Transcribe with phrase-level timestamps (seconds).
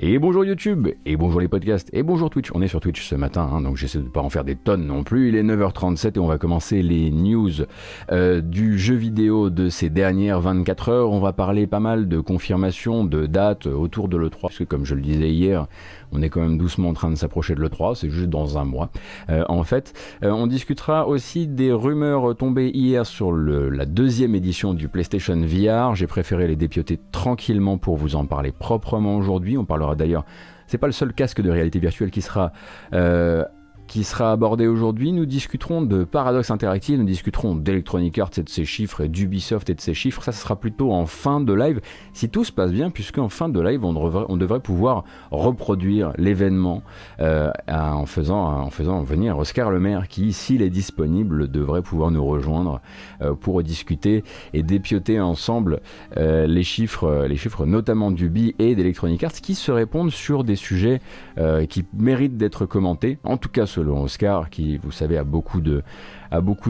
[0.00, 2.50] Et bonjour YouTube, et bonjour les podcasts, et bonjour Twitch.
[2.52, 4.56] On est sur Twitch ce matin, hein, donc j'essaie de ne pas en faire des
[4.56, 5.28] tonnes non plus.
[5.28, 7.50] Il est 9h37 et on va commencer les news
[8.10, 11.10] euh, du jeu vidéo de ces dernières 24 heures.
[11.12, 14.84] On va parler pas mal de confirmations, de dates autour de l'E3, parce que comme
[14.84, 15.68] je le disais hier,
[16.10, 18.64] on est quand même doucement en train de s'approcher de l'E3, c'est juste dans un
[18.64, 18.90] mois.
[19.30, 24.74] Euh, en fait, euh, on discutera aussi des rumeurs tombées hier sur la deuxième édition
[24.74, 25.94] du PlayStation VR.
[25.94, 29.56] J'ai préféré les dépioter tranquillement pour vous en parler proprement aujourd'hui.
[29.56, 30.24] On d'ailleurs
[30.66, 32.52] c'est pas le seul casque de réalité virtuelle qui sera
[32.92, 33.44] euh,
[33.86, 35.12] qui sera abordé aujourd'hui.
[35.12, 39.70] Nous discuterons de Paradox Interactive, nous discuterons d'Electronic Arts et de ses chiffres, et d'Ubisoft
[39.70, 40.22] et de ses chiffres.
[40.22, 41.80] Ça, ce sera plutôt en fin de live,
[42.12, 45.04] si tout se passe bien, puisque en fin de live, on devrait, on devrait pouvoir
[45.30, 46.82] reproduire l'événement
[47.20, 52.10] euh, en, faisant, en faisant venir Oscar Le Maire, qui, s'il est disponible, devrait pouvoir
[52.10, 52.80] nous rejoindre
[53.22, 55.80] euh, pour discuter et dépioter ensemble
[56.16, 60.56] euh, les chiffres, les chiffres notamment d'Ubi et d'Electronic Arts, qui se répondent sur des
[60.56, 61.00] sujets
[61.68, 63.18] qui méritent d'être commentés.
[63.24, 65.60] En tout cas, selon Oscar, qui, vous savez, a beaucoup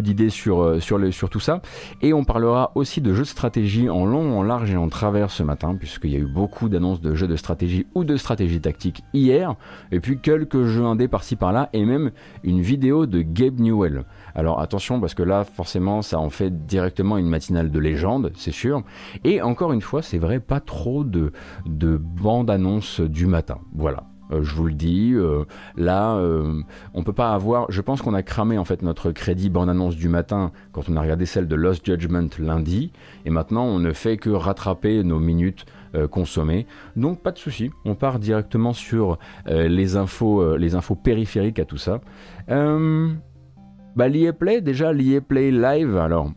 [0.03, 1.61] d'idées sur, euh, sur tout ça.
[2.03, 5.31] Et on parlera aussi de jeux de stratégie en long, en large et en travers
[5.31, 8.61] ce matin, puisqu'il y a eu beaucoup d'annonces de jeux de stratégie ou de stratégie
[8.61, 9.55] tactique hier,
[9.93, 12.11] et puis quelques jeux indés par-ci par-là, et même
[12.43, 14.05] une vidéo de Gabe Newell.
[14.35, 18.53] Alors attention, parce que là, forcément, ça en fait directement une matinale de légende, c'est
[18.53, 18.83] sûr.
[19.25, 21.33] Et encore une fois, c'est vrai, pas trop de,
[21.67, 23.59] de bande-annonce du matin.
[23.75, 24.05] Voilà.
[24.33, 25.45] Euh, je vous le dis, euh,
[25.77, 26.63] là, euh,
[26.95, 27.71] on peut pas avoir.
[27.71, 31.01] Je pense qu'on a cramé en fait notre crédit bande-annonce du matin quand on a
[31.01, 32.93] regardé celle de Lost Judgment lundi,
[33.25, 35.67] et maintenant on ne fait que rattraper nos minutes
[36.11, 36.67] consommées.
[36.97, 41.77] Donc pas de souci, on part directement sur les infos, les infos périphériques à tout
[41.77, 42.01] ça.
[42.49, 44.09] bah
[44.39, 44.93] Play, déjà
[45.29, 45.97] Play Live.
[45.97, 46.33] Alors,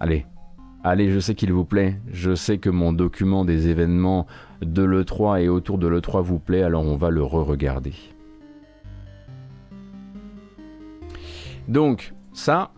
[0.00, 0.24] allez,
[0.82, 4.26] allez, je sais qu'il vous plaît, je sais que mon document des événements
[4.64, 7.94] de l'E3 et autour de l'E3 vous plaît, alors on va le re-regarder.
[11.68, 12.72] Donc, ça,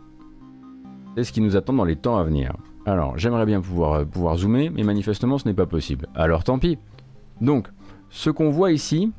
[1.16, 2.53] c'est ce qui nous attend dans les temps à venir.
[2.84, 6.06] Alors, j'aimerais bien pouvoir, euh, pouvoir zoomer, mais manifestement ce n'est pas possible.
[6.15, 6.78] Alors tant pis.
[7.41, 7.69] Donc,
[8.11, 9.12] ce qu'on voit ici,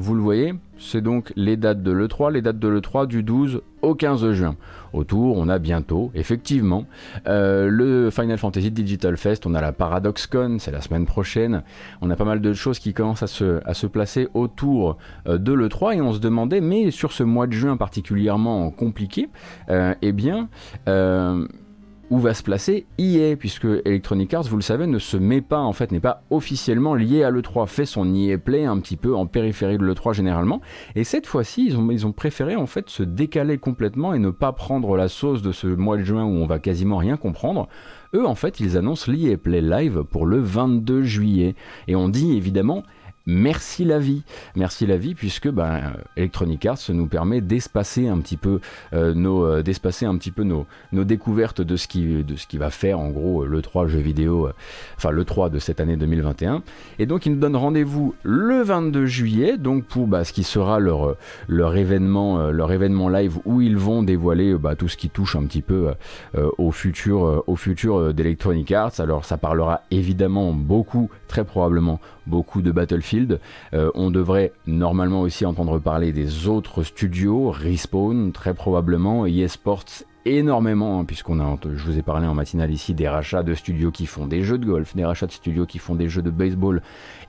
[0.00, 3.62] vous le voyez, c'est donc les dates de l'E3, les dates de l'E3 du 12
[3.82, 4.54] au 15 juin.
[4.92, 6.86] Autour, on a bientôt, effectivement,
[7.26, 11.64] euh, le Final Fantasy Digital Fest, on a la ParadoxCon, c'est la semaine prochaine.
[12.00, 15.96] On a pas mal de choses qui commencent à se, placer autour euh, de l'E3
[15.96, 19.28] et on se demandait, mais sur ce mois de juin particulièrement compliqué,
[19.70, 20.48] euh, eh bien
[22.10, 25.58] où va se placer EA, puisque Electronic Arts, vous le savez, ne se met pas,
[25.58, 29.14] en fait, n'est pas officiellement lié à l'E3, fait son EA Play un petit peu
[29.14, 30.60] en périphérie de l'E3 généralement,
[30.94, 34.96] et cette fois-ci, ils ont, préféré en fait se décaler complètement et ne pas prendre
[34.96, 37.68] la sauce de ce mois de juin où on va quasiment rien comprendre.
[38.14, 41.54] Eux, en fait, ils annoncent l'EA Play Live pour le 22 juillet,
[41.86, 42.82] et on dit évidemment
[43.28, 44.22] merci la vie.
[44.56, 48.60] Merci la vie puisque ben, Electronic Arts nous permet d'espacer un petit peu
[48.94, 49.62] euh, nos euh,
[50.92, 54.52] nos, découvertes de ce qui va faire en gros le 3 jeux vidéo euh,
[54.96, 56.62] enfin le 3 de cette année 2021
[56.98, 60.80] et donc ils nous donnent rendez-vous le 22 juillet donc pour bah, ce qui sera
[60.80, 61.16] leur
[61.48, 65.44] leur événement leur événement live où ils vont dévoiler bah, tout ce qui touche un
[65.44, 65.92] petit peu
[66.56, 72.72] au futur au futur d'Electronic Arts alors ça parlera évidemment beaucoup très probablement beaucoup de
[72.72, 73.40] Battlefield.
[73.74, 79.84] Euh, on devrait normalement aussi entendre parler des autres studios, Respawn très probablement, eSports
[80.24, 83.90] énormément, hein, puisqu'on a, je vous ai parlé en matinale ici, des rachats de studios
[83.90, 86.30] qui font des jeux de golf, des rachats de studios qui font des jeux de
[86.30, 86.82] baseball,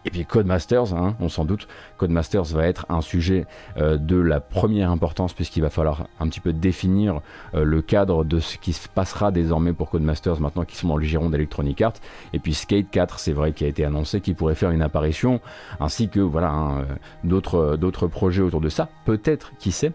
[0.05, 1.67] et puis Codemasters, hein, on s'en doute,
[1.97, 3.45] Codemasters va être un sujet
[3.77, 7.21] euh, de la première importance, puisqu'il va falloir un petit peu définir
[7.53, 10.97] euh, le cadre de ce qui se passera désormais pour Codemasters maintenant qu'ils sont dans
[10.97, 11.93] le giron d'Electronic Arts,
[12.33, 15.41] et puis Skate 4, c'est vrai, qui a été annoncé, qui pourrait faire une apparition,
[15.79, 16.85] ainsi que voilà hein,
[17.23, 19.91] d'autres d'autres projets autour de ça, peut-être, qui sait,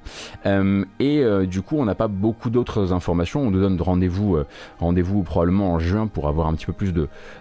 [0.47, 3.43] euh, et du coup on n'a pas beaucoup d'autres informations.
[3.43, 6.93] On nous donne rendez-vous euh, probablement en juin pour avoir un petit peu plus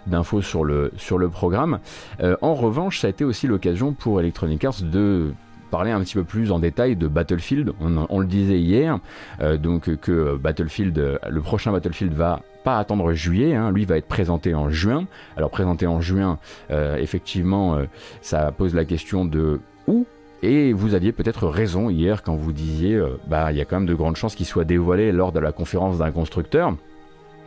[0.07, 1.79] d'infos sur le sur le programme.
[2.21, 5.33] Euh, en revanche, ça a été aussi l'occasion pour Electronic Arts de
[5.71, 7.73] parler un petit peu plus en détail de Battlefield.
[7.81, 8.99] On, le disait hier,
[9.41, 13.71] euh, donc que Battlefield, le prochain Battlefield va pas attendre juillet, hein.
[13.71, 15.07] lui va être présenté en juin.
[15.35, 16.37] Alors présenté en juin,
[16.69, 17.79] effectivement,
[18.21, 20.05] ça pose la question de où
[20.43, 23.77] et vous aviez peut-être raison hier quand vous disiez, euh, bah il y a quand
[23.77, 26.75] même de grandes chances qu'il soit dévoilé lors de la conférence d'un constructeur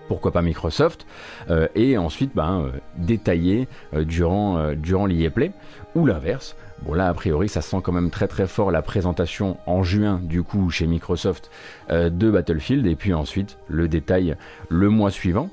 [0.08, 1.06] pourquoi pas Microsoft,
[1.50, 5.52] euh, et ensuite ben, euh, détaillé durant, durant l'IA Play,
[5.94, 6.56] ou l'inverse.
[6.82, 10.20] Bon là a priori ça sent quand même très très fort la présentation en juin
[10.22, 11.50] du coup chez Microsoft
[11.90, 14.36] de Battlefield et puis ensuite le détail
[14.68, 15.48] le mois suivant,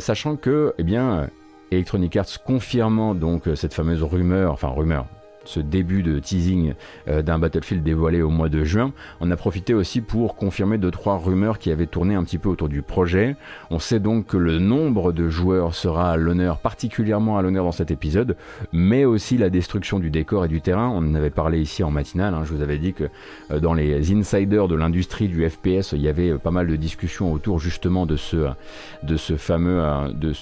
[0.00, 1.28] sachant que eh bien
[1.70, 5.06] Electronic Arts confirmant donc cette fameuse rumeur, enfin rumeur,
[5.44, 6.74] ce début de teasing
[7.08, 10.90] euh, d'un Battlefield dévoilé au mois de juin, on a profité aussi pour confirmer deux
[10.90, 13.36] trois rumeurs qui avaient tourné un petit peu autour du projet.
[13.70, 17.72] On sait donc que le nombre de joueurs sera à l'honneur, particulièrement à l'honneur dans
[17.72, 18.36] cet épisode,
[18.72, 20.88] mais aussi la destruction du décor et du terrain.
[20.88, 22.34] On en avait parlé ici en matinale.
[22.34, 22.42] Hein.
[22.44, 23.04] Je vous avais dit que
[23.50, 26.76] euh, dans les insiders de l'industrie du FPS, il y avait euh, pas mal de
[26.76, 29.82] discussions autour justement de ce, fameux,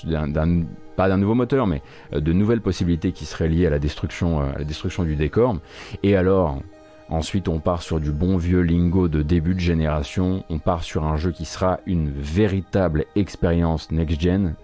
[0.05, 0.62] d'un
[0.97, 4.41] pas d'un nouveau moteur, mais euh, de nouvelles possibilités qui seraient liées à la destruction,
[4.41, 5.56] euh, à la destruction du décor.
[6.03, 6.61] Et alors,
[7.09, 10.44] ensuite, on part sur du bon vieux lingo de début de génération.
[10.49, 14.55] On part sur un jeu qui sera une véritable expérience next-gen,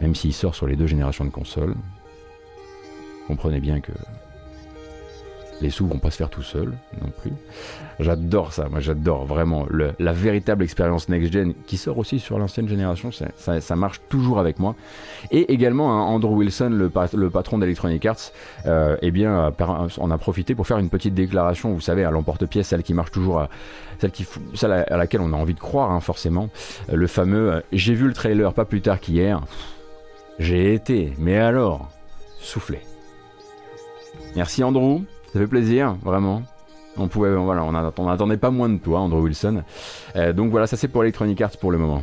[0.00, 1.74] même s'il sort sur les deux générations de consoles.
[3.26, 3.92] Comprenez bien que
[5.62, 7.32] les sous vont pas se faire tout seuls non plus.
[8.00, 9.66] J'adore ça, moi j'adore vraiment
[9.98, 14.74] la véritable expérience next-gen qui sort aussi sur l'ancienne génération, ça, marche toujours avec moi.
[15.30, 18.32] Et également hein, Andrew Wilson, le, patron d'Electronic Arts,
[18.66, 19.52] euh, eh bien,
[19.98, 23.10] on a profité pour faire une petite déclaration, vous savez, à l'emporte-pièce, celle qui marche
[23.10, 23.46] toujours,
[23.98, 26.48] celle, qui, celle à laquelle on a envie de croire hein, forcément,
[26.90, 29.42] euh, le fameux euh, j'ai vu le trailer pas plus tard qu'hier,
[30.38, 31.88] j'ai été, mais alors,
[32.40, 32.80] soufflé.
[34.34, 36.42] Merci Andrew, ça fait plaisir, vraiment.
[36.98, 39.62] On pouvait, voilà, on n'attendait pas moins de toi, Andrew Wilson.
[40.16, 42.02] Euh, donc voilà, ça c'est pour Electronic Arts pour le moment.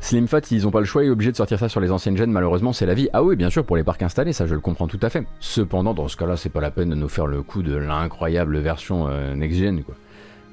[0.00, 1.92] Slim Fat, ils n'ont pas le choix, ils sont obligés de sortir ça sur les
[1.92, 3.08] anciennes gènes, malheureusement, c'est la vie.
[3.12, 5.24] Ah oui, bien sûr, pour les parcs installés, ça je le comprends tout à fait.
[5.38, 8.58] Cependant, dans ce cas-là, c'est pas la peine de nous faire le coup de l'incroyable
[8.58, 9.94] version euh, next-gen, quoi.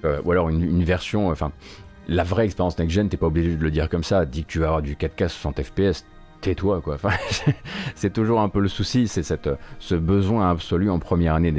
[0.06, 1.52] Euh, ou alors une, une version, enfin,
[2.08, 4.26] la vraie expérience next-gen, t'es pas obligé de le dire comme ça.
[4.26, 6.06] Dis que tu vas avoir du 4K 60 FPS,
[6.42, 6.96] tais-toi quoi.
[6.96, 7.12] Enfin,
[7.96, 9.50] c'est toujours un peu le souci, c'est cette,
[9.80, 11.52] ce besoin absolu en première année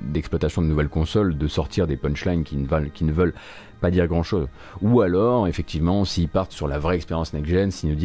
[0.00, 3.34] d'exploitation de nouvelles consoles de sortir des punchlines qui ne, veulent, qui ne veulent
[3.80, 4.46] pas dire grand chose.
[4.82, 7.96] Ou alors, effectivement, s'ils partent sur la vraie expérience next-gen, s'ils nous,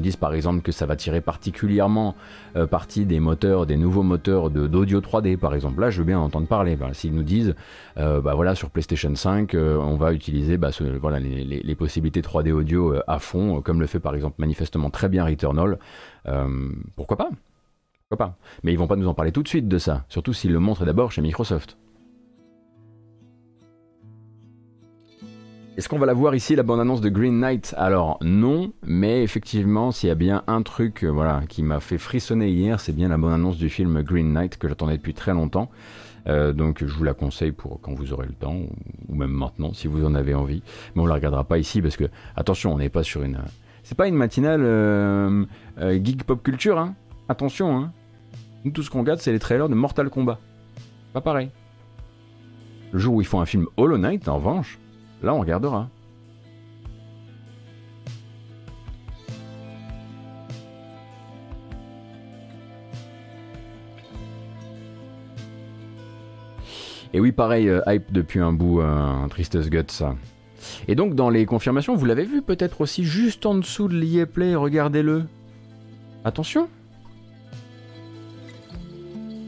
[0.00, 2.14] disent par exemple que ça va tirer particulièrement
[2.56, 6.18] euh, partie des moteurs, des nouveaux moteurs d'audio 3D, par exemple, là, je veux bien
[6.18, 6.76] entendre parler.
[6.92, 7.54] s'ils nous disent,
[7.98, 12.52] euh, bah voilà, sur PlayStation 5, euh, on va utiliser bah, voilà, les, possibilités 3D
[12.52, 15.78] audio à fond, comme le fait par exemple manifestement très bien Returnal,
[16.94, 17.30] pourquoi pas?
[18.08, 18.36] Pourquoi pas?
[18.62, 20.60] Mais ils vont pas nous en parler tout de suite de ça, surtout s'ils le
[20.60, 21.76] montrent d'abord chez Microsoft.
[25.76, 27.74] Est-ce qu'on va la voir ici, la bande-annonce de Green Knight?
[27.76, 31.98] Alors non, mais effectivement, s'il y a bien un truc euh, voilà, qui m'a fait
[31.98, 35.72] frissonner hier, c'est bien la bande-annonce du film Green Knight que j'attendais depuis très longtemps.
[36.28, 38.54] Euh, donc je vous la conseille pour quand vous aurez le temps,
[39.08, 40.62] ou, même maintenant si vous en avez envie.
[40.94, 42.04] Mais on la regardera pas ici parce que,
[42.36, 43.40] attention, on n'est pas sur une...
[43.82, 45.44] C'est pas une matinale euh,
[45.80, 46.94] geek pop culture, hein
[47.28, 47.90] Attention, hein
[48.64, 50.38] Nous tout ce qu'on regarde c'est les trailers de Mortal Kombat.
[51.12, 51.50] Pas pareil.
[52.92, 54.78] Le jour où ils font un film Hollow Knight, en revanche,
[55.24, 55.88] Là, on regardera.
[67.14, 70.14] Et oui, pareil, euh, hype depuis un bout, un tristesse ça.
[70.88, 74.26] Et donc dans les confirmations, vous l'avez vu peut-être aussi juste en dessous de l'EA
[74.26, 75.24] Play, regardez-le.
[76.24, 76.68] Attention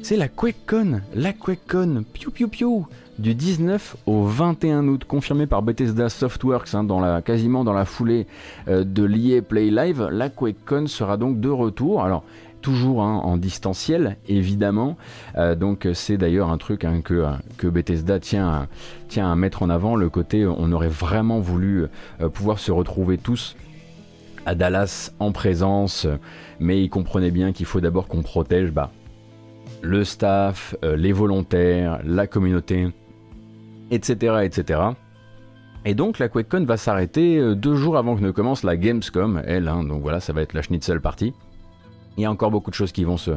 [0.02, 2.86] C'est la QuakeCon, la QuakeCon, piou piou piou
[3.18, 7.84] du 19 au 21 août, confirmé par Bethesda Softworks, hein, dans la, quasiment dans la
[7.84, 8.26] foulée
[8.68, 12.02] euh, de l'EA Play Live, la QuakeCon sera donc de retour.
[12.02, 12.24] Alors,
[12.60, 14.96] toujours hein, en distanciel, évidemment.
[15.36, 18.68] Euh, donc, c'est d'ailleurs un truc hein, que, Bethesda tient,
[19.16, 21.86] à mettre en avant, le côté on aurait vraiment voulu
[22.20, 23.56] euh, pouvoir se retrouver tous
[24.44, 26.06] à Dallas en présence,
[26.60, 28.92] mais il comprenait bien qu'il faut d'abord qu'on protège bah,
[29.82, 32.92] le staff, les volontaires, la communauté
[33.90, 34.40] etc.
[34.44, 34.80] etc.
[35.84, 39.40] Et donc la QuakeCon va s'arrêter euh, deux jours avant que ne commence la Gamescom,
[39.46, 39.84] elle, hein.
[39.84, 41.32] donc voilà, ça va être la Schnitzel party.
[42.16, 43.32] Il y a encore beaucoup de choses qui vont se,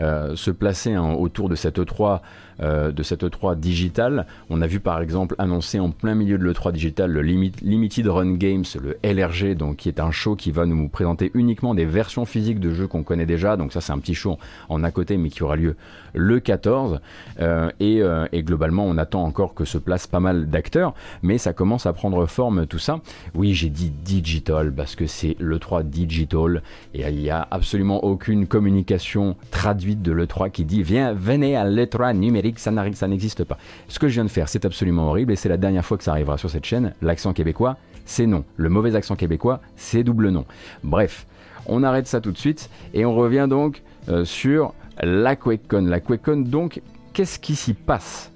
[0.00, 2.20] euh, se placer hein, autour de cette E3
[2.60, 4.26] euh, de cette E3 digital.
[4.50, 8.34] On a vu par exemple annoncer en plein milieu de l'E3 digital le Limited Run
[8.34, 12.24] Games, le LRG, donc qui est un show qui va nous présenter uniquement des versions
[12.24, 13.56] physiques de jeux qu'on connaît déjà.
[13.56, 15.76] Donc ça c'est un petit show en à côté mais qui aura lieu
[16.12, 17.00] le 14.
[17.40, 21.52] Euh, euh, et, globalement on attend encore que se place pas mal d'acteurs, mais ça
[21.52, 23.00] commence à prendre forme tout ça.
[23.34, 26.62] Oui j'ai dit digital parce que c'est l'E3 digital
[26.94, 31.64] et il n'y a absolument aucune communication traduite de l'E3 qui dit viens venez à
[31.64, 33.58] l'E3 numérique ça n'existe pas.
[33.88, 36.04] Ce que je viens de faire, c'est absolument horrible et c'est la dernière fois que
[36.04, 36.94] ça arrivera sur cette chaîne.
[37.02, 38.44] L'accent québécois, c'est non.
[38.56, 40.44] Le mauvais accent québécois, c'est double non.
[40.82, 41.26] Bref,
[41.66, 45.86] on arrête ça tout de suite et on revient donc euh, sur la QuakeCon.
[45.86, 46.82] La QuakeCon, donc,
[47.12, 48.30] qu'est-ce qui s'y passe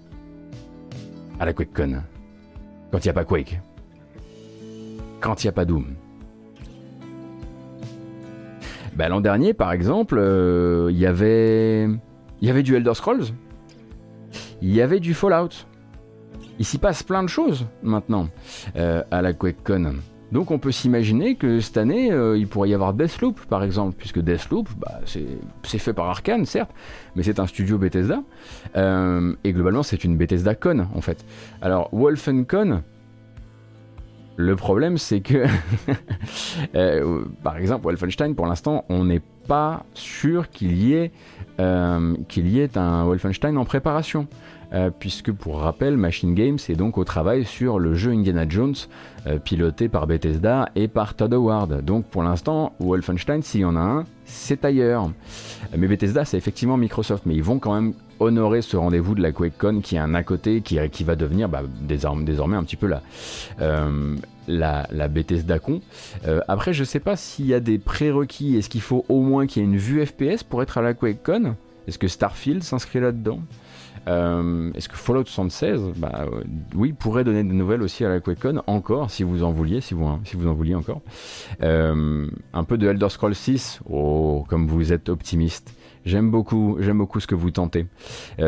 [1.39, 2.03] à la QuakeCon?
[2.91, 3.61] Quand il n'y a pas Quake.
[5.21, 5.95] Quand il n'y a pas Doom.
[8.97, 11.85] Bah, L'an dernier, par exemple, euh, il y avait...
[12.41, 13.25] Il y avait du Elder Scrolls.
[14.61, 15.67] Il y avait du Fallout.
[16.59, 18.29] Il s'y passe plein de choses maintenant
[18.77, 19.95] euh, à la QuakeCon.
[20.33, 23.95] Donc on peut s'imaginer que cette année, euh, il pourrait y avoir Deathloop, par exemple,
[23.97, 26.71] puisque Deathloop, bah, c'est fait par Arkane, certes,
[27.17, 28.23] mais c'est un studio Bethesda.
[28.77, 31.25] Euh, et globalement, c'est une Bethesda Con, en fait.
[31.63, 32.83] Alors, Wolfencon,
[34.37, 35.47] le problème, c'est que,
[37.43, 41.11] par exemple, Wolfenstein, pour l'instant, on n'est pas sûr qu'il y, ait,
[42.29, 44.29] qu'il y ait un Wolfenstein en préparation.
[44.75, 48.75] Euh, puisque pour rappel, Machine Games est donc au travail sur le jeu Indiana Jones,
[49.27, 51.83] euh, piloté par Bethesda et par Todd Howard.
[51.85, 55.11] Donc pour l'instant, Wolfenstein, s'il y en a un, c'est ailleurs.
[55.77, 59.33] Mais Bethesda, c'est effectivement Microsoft, mais ils vont quand même honorer ce rendez-vous de la
[59.33, 62.91] QuakeCon qui est un à côté, qui, va devenir bah, désormais, un petit peu
[63.61, 64.17] euh,
[64.49, 65.81] la, la, Bethesda con.
[66.49, 69.63] après, je sais pas s'il y a des prérequis, est-ce qu'il faut au moins qu'il
[69.63, 71.55] y ait une vue FPS pour être à la QuakeCon?
[71.87, 73.41] Est-ce que Starfield s'inscrit là-dedans?
[74.09, 76.43] Euh, est-ce que Fallout 76, bah, euh,
[76.75, 79.95] oui, pourrait donner des nouvelles aussi à la QuakeCon, encore, si vous en vouliez, si
[79.95, 81.03] vous, hein, en vouliez encore.
[81.63, 85.75] Euh, un peu de Elder Scrolls 6, oh, comme vous êtes optimiste.
[86.05, 87.87] J'aime beaucoup, j'aime beaucoup ce que vous tentez.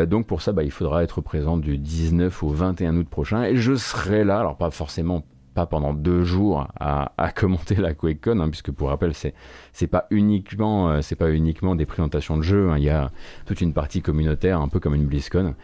[0.07, 3.57] donc pour ça, bah, il faudra être présent du 19 au 21 août prochain, et
[3.57, 8.49] je serai là, alors pas forcément pas pendant deux jours à, commenter la QuakeCon, hein,
[8.49, 9.33] puisque pour rappel, c'est
[9.73, 12.69] c'est pas uniquement euh, pas uniquement des présentations de jeux.
[12.69, 12.77] Hein.
[12.77, 13.11] il y a
[13.45, 15.55] toute une partie communautaire, un peu comme une BlizzCon,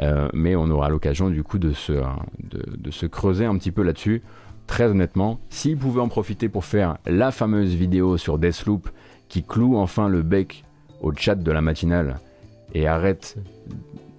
[0.00, 1.92] euh, mais on aura l'occasion du coup de se
[2.42, 4.22] de, se creuser un petit peu là-dessus.
[4.66, 8.88] Très honnêtement, s'ils pouvaient en profiter pour faire la fameuse vidéo sur Deathloop
[9.28, 10.64] qui cloue enfin le bec
[11.00, 12.18] au chat de la matinale
[12.74, 13.36] et arrête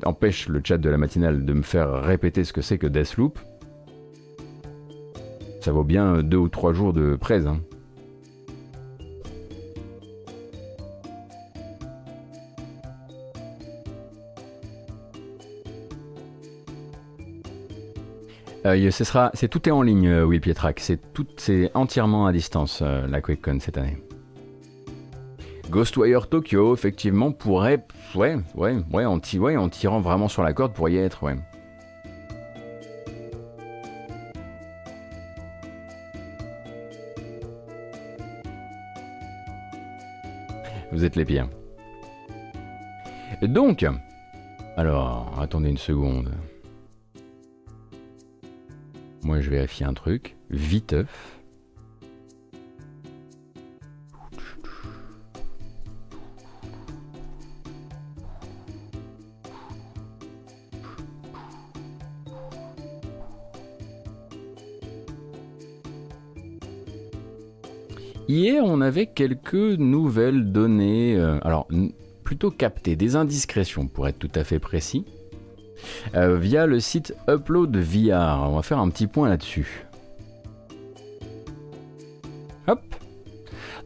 [0.06, 3.40] empêche le chat de la matinale de me faire répéter ce que c'est que Deathloop,
[5.68, 7.46] ça vaut bien deux ou trois jours de presse.
[7.46, 7.60] Hein.
[18.66, 20.42] Euh, ce sera, c'est tout est en ligne, euh, Will.
[20.78, 23.98] C'est tout, c'est entièrement à distance euh, la QuakeCon cette année.
[25.70, 30.72] Ghostwire Tokyo, effectivement, pourrait, ouais, ouais, ouais, en, ouais, en tirant vraiment sur la corde,
[30.72, 31.36] pourrait y être, ouais.
[40.92, 41.50] Vous êtes les pires.
[43.42, 43.86] Donc,
[44.78, 46.32] alors, attendez une seconde.
[49.24, 50.36] Moi, je vérifie un truc.
[50.50, 51.37] Viteuf.
[68.88, 71.68] Avait quelques nouvelles données, euh, alors
[72.24, 75.06] plutôt captées, des indiscrétions pour être tout à fait précis,
[76.16, 78.50] euh, via le site Upload VR.
[78.50, 79.87] On va faire un petit point là-dessus.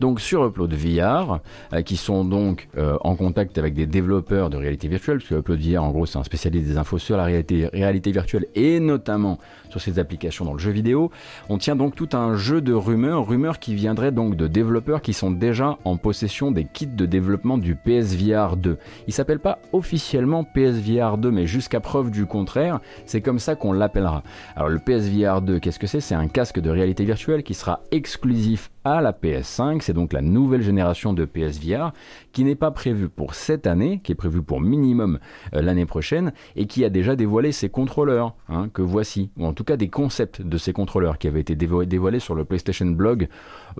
[0.01, 1.39] Donc sur Upload VR,
[1.73, 2.67] euh, qui sont donc
[3.03, 6.17] en contact avec des développeurs de réalité virtuelle, parce que Upload VR, en gros, c'est
[6.17, 9.37] un spécialiste des infos sur la réalité, réalité virtuelle et notamment
[9.69, 11.11] sur ces applications dans le jeu vidéo.
[11.49, 15.13] On tient donc tout un jeu de rumeurs, rumeurs qui viendraient donc de développeurs qui
[15.13, 18.77] sont déjà en possession des kits de développement du PSVR 2.
[19.07, 23.73] Il s'appelle pas officiellement PSVR 2, mais jusqu'à preuve du contraire, c'est comme ça qu'on
[23.73, 24.23] l'appellera.
[24.55, 26.01] Alors le PSVR 2, qu'est-ce que c'est?
[26.01, 30.21] C'est un casque de réalité virtuelle qui sera exclusif à la PS5, c'est donc la
[30.21, 31.91] nouvelle génération de PSVR
[32.31, 35.19] qui n'est pas prévue pour cette année, qui est prévue pour minimum
[35.53, 39.53] euh, l'année prochaine et qui a déjà dévoilé ses contrôleurs hein, que voici, ou en
[39.53, 43.27] tout cas des concepts de ces contrôleurs qui avaient été dévoilés sur le PlayStation Blog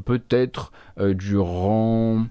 [0.05, 2.25] peut-être euh, durant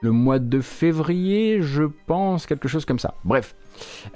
[0.00, 3.14] le mois de février, je pense, quelque chose comme ça.
[3.24, 3.54] Bref.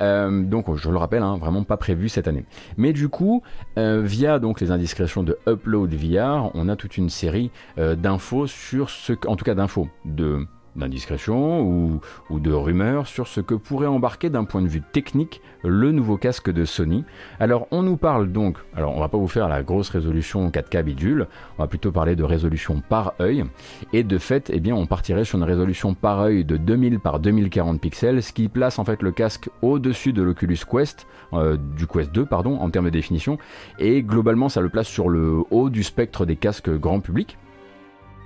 [0.00, 2.44] Euh, donc je le rappelle, hein, vraiment pas prévu cette année.
[2.76, 3.42] Mais du coup,
[3.78, 8.90] euh, via donc les indiscrétions de Upload VR, on a toute une série d'infos sur
[8.90, 12.00] ce, en tout cas d'infos de d'indiscrétion ou,
[12.40, 16.50] de rumeurs sur ce que pourrait embarquer d'un point de vue technique le nouveau casque
[16.50, 17.04] de Sony.
[17.40, 20.82] Alors on nous parle donc, alors on va pas vous faire la grosse résolution 4K
[20.82, 21.28] bidule,
[21.58, 23.44] on va plutôt parler de résolution par œil.
[23.92, 27.20] Et de fait eh bien on partirait sur une résolution par œil de 2000 par
[27.20, 31.86] 2040 pixels, ce qui place en fait le casque au-dessus de l'Oculus Quest, euh, du
[31.86, 33.38] Quest 2 pardon en termes de définition.
[33.78, 37.38] Et globalement ça le place sur le haut du spectre des casques grand public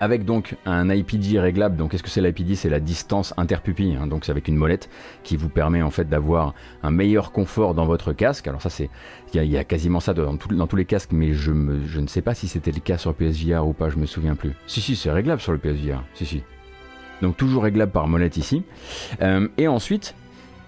[0.01, 1.77] avec donc un IPD réglable.
[1.77, 3.97] Donc qu'est-ce que c'est l'IPD C'est la distance interpupille.
[4.01, 4.07] Hein.
[4.07, 4.89] donc c'est avec une molette
[5.23, 8.47] qui vous permet en fait d'avoir un meilleur confort dans votre casque.
[8.47, 8.91] Alors ça c'est
[9.35, 12.49] il y, a quasiment ça dans, tous les casques, mais je, ne sais pas si
[12.49, 13.91] c'était le cas sur le PSVR ou pas.
[13.91, 14.53] Je me souviens plus.
[14.67, 16.03] Si si c'est réglable sur le PSVR.
[16.15, 16.43] Si si.
[17.21, 18.63] Donc toujours réglable par molette ici.
[19.21, 20.15] Euh, et ensuite,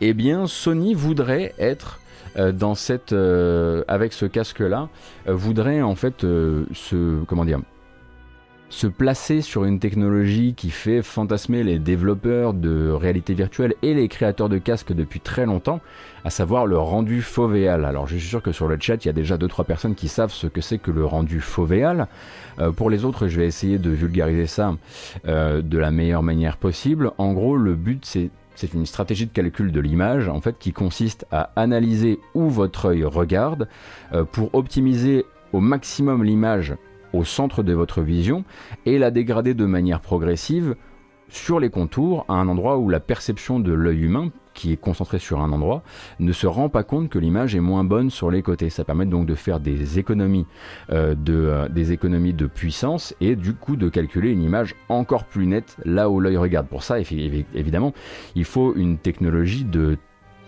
[0.01, 2.01] eh bien Sony voudrait être
[2.37, 4.89] euh, dans cette euh, avec ce casque là
[5.27, 7.61] voudrait en fait se comment dire
[8.71, 14.07] se placer sur une technologie qui fait fantasmer les développeurs de réalité virtuelle et les
[14.07, 15.81] créateurs de casques depuis très longtemps,
[16.25, 17.85] à savoir le rendu fovéal.
[17.85, 20.07] Alors je suis sûr que sur le chat, il y a déjà 2-3 personnes qui
[20.07, 22.07] savent ce que c'est que le rendu fovéal.
[22.61, 24.77] Euh, pour les autres, je vais essayer de vulgariser ça
[25.27, 27.11] euh, de la meilleure manière possible.
[27.19, 31.27] En gros, le but c'est une stratégie de calcul de l'image en fait qui consiste
[31.33, 33.69] à analyser où votre œil regarde
[34.13, 36.77] euh, pour optimiser au maximum l'image
[37.13, 38.45] au centre de votre vision
[38.87, 40.77] et la dégrader de manière progressive
[41.31, 45.19] sur les contours à un endroit où la perception de l'œil humain qui est concentré
[45.19, 45.83] sur un endroit
[46.19, 48.69] ne se rend pas compte que l'image est moins bonne sur les côtés.
[48.69, 50.47] Ça permet donc de faire des économies,
[50.91, 55.77] euh, de, euh, de puissance et du coup de calculer une image encore plus nette
[55.85, 56.67] là où l'œil regarde.
[56.67, 57.95] Pour ça, évidemment,
[58.35, 59.97] il faut une technologie de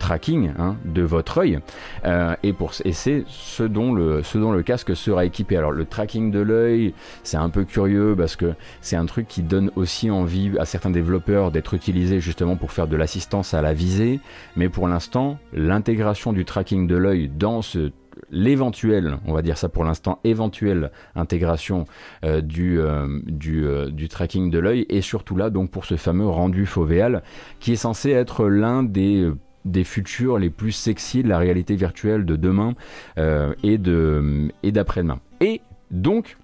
[0.03, 1.59] tracking hein, de votre œil
[2.03, 5.55] euh, et, et c'est ce dont, le, ce dont le casque sera équipé.
[5.55, 6.93] Alors le tracking de l'œil,
[7.23, 10.89] c'est un peu curieux parce que c'est un truc qui donne aussi envie à certains
[10.89, 14.19] développeurs d'être utilisé justement pour faire de l'assistance à la visée,
[14.57, 17.91] mais pour l'instant, l'intégration du tracking de l'œil dans ce
[18.29, 21.85] l'éventuelle, on va dire ça pour l'instant, éventuelle intégration
[22.23, 26.65] euh, du, euh, du, tracking de l'œil et surtout là donc pour ce fameux rendu
[26.65, 27.23] fovéal
[27.59, 29.31] qui est censé être l'un des
[29.65, 32.73] des futurs les plus sexy de la réalité virtuelle de demain
[33.17, 35.19] euh, et de et d'après-demain.
[35.41, 36.37] Et donc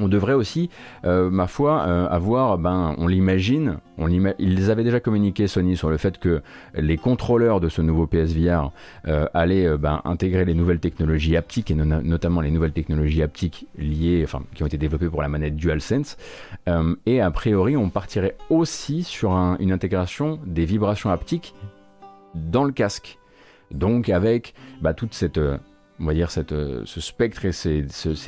[0.00, 0.70] on devrait aussi,
[1.04, 5.88] euh, ma foi, euh, avoir, ben, on l'imagine, on ils avaient déjà communiqué Sony sur
[5.88, 6.42] le fait que
[6.74, 8.72] les contrôleurs de ce nouveau PSVR
[9.34, 14.42] allaient ben, intégrer les nouvelles technologies haptiques et notamment les nouvelles technologies haptiques liées, enfin,
[14.54, 16.16] qui ont été développées pour la manette DualSense.
[17.06, 21.54] et a priori, on partirait aussi sur une intégration des vibrations haptiques
[22.34, 23.18] dans le casque.
[23.70, 25.58] Donc avec bah, toute cette, euh,
[26.00, 27.84] on va dire cette, euh, ce spectre et ces,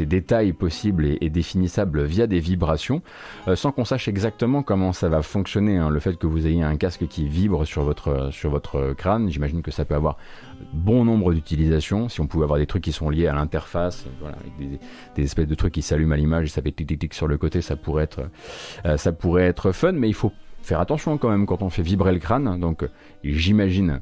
[0.06, 3.02] détails possibles et, définissables via des vibrations,
[3.46, 5.76] euh, sans qu'on sache exactement comment ça va fonctionner.
[5.76, 5.90] Hein.
[5.90, 9.84] Le fait que vous ayez un casque qui vibre sur votre, crâne, j'imagine que ça
[9.84, 10.16] peut avoir
[10.72, 12.08] bon nombre d'utilisations.
[12.08, 14.80] Si on pouvait avoir des trucs qui sont liés à l'interface, voilà, avec
[15.14, 17.28] des, espèces de trucs qui s'allument à l'image et ça fait tic tic tic sur
[17.28, 18.30] le côté, ça pourrait être,
[18.96, 20.32] ça pourrait être fun, mais il faut
[20.66, 22.58] faire attention quand même quand on fait vibrer le crâne.
[22.60, 22.84] Donc
[23.22, 24.00] j'imagine,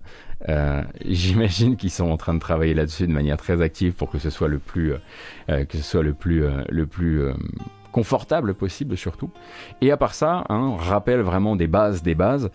[0.48, 4.18] euh, j'imagine qu'ils sont en train de travailler là-dessus de manière très active pour que
[4.18, 4.94] ce soit le plus,
[5.50, 7.22] euh, que ce soit le plus, euh, le plus
[7.94, 9.30] confortable possible surtout.
[9.80, 12.50] Et à part ça, hein, rappel vraiment des bases des bases,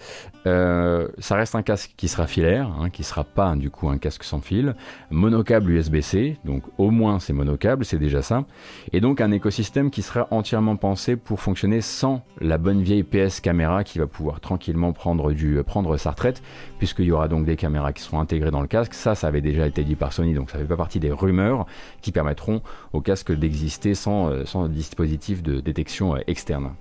[0.46, 3.98] euh, ça reste un casque qui sera filaire, hein, qui sera pas du coup un
[3.98, 4.76] casque sans fil,
[5.12, 8.44] monocable USB-C, donc au moins c'est monocable, c'est déjà ça,
[8.92, 13.40] et donc un écosystème qui sera entièrement pensé pour fonctionner sans la bonne vieille PS
[13.40, 16.44] caméra qui va pouvoir tranquillement prendre, du, prendre sa retraite,
[16.80, 19.40] puisqu'il y aura donc des caméras qui seront intégrées dans le casque, ça ça avait
[19.40, 21.66] déjà été dit par Sony, donc ça fait pas partie des rumeurs
[22.02, 22.62] qui permettront
[22.94, 26.72] au casque d'exister sans, euh, sans dispositif de détection euh, externe.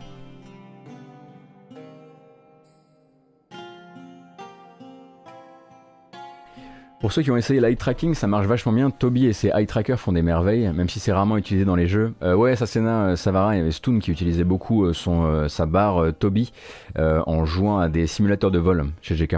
[7.01, 8.91] Pour ceux qui ont essayé l'eye tracking, ça marche vachement bien.
[8.91, 11.87] Toby et ses eye trackers font des merveilles, même si c'est rarement utilisé dans les
[11.87, 12.13] jeux.
[12.23, 16.13] Euh, ouais, c'est euh, Savara, il y avait Stoon qui utilisait beaucoup son, sa barre
[16.19, 16.53] Toby
[16.97, 19.37] en jouant à des simulateurs de vol chez GK.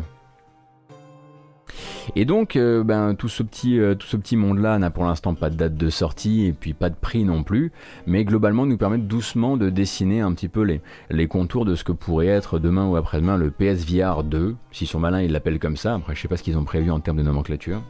[2.16, 5.34] Et donc, euh, ben, tout ce petit, euh, tout ce petit monde-là n'a pour l'instant
[5.34, 7.72] pas de date de sortie et puis pas de prix non plus,
[8.06, 10.80] mais globalement nous permet doucement de dessiner un petit peu les,
[11.10, 14.98] les contours de ce que pourrait être demain ou après-demain le PSVR 2, si sont
[14.98, 17.18] malins ils l'appellent comme ça, après je sais pas ce qu'ils ont prévu en termes
[17.18, 17.82] de nomenclature.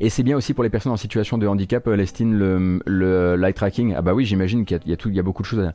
[0.00, 3.36] Et c'est bien aussi pour les personnes en situation de handicap, euh, Lestine, le, le
[3.36, 3.94] light tracking.
[3.96, 5.74] Ah bah oui, j'imagine qu'il y, y a beaucoup de choses à,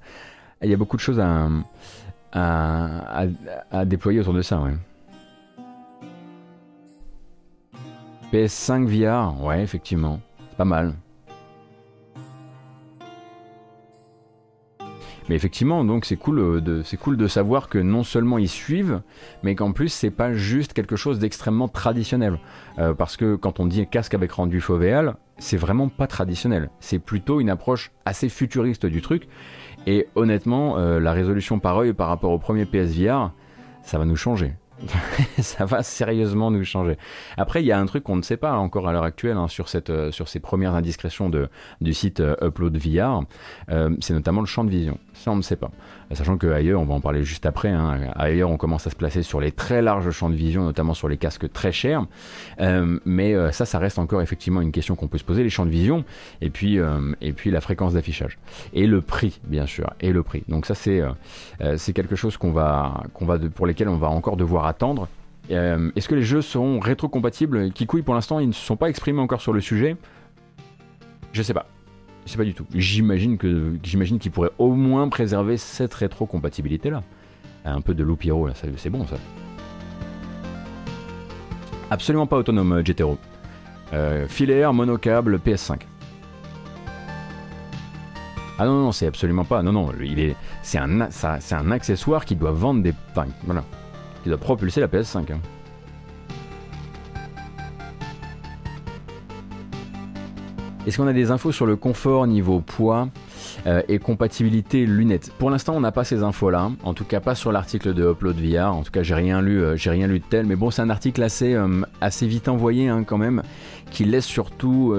[0.62, 1.48] il y a beaucoup de choses à,
[2.34, 3.24] à,
[3.72, 4.74] à déployer autour de ça, ouais.
[8.32, 10.94] PS5 VR, ouais, effectivement, c'est pas mal.
[15.30, 18.50] Mais effectivement, donc c'est cool euh, de c'est cool de savoir que non seulement ils
[18.50, 19.02] suivent,
[19.44, 22.40] mais qu'en plus c'est pas juste quelque chose d'extrêmement traditionnel.
[22.80, 26.70] Euh, parce que quand on dit casque avec rendu fovéal, c'est vraiment pas traditionnel.
[26.80, 29.28] C'est plutôt une approche assez futuriste du truc.
[29.86, 33.32] Et honnêtement, euh, la résolution par œil par rapport au premier PSVR,
[33.84, 34.54] ça va nous changer
[35.40, 36.98] ça va sérieusement nous changer.
[37.38, 39.48] Après, il y a un truc qu'on ne sait pas encore à l'heure actuelle hein,
[39.48, 41.50] sur, cette, euh, sur ces premières indiscrétions de,
[41.82, 43.24] du site euh, Upload VR,
[43.70, 44.98] euh, c'est notamment le champ de vision.
[45.20, 45.70] Ça, on ne sait pas.
[46.14, 49.22] Sachant qu'ailleurs, on va en parler juste après, hein, ailleurs, on commence à se placer
[49.22, 52.06] sur les très larges champs de vision, notamment sur les casques très chers.
[53.06, 55.72] mais ça, ça reste encore effectivement une question qu'on peut se poser, les champs de
[55.72, 56.06] vision,
[56.42, 56.80] et puis,
[57.22, 58.40] et puis la fréquence d'affichage.
[58.74, 60.44] Et le prix, bien sûr, et le prix.
[60.48, 61.04] Donc ça, c'est
[61.94, 65.08] quelque chose qu'on va, qu'on va pour lesquels on va encore devoir attendre.
[65.52, 67.72] Euh, est-ce que les jeux seront rétrocompatibles?
[68.06, 69.98] Pour l'instant, ils ne se sont pas exprimés encore sur le sujet.
[71.34, 71.66] Je sais pas.
[72.26, 72.66] Je sais pas du tout.
[72.76, 74.20] J'imagine que j'imagine
[74.58, 77.04] au moins préserver cette rétrocompatibilité là.
[77.66, 79.18] Un peu de Loupiro là, c'est bon ça.
[81.92, 83.18] Absolument pas autonome GTRO.
[83.94, 85.82] Euh, filaire, monocable, PS5.
[88.60, 89.64] Ah non, non, c'est absolument pas.
[89.64, 92.94] Non, non, il est, c'est un, c'est un accessoire qui doit vendre des,
[93.46, 93.64] voilà,
[94.22, 95.32] qui doit propulser la PS5.
[95.32, 95.40] Hein.
[100.90, 103.10] Est-ce qu'on a des infos sur le confort niveau poids
[103.68, 105.32] euh, et compatibilité lunettes?
[105.38, 106.72] Pour l'instant, on n'a pas ces infos-là.
[106.82, 108.74] En tout cas, pas sur l'article de Upload VR.
[108.74, 110.48] En tout cas, j'ai rien lu, euh, j'ai rien lu de tel.
[110.48, 113.44] Mais bon, c'est un article assez, euh, assez vite envoyé hein, quand même,
[113.92, 114.96] qui laisse surtout,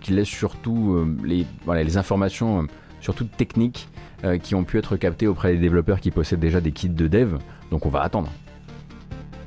[0.00, 2.68] qui laisse surtout les, voilà, les informations
[3.00, 3.88] surtout techniques
[4.44, 7.38] qui ont pu être captées auprès des développeurs qui possèdent déjà des kits de dev.
[7.72, 8.30] Donc, on va attendre.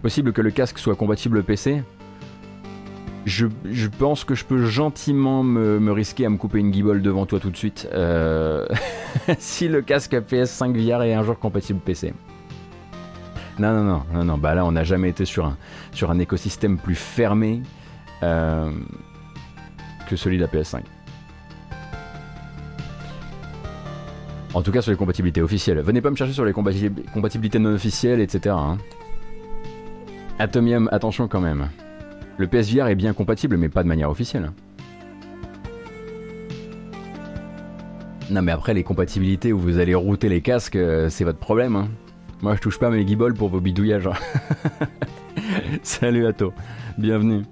[0.02, 1.84] Possible que le casque soit compatible PC
[3.26, 3.48] je,
[3.88, 7.50] pense que je peux gentiment me, risquer à me couper une guibole devant toi tout
[7.50, 8.68] de suite euh,
[9.40, 12.14] si le casque PS5 VR est un jour compatible PC.
[13.58, 14.38] Non, non, non, non, non.
[14.38, 15.58] Bah là, on n'a jamais été sur un,
[15.94, 17.62] sur un écosystème plus fermé
[18.22, 18.70] euh,
[20.10, 20.82] que celui de la PS5.
[24.54, 25.80] En tout cas, sur les compatibilités officielles.
[25.80, 28.56] Venez pas me chercher sur les compatibilités non officielles, etc.
[30.38, 31.70] Atomium, attention quand même.
[32.38, 34.52] Le PSVR est bien compatible, mais pas de manière officielle.
[38.30, 41.76] Non mais après les compatibilités où vous allez router les casques, euh, c'est votre problème.
[41.76, 41.90] Hein.
[42.42, 44.10] Moi je touche pas mes guibolles pour vos bidouillages.
[45.84, 46.52] Salut Ato,
[46.98, 47.44] bienvenue.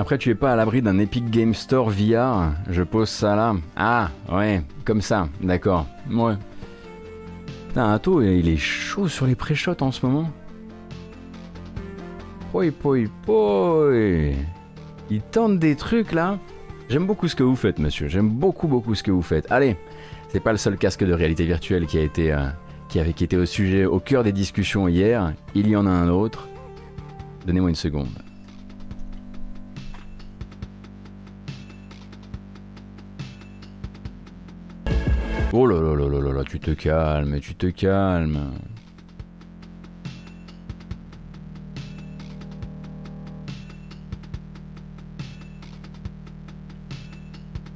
[0.00, 2.52] Après, tu es pas à l'abri d'un Epic Game Store VR.
[2.70, 3.54] Je pose ça là.
[3.76, 5.86] Ah, ouais, comme ça, d'accord.
[6.10, 6.36] Ouais.
[7.68, 10.30] Putain, Atto, il est chaud sur les pré-shots en ce moment.
[12.50, 13.92] Poi, poi, poi.
[15.10, 16.38] Il tente des trucs là.
[16.88, 18.08] J'aime beaucoup ce que vous faites, monsieur.
[18.08, 19.52] J'aime beaucoup, beaucoup ce que vous faites.
[19.52, 19.76] Allez,
[20.28, 22.46] c'est pas le seul casque de réalité virtuelle qui a été, euh,
[22.88, 25.34] qui avait, qui était au sujet, au cœur des discussions hier.
[25.54, 26.48] Il y en a un autre.
[27.44, 28.08] Donnez-moi une seconde.
[35.52, 38.52] Oh là là là là là tu te calmes, tu te calmes.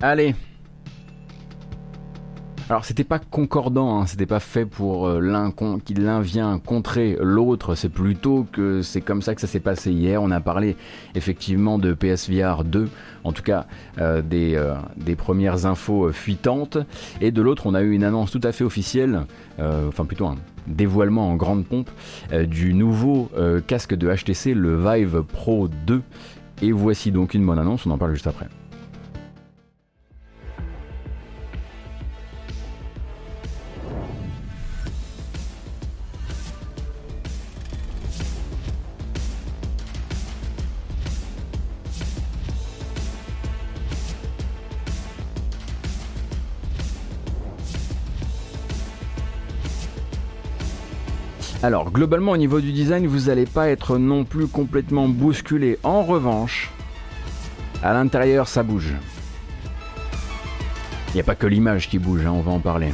[0.00, 0.36] Allez.
[2.70, 5.52] Alors c'était pas concordant, hein, c'était pas fait pour euh, l'un
[5.84, 9.92] qui l'un vient contrer l'autre, c'est plutôt que c'est comme ça que ça s'est passé
[9.92, 10.22] hier.
[10.22, 10.76] On a parlé
[11.14, 12.88] effectivement de PSVR 2,
[13.24, 13.66] en tout cas
[13.98, 16.78] euh, des, euh, des, premières infos fuitantes,
[17.20, 19.22] et de l'autre on a eu une annonce tout à fait officielle,
[19.58, 21.90] enfin plutôt un dévoilement en grande pompe
[22.32, 23.30] du nouveau
[23.66, 26.02] casque de HTC, le Vive Pro 2.
[26.62, 28.46] Et voici donc une bonne annonce, on en parle juste après.
[51.64, 55.78] Alors, globalement, au niveau du design, vous n'allez pas être non plus complètement bousculé.
[55.82, 56.70] En revanche,
[57.82, 58.92] à l'intérieur, ça bouge.
[61.08, 62.92] Il n'y a pas que l'image qui bouge, hein, on va en parler.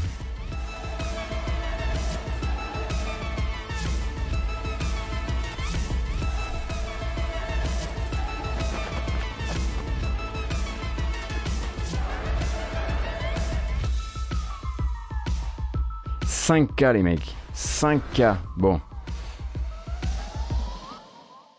[16.25, 18.37] «5K les mecs 5K.
[18.57, 18.81] Bon.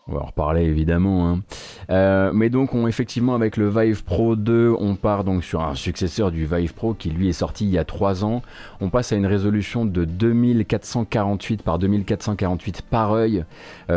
[0.08, 1.40] On va en reparler évidemment.
[1.88, 2.32] Hein.
[2.34, 6.32] mais donc, on, effectivement, avec le Vive Pro 2, on part donc sur un successeur
[6.32, 8.42] du Vive Pro qui lui est sorti il y a 3 ans.
[8.80, 13.44] On passe à une résolution de 2448 par 2448 par œil.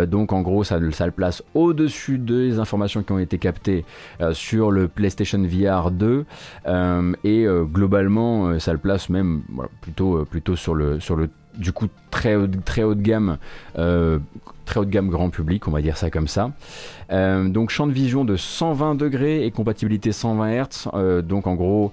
[0.07, 3.83] donc, en gros, ça, le place au-dessus des informations qui ont été captées
[4.33, 6.25] sur le PlayStation VR 2.
[7.23, 9.41] et globalement, ça le place même
[9.81, 13.37] plutôt, plutôt sur le, sur le du coup très haut, de gamme,
[13.77, 14.19] euh,
[14.65, 16.51] très haut de gamme grand public, on va dire ça comme ça.
[17.11, 20.89] Euh, donc champ de vision de 120 degrés et compatibilité 120 Hz.
[20.93, 21.91] Euh, donc en gros,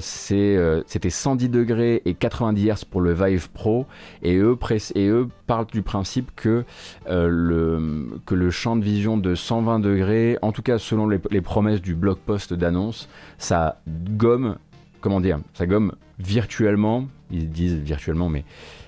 [0.00, 3.86] c'était 110 degrés et 90 Hz pour le Vive Pro.
[4.22, 4.58] Et eux,
[4.94, 6.64] et eux parlent du principe que,
[7.08, 12.18] le, champ de vision de 120 degrés, en tout cas selon les promesses du blog
[12.18, 14.56] post d'annonce, ça gomme,
[15.00, 18.44] comment dire, ça gomme virtuellement, ils disent virtuellement, mais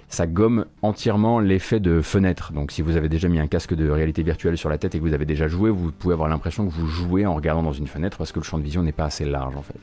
[0.08, 2.52] ça gomme entièrement l'effet de fenêtre.
[2.52, 4.98] Donc si vous avez déjà mis un casque de réalité virtuelle sur la tête et
[4.98, 7.72] que vous avez déjà joué, vous pouvez avoir l'impression que vous jouez en regardant dans
[7.72, 9.78] une fenêtre parce que le champ de vision n'est pas assez large en fait.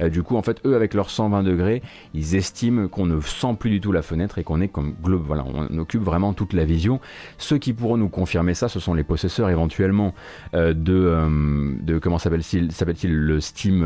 [0.00, 1.82] Euh, du coup en fait eux avec leurs 120 degrés,
[2.14, 5.24] ils estiment qu'on ne sent plus du tout la fenêtre et qu'on est comme globe,
[5.26, 7.00] voilà, on occupe vraiment toute la vision.
[7.38, 10.14] Ceux qui pourront nous confirmer ça, ce sont les possesseurs éventuellement
[10.54, 13.82] euh, de, euh, de comment s'appelle-t-il, s'appelle-t-il le Steam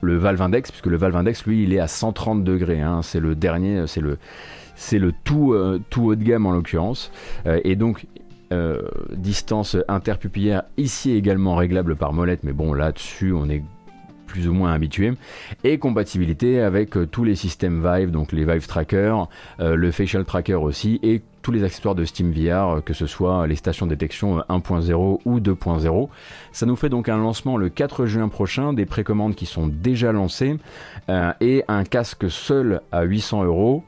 [0.00, 2.80] le Valve Index, puisque le Valve Index, lui, il est à 130 degrés.
[2.80, 3.00] Hein.
[3.02, 4.18] c'est le dernier, c'est le,
[4.78, 7.10] c'est le tout, euh, tout haut de gamme en l'occurrence.
[7.46, 8.06] Euh, et donc,
[8.52, 8.80] euh,
[9.14, 13.62] distance interpupillaire ici également réglable par molette, mais bon là-dessus on est
[14.26, 15.14] plus ou moins habitué,
[15.64, 19.14] et compatibilité avec tous les systèmes Vive, donc les Vive Tracker,
[19.58, 23.56] le Facial Tracker aussi, et tous les accessoires de Steam VR, que ce soit les
[23.56, 26.08] stations de détection 1.0 ou 2.0.
[26.52, 30.12] Ça nous fait donc un lancement le 4 juin prochain, des précommandes qui sont déjà
[30.12, 30.58] lancées,
[31.40, 33.82] et un casque seul à 800 euros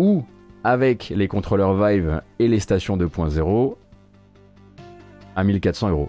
[0.00, 0.24] ou
[0.64, 3.76] avec les contrôleurs Vive et les stations 2.0
[5.36, 6.08] à 1400 euros.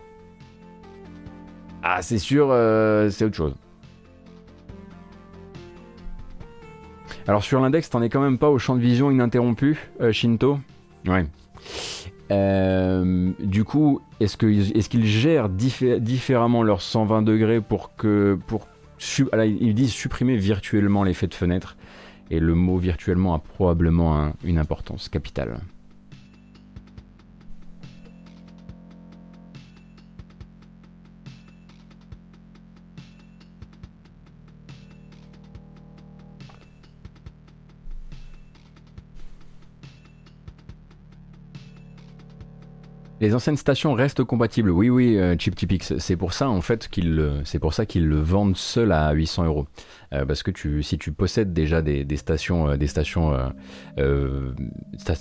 [1.83, 3.53] Ah, c'est sûr, euh, c'est autre chose.
[7.27, 10.57] Alors sur l'index, t'en es quand même pas au champ de vision ininterrompu, euh, Shinto?
[11.05, 11.25] Ouais.
[12.31, 18.39] Euh, du coup, est-ce qu'ils gèrent différemment leurs 120 degrés pour que.
[18.47, 18.67] Pour,
[19.35, 21.75] ils disent supprimer virtuellement l'effet de fenêtre
[22.31, 25.59] et le mot virtuellement a probablement une importance capitale.
[43.21, 44.71] Les anciennes stations restent compatibles.
[44.71, 45.95] Oui, oui, euh, ChipTipix.
[45.99, 49.45] C'est pour ça en fait qu'ils, c'est pour ça qu'ils le vendent seul à 800
[49.45, 49.67] euros.
[50.11, 53.51] Euh, parce que si tu possèdes déjà des, stations, des stations,
[53.99, 54.51] euh,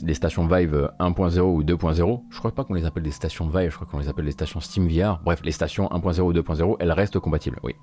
[0.01, 3.71] des stations Vive 1.0 ou 2.0, je crois pas qu'on les appelle des stations Vive,
[3.71, 5.21] je crois qu'on les appelle des stations Steam VR.
[5.23, 7.59] Bref, les stations 1.0 ou 2.0, elles restent compatibles.
[7.63, 7.75] Oui.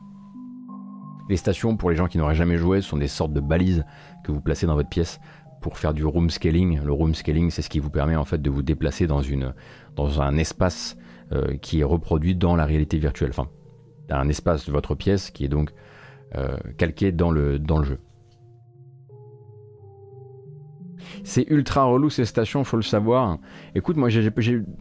[1.29, 3.85] Les stations, pour les gens qui n'auraient jamais joué, sont des sortes de balises
[4.23, 5.19] que vous placez dans votre pièce
[5.61, 6.81] pour faire du room scaling.
[6.83, 9.53] Le room scaling, c'est ce qui vous permet en fait de vous déplacer dans une
[9.97, 10.97] dans un espace
[11.33, 13.31] euh, qui est reproduit dans la réalité virtuelle.
[13.31, 13.49] Enfin,
[14.09, 15.73] un espace de votre pièce qui est donc
[16.35, 17.99] euh, calqué dans le, dans le jeu.
[21.23, 23.37] C'est ultra relou ces stations, faut le savoir.
[23.75, 24.31] Écoute, moi, j'ai,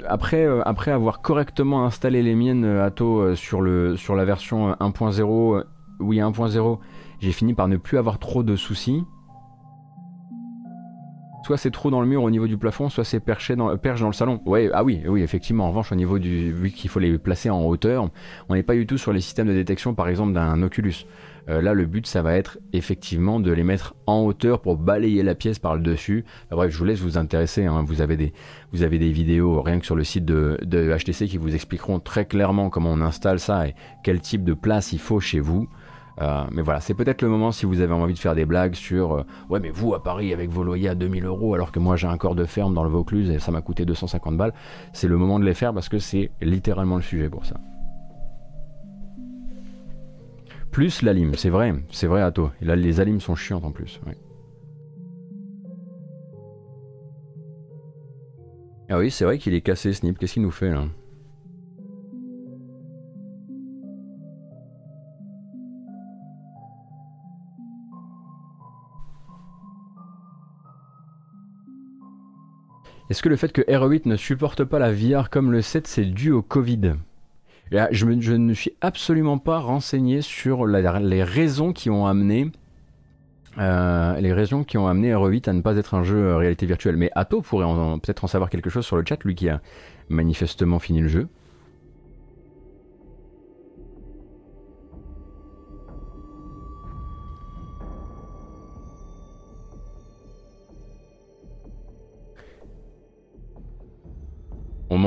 [0.06, 5.64] après, euh, après avoir correctement installé les miennes Atto sur, le, sur la version 1.0,
[5.98, 6.78] oui 1.0,
[7.18, 9.04] j'ai fini par ne plus avoir trop de soucis
[11.46, 14.08] soit c'est trop dans le mur au niveau du plafond, soit c'est dans, perche dans
[14.08, 14.40] le salon.
[14.46, 15.66] Ouais, ah oui, oui, effectivement.
[15.66, 18.10] En revanche, au niveau du, vu qu'il faut les placer en hauteur,
[18.48, 21.06] on n'est pas du tout sur les systèmes de détection, par exemple, d'un Oculus.
[21.48, 25.22] Euh, là, le but, ça va être effectivement de les mettre en hauteur pour balayer
[25.22, 26.24] la pièce par le dessus.
[26.50, 27.64] bref, je vous laisse vous intéresser.
[27.64, 27.84] Hein.
[27.86, 32.24] Vous, avez des, vidéos rien que sur le site de HTC qui vous expliqueront très
[32.24, 35.68] clairement comment on installe ça et quel type de place il faut chez vous.
[36.20, 38.74] Euh, mais voilà, c'est peut-être le moment si vous avez envie de faire des blagues
[38.74, 41.78] sur euh, ouais, mais vous à Paris avec vos loyers à 2000 euros alors que
[41.78, 44.54] moi j'ai un corps de ferme dans le Vaucluse et ça m'a coûté 250 balles.
[44.92, 47.56] C'est le moment de les faire parce que c'est littéralement le sujet pour ça.
[50.70, 52.50] Plus la lime, c'est vrai, c'est vrai Atto.
[52.60, 54.00] Et les alimes sont chiantes en plus.
[58.88, 60.18] Ah oui, c'est vrai qu'il est cassé, Snip.
[60.18, 60.84] Qu'est-ce qu'il nous fait là?
[73.08, 76.04] Est-ce que le fait que R8 ne supporte pas la VR comme le 7, c'est
[76.04, 76.94] dû au Covid?
[77.70, 82.50] Je, ne suis absolument pas renseigné sur les raisons qui ont amené
[83.58, 86.66] euh, les raisons qui ont amené R8 à ne pas être un jeu euh, réalité
[86.66, 86.96] virtuelle.
[86.96, 87.66] Mais Atto pourrait
[88.02, 89.60] peut-être en savoir quelque chose sur le chat, lui qui a
[90.08, 91.28] manifestement fini le jeu.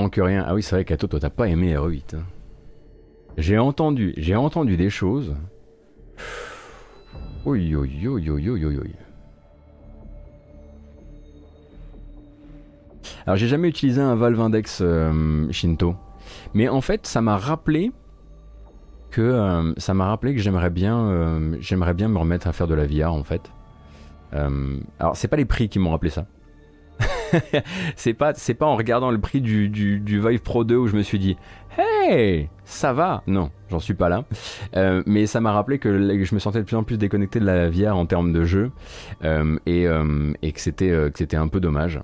[0.09, 0.43] Manque rien.
[0.47, 2.15] Ah oui, c'est vrai qu'Ato, toi, t'as pas aimé RE8.
[2.15, 2.23] Hein.
[3.37, 5.35] J'ai entendu, j'ai entendu des choses.
[7.45, 8.91] Oui.
[13.25, 15.95] Alors j'ai jamais utilisé un Valve Index euh, Shinto,
[16.53, 17.91] mais en fait ça m'a rappelé
[19.11, 22.67] que euh, ça m'a rappelé que j'aimerais bien, euh, j'aimerais bien me remettre à faire
[22.67, 23.51] de la VR en fait.
[24.31, 26.25] alors c'est pas les prix qui m'ont rappelé ça.
[27.95, 31.01] c'est pas c'est pas en regardant le prix du, Vive Pro 2 où je me
[31.01, 31.37] suis dit
[31.77, 34.25] hey ça va non j'en suis pas là
[35.05, 37.69] mais ça m'a rappelé que je me sentais de plus en plus déconnecté de la
[37.69, 38.71] VR en termes de jeu
[39.65, 39.85] et,
[40.41, 41.99] et que c'était que c'était un peu dommage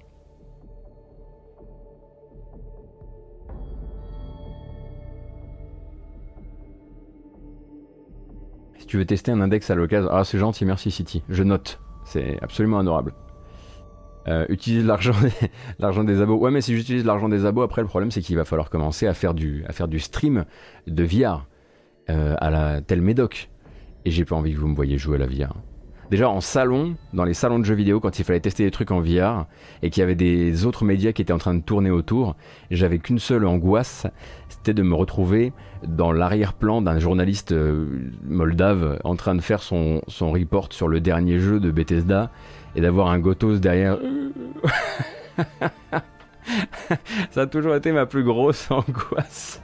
[8.95, 11.23] tu veux tester un index à l'occasion, ah c'est gentil, merci City.
[11.29, 11.79] Je note.
[12.05, 13.13] C'est absolument adorable.
[14.27, 16.38] Euh, utilise l'argent des, l'argent des abos.
[16.38, 19.07] Ouais, mais si j'utilise l'argent des abos, après le problème c'est qu'il va falloir commencer
[19.07, 20.45] à faire du, à faire du stream
[20.88, 21.45] de VR
[22.09, 23.49] euh, à la telle Médoc.
[24.05, 25.55] Et j'ai pas envie que vous me voyez jouer à la VR.
[26.11, 28.91] Déjà en salon, dans les salons de jeux vidéo, quand il fallait tester des trucs
[28.91, 29.47] en VR
[29.81, 32.35] et qu'il y avait des autres médias qui étaient en train de tourner autour,
[32.69, 34.05] j'avais qu'une seule angoisse,
[34.47, 35.51] c'était de me retrouver
[35.88, 41.01] dans l'arrière-plan d'un journaliste euh, moldave en train de faire son, son report sur le
[41.01, 42.31] dernier jeu de Bethesda
[42.75, 43.97] et d'avoir un Gotos derrière.
[47.31, 49.61] Ça a toujours été ma plus grosse angoisse.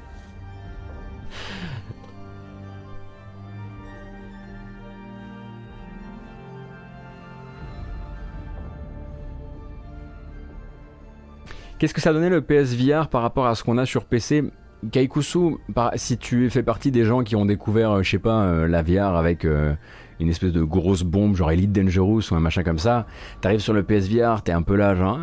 [11.77, 14.43] Qu'est-ce que ça donnait le PSVR par rapport à ce qu'on a sur PC
[14.91, 15.57] Kaikusu,
[15.95, 18.81] si tu fais partie des gens qui ont découvert, euh, je sais pas, euh, la
[18.81, 19.73] VR avec euh,
[20.21, 23.07] une espèce de grosse bombe, genre Elite Dangerous ou un machin comme ça,
[23.41, 25.19] t'arrives sur le PSVR, t'es un peu là, genre,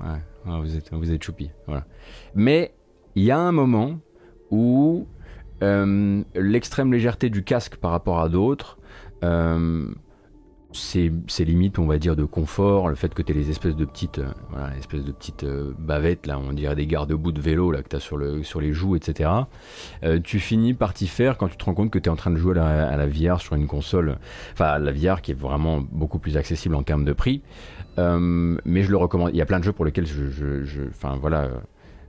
[0.00, 1.84] ah, ouais, vous êtes, vous êtes choupi, voilà.
[2.34, 2.74] Mais
[3.14, 3.98] il y a un moment
[4.50, 5.06] où
[5.60, 8.78] l'extrême légèreté du casque par rapport à d'autres,
[10.72, 11.10] ces,
[11.44, 14.30] limites, on va dire, de confort, le fait que tu les espèces de petites, euh,
[14.50, 17.88] voilà, espèces de petites euh, bavettes, là, on dirait des garde-boue de vélo, là, que
[17.88, 19.30] tu as sur, le, sur les joues, etc.
[20.04, 22.16] Euh, tu finis par t'y faire quand tu te rends compte que tu es en
[22.16, 24.18] train de jouer à la, VR sur une console,
[24.52, 27.42] enfin, la VR qui est vraiment beaucoup plus accessible en termes de prix.
[27.96, 29.30] mais je le recommande.
[29.32, 31.50] Il y a plein de jeux pour lesquels je, enfin, voilà,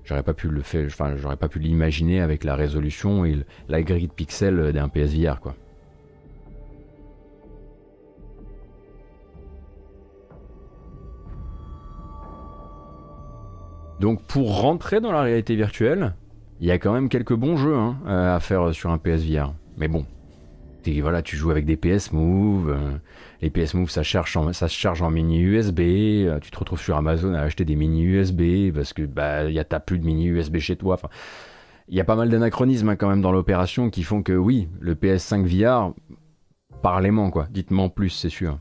[0.03, 3.37] j'aurais pas pu le faire, enfin, j'aurais pas pu l'imaginer avec la résolution et
[3.69, 5.55] la grille de pixels d'un PSVR, quoi.
[14.01, 16.15] Donc pour rentrer dans la réalité virtuelle,
[16.59, 19.53] il y a quand même quelques bons jeux hein, à faire sur un PSVR.
[19.77, 20.07] Mais bon,
[21.01, 22.71] voilà, tu joues avec des PS Move.
[22.71, 22.97] Euh,
[23.43, 25.79] les PS Move, ça, se charge en mini USB.
[25.81, 29.63] Euh, tu te retrouves sur Amazon à acheter des mini USB parce que bah y
[29.85, 30.99] plus de mini USB chez toi.
[31.87, 34.67] Il y a pas mal d'anachronismes hein, quand même dans l'opération qui font que oui,
[34.79, 35.93] le PS5 VR,
[36.81, 37.45] parlez-moi quoi.
[37.51, 38.57] Dites-moi plus, c'est sûr.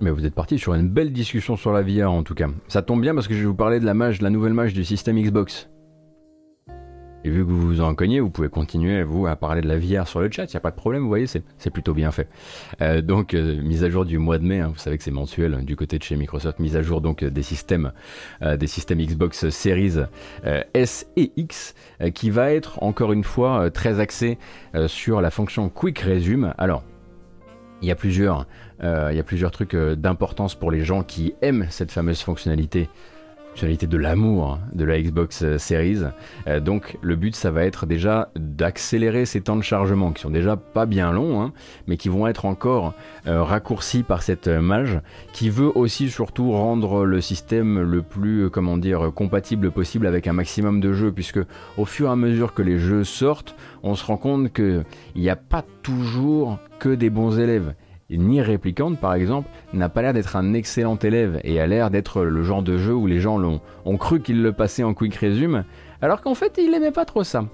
[0.00, 2.48] Mais vous êtes parti sur une belle discussion sur la VR en tout cas.
[2.68, 5.20] Ça tombe bien parce que je vais vous parler de la nouvelle mage du système
[5.20, 5.68] Xbox.
[7.24, 9.78] Et vu que vous vous en cognez, vous pouvez continuer vous à parler de la
[9.78, 12.10] VR sur le chat, il n'y a pas de problème, vous voyez, c'est plutôt bien
[12.10, 12.28] fait.
[12.82, 15.10] Euh, donc, euh, mise à jour du mois de mai, hein, vous savez que c'est
[15.10, 17.92] mensuel du côté de chez Microsoft, mise à jour donc des systèmes,
[18.42, 20.00] euh, des systèmes Xbox Series
[20.74, 21.74] S et X,
[22.14, 24.38] qui va être encore une fois très axé
[24.86, 26.52] sur la fonction Quick Resume.
[26.58, 26.84] Alors,
[27.84, 28.46] il y a plusieurs,
[28.82, 32.22] euh, il y a plusieurs trucs euh, d'importance pour les gens qui aiment cette fameuse
[32.22, 32.88] fonctionnalité
[33.62, 36.00] de l'amour de la Xbox euh, Series.
[36.60, 40.56] donc le but ça va être déjà d'accélérer ces temps de chargement qui sont déjà
[40.56, 41.52] pas bien longs, hein,
[41.86, 42.94] mais qui vont être encore
[43.26, 45.00] raccourcis par cette mage
[45.32, 48.50] qui veut aussi surtout rendre le système le plus
[49.14, 51.40] compatible possible avec un maximum de jeux puisque
[51.76, 54.84] au fur et à mesure que les jeux sortent, on se rend compte qu'il
[55.16, 57.74] n'y a pas toujours que des bons élèves.
[58.10, 62.22] Ni Réplicante, par exemple, n'a pas l'air d'être un excellent élève et a l'air d'être
[62.22, 65.16] le genre de jeu où les gens l'ont, ont cru qu'il le passait en quick
[65.16, 65.64] resume,
[66.02, 67.46] alors qu'en fait, il n'aimait pas trop ça.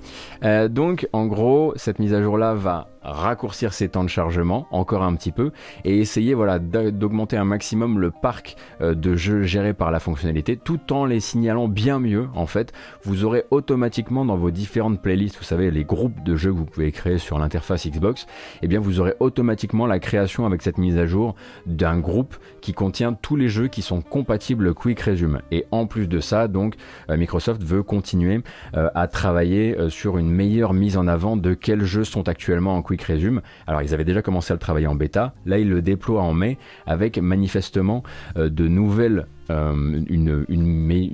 [0.45, 5.03] Euh, donc, en gros, cette mise à jour-là va raccourcir ses temps de chargement encore
[5.03, 5.53] un petit peu
[5.85, 10.57] et essayer voilà d'augmenter un maximum le parc euh, de jeux gérés par la fonctionnalité
[10.57, 12.73] tout en les signalant bien mieux en fait.
[13.03, 16.65] Vous aurez automatiquement dans vos différentes playlists vous savez les groupes de jeux que vous
[16.67, 18.27] pouvez créer sur l'interface Xbox et
[18.63, 21.35] eh bien vous aurez automatiquement la création avec cette mise à jour
[21.67, 25.40] d'un groupe qui contient tous les jeux qui sont compatibles Quick Resume.
[25.51, 26.75] Et en plus de ça donc
[27.09, 28.42] euh, Microsoft veut continuer
[28.77, 32.83] euh, à travailler sur une meilleure mise en avant de quels jeux sont actuellement en
[32.91, 33.41] Quick Resume.
[33.69, 36.35] Alors ils avaient déjà commencé à le travailler en bêta, là ils le déploient en
[36.35, 38.03] mai avec manifestement
[38.37, 40.45] euh, de nouvelles euh, une,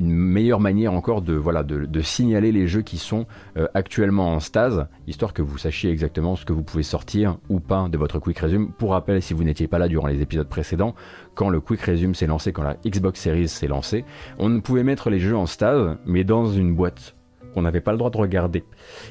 [0.08, 3.26] meilleure manière encore de, voilà, de, signaler les jeux qui sont
[3.58, 7.60] euh, actuellement en stase, histoire que vous sachiez exactement ce que vous pouvez sortir ou
[7.60, 8.72] pas de votre Quick Resume.
[8.72, 10.94] Pour rappel, si vous n'étiez pas là durant les épisodes précédents,
[11.34, 14.04] quand le Quick Resume s'est lancé, quand la Xbox Series s'est lancée,
[14.38, 17.15] on ne pouvait mettre les jeux en stase, mais dans une boîte
[17.56, 18.64] qu'on n'avait pas le droit de regarder.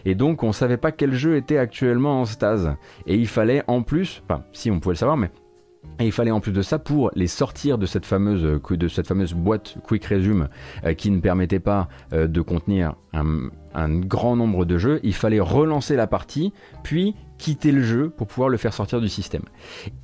[0.05, 2.75] Et donc on savait pas quel jeu était actuellement en stase.
[3.07, 5.31] Et il fallait en plus, enfin si on pouvait le savoir, mais
[5.99, 9.33] il fallait en plus de ça, pour les sortir de cette fameuse, de cette fameuse
[9.33, 10.49] boîte Quick Resume
[10.83, 13.49] euh, qui ne permettait pas euh, de contenir un,
[13.99, 18.49] grand nombre de jeux, il fallait relancer la partie, puis quitter le jeu pour pouvoir
[18.49, 19.43] le faire sortir du système.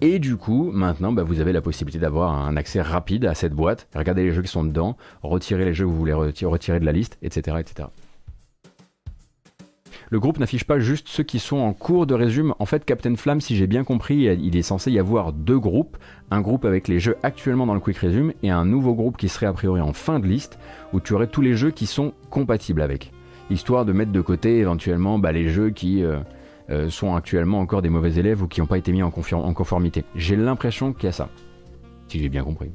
[0.01, 3.53] Et du coup, maintenant, bah, vous avez la possibilité d'avoir un accès rapide à cette
[3.53, 6.85] boîte, regarder les jeux qui sont dedans, retirer les jeux que vous voulez retirer de
[6.85, 7.57] la liste, etc.
[7.59, 7.87] etc.
[10.12, 12.53] Le groupe n'affiche pas juste ceux qui sont en cours de résume.
[12.59, 15.95] En fait, Captain Flamme, si j'ai bien compris, il est censé y avoir deux groupes.
[16.32, 19.30] Un groupe avec les jeux actuellement dans le Quick Resume et un nouveau groupe qui
[19.30, 20.59] serait a priori en fin de liste
[20.91, 23.14] où tu aurais tous les jeux qui sont compatibles avec.
[23.49, 26.20] Histoire de mettre de côté éventuellement bah, les jeux qui euh,
[26.70, 30.03] euh, sont actuellement encore des mauvais élèves ou qui n'ont pas été mis en conformité.
[30.16, 31.30] J'ai l'impression qu'il y a ça.
[32.09, 32.70] Si j'ai bien compris.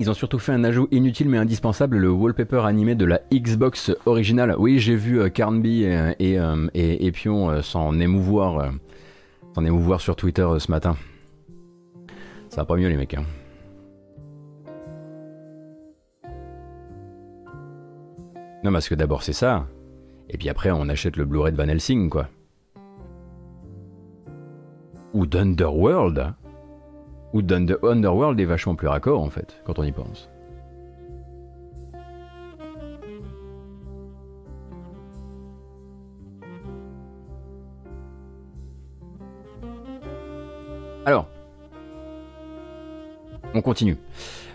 [0.00, 3.92] Ils ont surtout fait un ajout inutile mais indispensable, le wallpaper animé de la Xbox
[4.06, 4.56] originale.
[4.58, 8.72] Oui, j'ai vu euh, Carnby et, euh, et, Pion euh, s'en émouvoir,
[9.54, 10.96] s'en émouvoir sur Twitter ce matin.
[12.48, 13.14] Ça va pas mieux les mecs.
[13.14, 13.24] Hein.
[18.64, 19.68] Non, parce que d'abord c'est ça,
[20.28, 22.28] et puis après on achète le Blu-ray de Van Helsing, quoi.
[25.12, 26.34] Ou d'Underworld.
[27.34, 30.30] Ou Underworld est vachement plus raccord en fait, quand on y pense.
[41.04, 41.28] Alors,
[43.52, 43.98] on continue.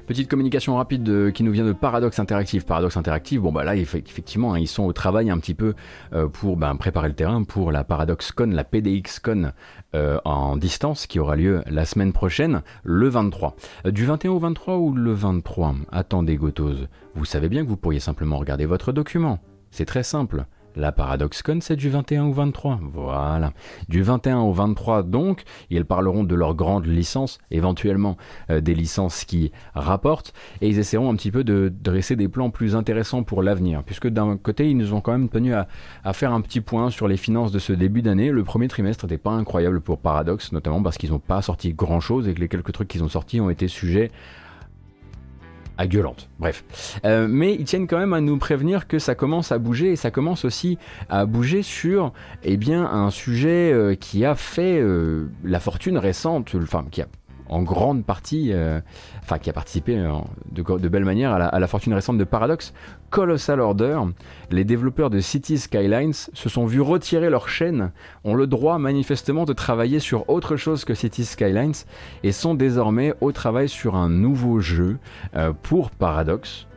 [0.10, 2.66] Petite communication rapide qui nous vient de Paradox Interactive.
[2.66, 5.76] Paradox Interactive, bon bah là effectivement hein, ils sont au travail un petit peu
[6.14, 9.52] euh, pour ben, préparer le terrain pour la Paradox Con, la PDX Con
[9.96, 13.56] euh, en distance qui aura lieu la semaine prochaine, le 23.
[13.86, 18.00] du 21 au 23 ou le 23 Attendez Gotose, vous savez bien que vous pourriez
[18.00, 19.40] simplement regarder votre document.
[19.72, 20.46] C'est très simple.
[20.76, 22.80] La ParadoxCon, c'est du 21 au 23.
[22.94, 23.54] Voilà.
[23.88, 28.18] Du 21 au 23, donc, ils parleront de leurs grandes licences, éventuellement
[28.50, 32.50] euh, des licences qui rapportent, et ils essaieront un petit peu de dresser des plans
[32.52, 35.68] plus intéressants pour l'avenir, puisque d'un côté, ils nous ont quand même tenu à,
[36.04, 38.30] à, faire un petit point sur les finances de ce début d'année.
[38.30, 42.28] Le premier trimestre n'était pas incroyable pour Paradox, notamment parce qu'ils n'ont pas sorti grand-chose
[42.28, 44.12] et que les quelques trucs qu'ils ont sortis ont été sujets
[45.80, 46.28] à gueulante.
[46.40, 47.00] Bref.
[47.06, 49.96] Euh, mais ils tiennent quand même à nous prévenir que ça commence à bouger et
[49.96, 50.78] ça commence aussi
[51.08, 52.12] à bouger sur
[52.44, 57.08] eh bien, un sujet euh, qui a fait euh, la fortune récente, enfin qui a
[57.50, 58.80] en grande partie, euh,
[59.22, 60.14] enfin qui a participé euh,
[60.52, 62.74] de, belle manière à la, fortune récente de Paradox,
[63.10, 64.00] Colossal Order,
[64.52, 67.91] les développeurs de City Skylines se sont vus retirer leur chaîne,
[68.24, 71.74] ont le droit manifestement de travailler sur autre chose que City Skylines
[72.24, 74.97] et sont désormais au travail sur un nouveau jeu
[75.36, 76.69] euh, pour Paradox.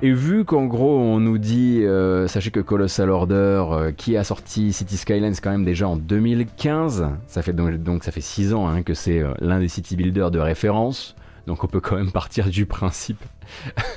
[0.00, 4.22] Et vu qu'en gros on nous dit, euh, sachez que Colossal Order, euh, qui a
[4.22, 8.68] sorti City Skylines quand même déjà en 2015, ça fait donc, ça fait 6 ans
[8.68, 11.16] hein, que c'est euh, l'un des city builders de référence,
[11.48, 13.20] donc on peut quand même partir du principe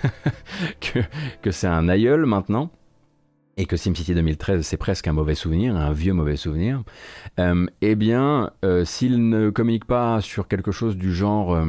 [0.82, 1.02] que,
[1.44, 2.72] que c'est un aïeul maintenant.
[3.58, 6.82] Et que SimCity 2013 c'est presque un mauvais souvenir, un vieux mauvais souvenir,
[7.38, 8.50] eh bien,
[8.86, 11.62] s'il ne communique pas sur quelque chose du genre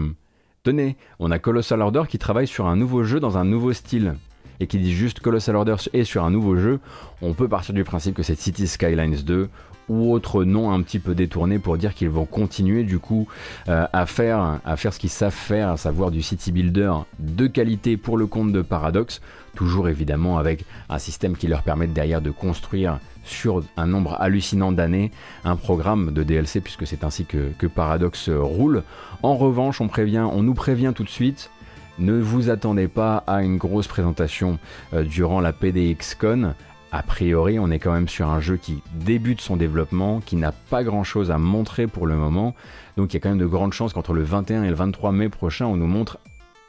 [0.65, 4.15] Tenez, on a Colossal Order qui travaille sur un nouveau jeu dans un nouveau style.
[4.61, 6.79] Et qui dit juste Colossal Order est sur un nouveau jeu,
[7.21, 9.49] on peut partir du principe que c'est City Skylines 2
[9.89, 13.29] ou autre nom un petit peu détourné pour dire qu'ils vont continuer du coup
[13.69, 17.47] euh, à, faire, à faire ce qu'ils savent faire, à savoir du city builder de
[17.47, 19.21] qualité pour le compte de Paradox,
[19.55, 24.73] toujours évidemment avec un système qui leur permet derrière de construire sur un nombre hallucinant
[24.73, 25.11] d'années
[25.45, 28.83] un programme de DLC puisque c'est ainsi que, Paradox roule.
[29.23, 31.51] En revanche, on, prévient, on nous prévient tout de suite,
[31.99, 34.59] Ne vous attendez pas à une grosse présentation
[34.93, 36.55] euh, durant la PDXCon.
[36.95, 40.53] A priori, on est quand même sur un jeu qui débute son développement, qui n'a
[40.53, 42.55] pas grand chose à montrer pour le moment.
[42.99, 45.11] Donc il y a quand même de grandes chances qu'entre le 21 et le 23
[45.11, 46.19] mai prochain, on nous montre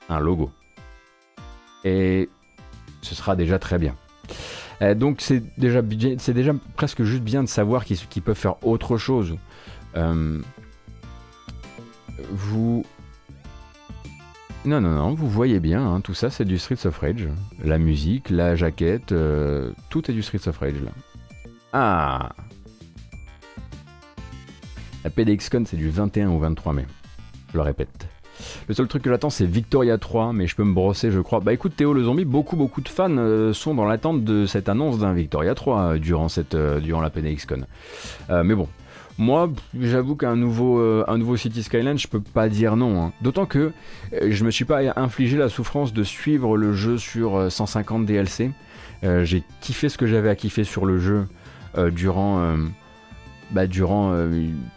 [0.08, 0.50] un logo.
[1.84, 2.30] Et
[3.02, 3.98] ce sera déjà très bien.
[4.82, 5.82] Euh, donc c'est déjà,
[6.18, 9.36] c'est déjà presque juste bien de savoir qu'ils peuvent faire autre chose.
[9.98, 10.40] Euh,
[12.32, 12.86] vous...
[14.66, 17.04] Non, non, non, vous voyez bien, hein, tout ça c'est du Streets of.
[17.66, 20.70] La musique, la jaquette, euh, tout est du Streets of là.
[21.74, 22.30] Ah
[25.04, 26.86] La PDXCon c'est du 21 au 23 mai.
[27.52, 28.08] Je le répète.
[28.70, 31.42] Le seul truc que j'attends, c'est Victoria 3, mais je peux me brosser, je crois.
[31.42, 34.70] Bah écoute, Théo le zombie, beaucoup, beaucoup de fans euh, sont dans l'attente de cette
[34.70, 37.66] annonce d'un Victoria 3 euh, durant, cette, durant la PNXCon.
[38.30, 38.70] mais bon,
[39.18, 43.02] moi, j'avoue qu'un nouveau, un nouveau City Skyline, je peux pas dire non.
[43.02, 43.14] Hein.
[43.22, 43.72] D'autant que
[44.12, 48.52] je me suis pas infligé la souffrance de suivre le jeu sur 150 DLC.
[49.04, 51.28] J'ai kiffé ce que j'avais à kiffer sur le jeu
[51.92, 52.56] durant,
[53.52, 53.64] bah,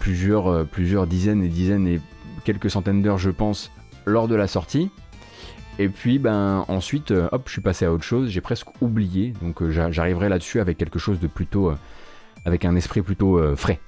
[0.00, 2.00] plusieurs, plusieurs dizaines et dizaines et
[2.44, 3.70] quelques centaines d'heures, je pense,
[4.04, 4.90] lors de la sortie.
[5.78, 8.30] Et puis, ben, ensuite, euh, hop, je suis passé à autre chose.
[8.30, 9.34] J'ai presque oublié.
[9.42, 11.70] Donc, euh, j'arriverai là-dessus avec quelque chose de plutôt.
[11.70, 11.76] Euh,
[12.44, 13.80] avec un esprit plutôt frais.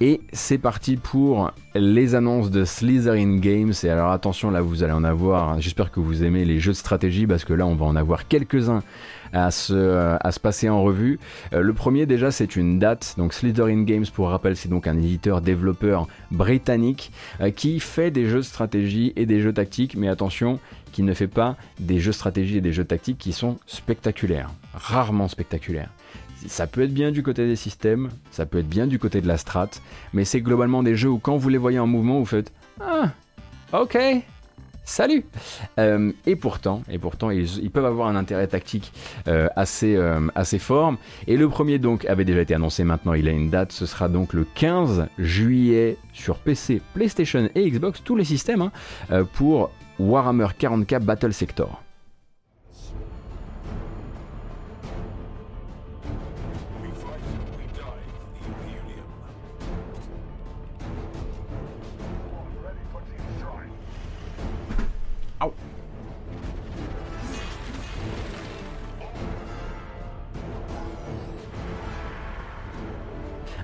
[0.00, 3.72] Et c'est parti pour les annonces de Slytherin Games.
[3.84, 5.60] Et alors attention, là vous allez en avoir.
[5.60, 8.26] J'espère que vous aimez les jeux de stratégie parce que là on va en avoir
[8.26, 8.82] quelques-uns
[9.32, 11.20] à se, à se passer en revue.
[11.52, 13.14] Euh, le premier déjà c'est une date.
[13.18, 18.26] Donc Slytherin Games pour rappel c'est donc un éditeur développeur britannique euh, qui fait des
[18.26, 19.96] jeux de stratégie et des jeux tactiques.
[19.96, 20.58] Mais attention,
[20.94, 24.50] qui ne fait pas des jeux de stratégie et des jeux tactiques qui sont spectaculaires.
[24.74, 25.90] Rarement spectaculaires.
[26.46, 29.26] Ça peut être bien du côté des systèmes, ça peut être bien du côté de
[29.26, 29.70] la strat,
[30.12, 33.12] mais c'est globalement des jeux où quand vous les voyez en mouvement, vous faites Ah,
[33.72, 33.96] ok,
[34.84, 35.24] salut
[35.78, 38.92] euh, Et pourtant, et pourtant ils, peuvent avoir un intérêt tactique
[39.26, 40.94] euh, assez, euh, assez fort.
[41.26, 44.08] Et le premier donc avait déjà été annoncé, maintenant il a une date, ce sera
[44.08, 48.62] donc le 15 juillet sur PC, PlayStation et Xbox, tous les systèmes,
[49.10, 51.83] hein, pour Warhammer 40k Battle Sector.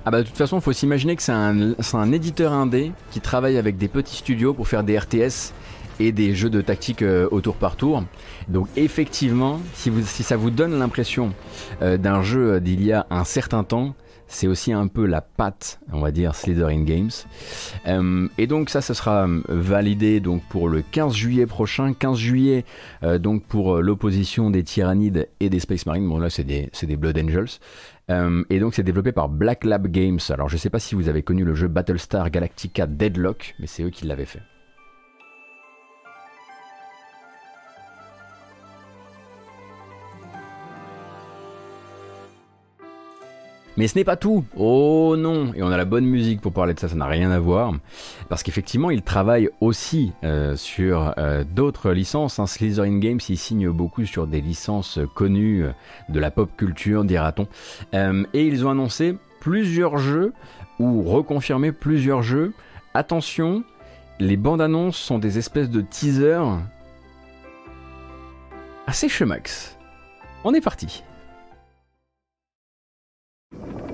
[0.03, 3.57] Ah bah de toute façon, faut s'imaginer que c'est un, un, éditeur indé qui travaille
[3.57, 5.53] avec des petits studios pour faire des RTS
[5.99, 8.03] et des jeux de tactique euh, au tour par tour.
[8.47, 11.33] Donc effectivement, si, vous, si ça vous donne l'impression
[11.83, 13.93] euh, d'un jeu d'il y a un certain temps,
[14.31, 17.11] c'est aussi un peu la patte, on va dire, Slytherin Games.
[17.87, 21.93] Euh, et donc ça, ce sera validé donc pour le 15 juillet prochain.
[21.93, 22.65] 15 juillet,
[23.19, 26.07] donc pour l'opposition des Tyrannides et des Space Marines.
[26.07, 27.59] Bon là, c'est des, Blood Angels.
[28.11, 30.19] Euh, et donc c'est développé par Black Lab Games.
[30.29, 33.83] Alors je sais pas si vous avez connu le jeu Battlestar Galactica Deadlock, mais c'est
[33.83, 34.41] eux qui l'avaient fait.
[43.77, 44.43] Mais ce n'est pas tout.
[44.57, 45.53] Oh non.
[45.55, 47.73] Et on a la bonne musique pour parler de ça, ça n'a rien à voir.
[48.29, 52.39] Parce qu'effectivement, il travaille aussi euh, sur euh, d'autres licences.
[52.39, 52.47] Hein.
[52.47, 55.65] Slytherin Games, il signe beaucoup sur des licences connues
[56.09, 57.47] de la pop culture, dira-t-on.
[57.93, 60.33] Euh, et ils ont annoncé plusieurs jeux,
[60.79, 62.53] ou reconfirmé plusieurs jeux.
[62.93, 63.63] Attention,
[64.19, 66.59] les bandes annonces sont des espèces de teasers
[68.87, 69.77] assez chemax.
[70.43, 71.03] On est parti.
[73.51, 73.90] Eh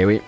[0.00, 0.20] Eh oui.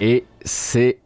[0.00, 0.98] Et c'est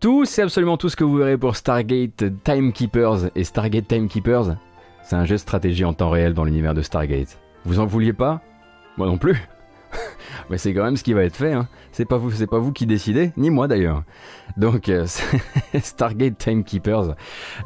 [0.00, 3.36] tout, c'est absolument tout ce que vous verrez pour Stargate Timekeepers.
[3.36, 4.56] Et Stargate Timekeepers,
[5.02, 7.38] c'est un jeu de stratégie en temps réel dans l'univers de Stargate.
[7.66, 8.40] Vous en vouliez pas?
[8.96, 9.46] Moi non plus.
[10.50, 11.52] mais c'est quand même ce qui va être fait.
[11.52, 11.68] Hein.
[11.92, 14.04] C'est pas vous, c'est pas vous qui décidez, ni moi d'ailleurs.
[14.56, 15.06] Donc euh,
[15.80, 17.14] Stargate Timekeepers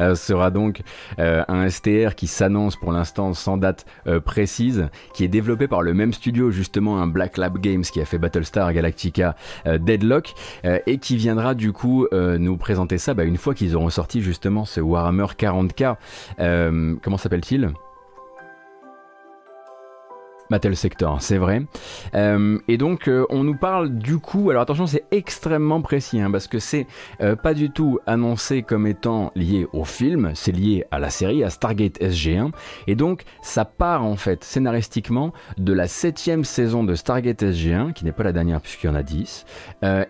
[0.00, 0.82] euh, sera donc
[1.18, 3.86] euh, un STR qui s'annonce pour l'instant sans date
[4.24, 8.04] précise, qui est développé par le même studio justement, un Black Lab Games qui a
[8.04, 9.34] fait Battlestar Galactica
[9.66, 14.20] Deadlock et qui viendra du coup nous présenter ça bah, une fois qu'ils auront sorti
[14.20, 15.96] justement ce Warhammer 40k.
[17.02, 17.72] comment s'appelle-t-il?
[20.51, 21.62] Battle Sector, c'est vrai.
[22.14, 26.30] Euh, et donc euh, on nous parle du coup, alors attention c'est extrêmement précis hein,
[26.30, 26.86] parce que c'est
[27.20, 31.42] euh, pas du tout annoncé comme étant lié au film, c'est lié à la série,
[31.45, 32.51] à Stargate SG1,
[32.86, 38.05] et donc ça part en fait scénaristiquement de la septième saison de Stargate SG1, qui
[38.05, 39.47] n'est pas la dernière puisqu'il y en a 10,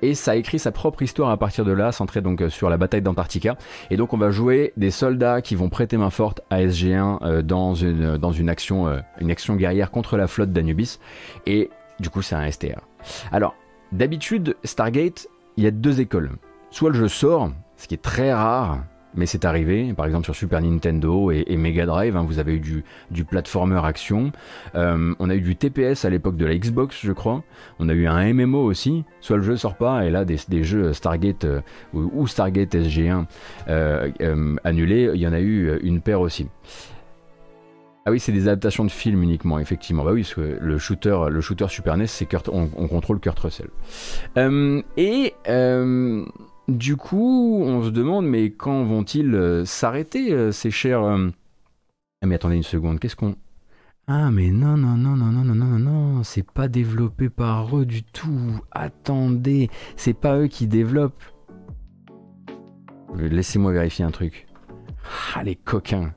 [0.03, 3.03] et ça écrit sa propre histoire à partir de là, centrée donc sur la bataille
[3.03, 3.57] d'Antarctica,
[3.91, 7.75] et donc on va jouer des soldats qui vont prêter main forte à SG1 dans,
[7.75, 10.99] une, dans une action, une action guerrière contre la flotte d'Anubis.
[11.47, 11.71] Et
[12.01, 12.81] du coup, c'est un STR.
[13.33, 13.55] Alors,
[13.93, 16.31] d'habitude, Stargate, il y a deux écoles.
[16.71, 20.35] Soit le jeu sort, ce qui est très rare, mais c'est arrivé, par exemple sur
[20.35, 24.33] Super Nintendo et, Mega Drive, hein, vous avez eu du, du platformer action,
[24.75, 27.43] euh, on a eu du TPS à l'époque de la Xbox, je crois,
[27.79, 30.93] on a eu un MMO aussi, soit le jeu sort pas, et là des, jeux
[30.93, 31.61] Stargate euh,
[31.93, 33.27] ou, Stargate SG1
[33.69, 36.49] euh, annulés, il y en a eu une paire aussi.
[38.07, 40.05] Ah oui, c'est des adaptations de films uniquement, effectivement.
[40.05, 43.39] Bah oui, parce que le shooter, le shooter Super NES, c'est Kurt, on, contrôle Kurt
[43.39, 43.71] Russell.
[44.37, 46.27] Euh, et euh,
[46.69, 51.03] du coup, on se demande, mais quand vont-ils euh, s'arrêter, ces chers...
[51.03, 53.37] Ah mais attendez une seconde, qu'est-ce qu'on...
[54.07, 57.87] Ah mais non, non, non, non, non, non, non, non, c'est pas développé par eux
[57.87, 58.61] du tout.
[58.71, 61.25] Attendez, c'est pas eux qui développent.
[63.17, 64.47] Laissez-moi vérifier un truc.
[65.35, 66.13] Ah les coquins.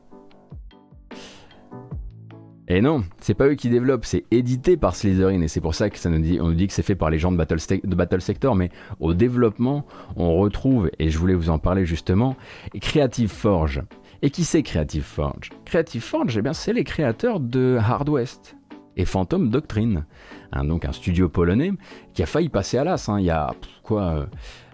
[2.69, 5.41] Et non, c'est pas eux qui développent, c'est édité par Slytherin.
[5.41, 7.09] Et c'est pour ça que ça nous dit, on nous dit que c'est fait par
[7.09, 9.85] les gens de Battle, Sector, mais au développement,
[10.17, 12.35] on retrouve, et je voulais vous en parler justement,
[12.81, 13.81] Creative Forge.
[14.21, 15.51] Et qui c'est Creative Forge?
[15.63, 18.57] Creative Forge, eh bien c'est les créateurs de Hard West
[18.97, 20.05] et Phantom Doctrine,
[20.51, 21.71] hein, donc un studio polonais
[22.13, 23.53] qui a failli passer à l'as, hein, il y a
[23.83, 24.25] quoi euh,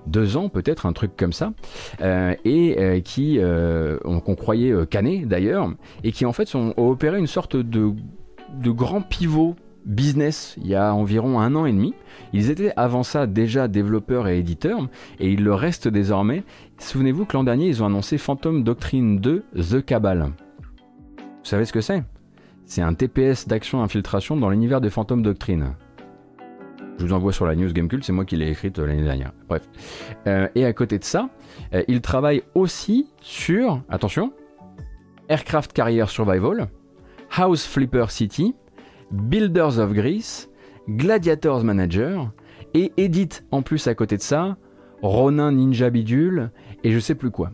[0.08, 1.54] deux ans peut-être, un truc comme ça,
[2.02, 5.70] euh, et euh, qui euh, qu'on croyait canné d'ailleurs,
[6.04, 7.94] et qui en fait ont opéré une sorte de,
[8.62, 11.94] de grand pivot business il y a environ un an et demi.
[12.32, 14.88] Ils étaient avant ça déjà développeurs et éditeurs,
[15.20, 16.44] et ils le restent désormais.
[16.80, 20.32] Souvenez-vous que l'an dernier, ils ont annoncé Phantom Doctrine 2 The Cabal.
[21.18, 22.04] Vous savez ce que c'est?
[22.66, 25.74] C'est un TPS d'action infiltration dans l'univers de Phantom Doctrine.
[26.98, 29.32] Je vous envoie sur la news Gamecult, c'est moi qui l'ai écrite euh, l'année dernière.
[29.48, 29.68] Bref.
[30.28, 31.30] Euh, et à côté de ça,
[31.74, 34.32] euh, il travaille aussi sur, attention,
[35.30, 36.68] Aircraft Carrier Survival,
[37.36, 38.56] House Flipper City,
[39.12, 40.50] Builders of Greece,
[40.90, 42.32] Gladiators Manager,
[42.74, 44.58] et édite en plus à côté de ça,
[45.02, 46.52] Ronin Ninja Bidule,
[46.84, 47.52] et je sais plus quoi.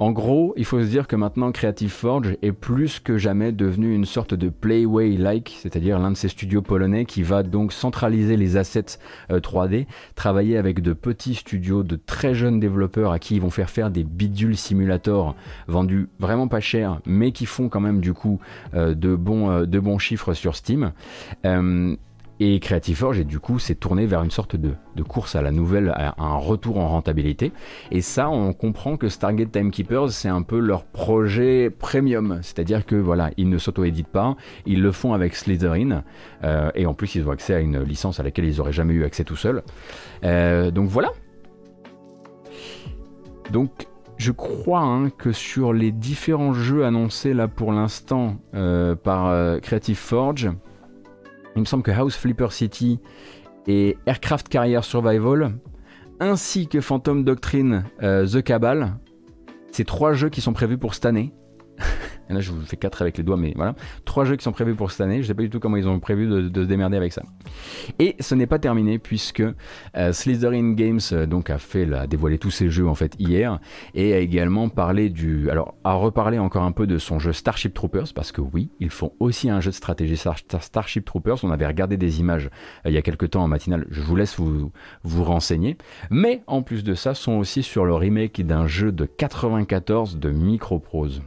[0.00, 3.94] En gros, il faut se dire que maintenant Creative Forge est plus que jamais devenu
[3.94, 8.56] une sorte de Playway-like, c'est-à-dire l'un de ces studios polonais qui va donc centraliser les
[8.56, 8.96] assets
[9.28, 9.84] 3D, euh,
[10.14, 13.90] travailler avec de petits studios de très jeunes développeurs à qui ils vont faire faire
[13.90, 15.36] des bidules simulators
[15.68, 18.40] vendus vraiment pas cher, mais qui font quand même du coup
[18.72, 20.92] euh, euh, de bons chiffres sur Steam.
[22.42, 24.72] Et Creative Forge, et du coup, s'est tourné vers une sorte de,
[25.02, 27.52] course à la nouvelle, à un retour en rentabilité.
[27.90, 32.38] Et ça, on comprend que Stargate Timekeepers, c'est un peu leur projet premium.
[32.40, 36.02] C'est-à-dire que voilà, ils ne s'auto-éditent pas, ils le font avec Slytherin.
[36.42, 38.94] Euh, et en plus, ils ont accès à une licence à laquelle ils n'auraient jamais
[38.94, 39.62] eu accès tout seuls.
[40.24, 41.10] Euh, donc voilà.
[43.52, 43.86] Donc
[44.16, 49.96] je crois hein, que sur les différents jeux annoncés là pour l'instant euh, par Creative
[49.96, 50.50] Forge,
[51.60, 53.00] il me semble que House Flipper City
[53.66, 55.58] et Aircraft Carrier Survival,
[56.18, 58.94] ainsi que Phantom Doctrine euh, The Cabal,
[59.70, 61.34] c'est trois jeux qui sont prévus pour cette année.
[62.30, 63.74] Et là, je vous fais quatre avec les doigts, mais voilà.
[64.04, 65.20] Trois jeux qui sont prévus pour cette année.
[65.20, 67.22] Je sais pas du tout comment ils ont prévu de, se démerder avec ça.
[67.98, 69.42] Et ce n'est pas terminé puisque
[69.96, 73.58] euh, Slytherin Games euh, donc a fait, a dévoilé tous ses jeux en fait hier
[73.94, 77.74] et a également parlé du, alors a reparlé encore un peu de son jeu Starship
[77.74, 81.42] Troopers parce que oui, ils font aussi un jeu de stratégie Starship Troopers.
[81.42, 82.46] On avait regardé des images
[82.86, 83.86] euh, il y a quelques temps en matinale.
[83.90, 84.70] Je vous laisse vous
[85.02, 85.76] vous renseigner.
[86.10, 90.30] Mais en plus de ça, sont aussi sur le remake d'un jeu de 94 de
[90.30, 91.22] Microprose.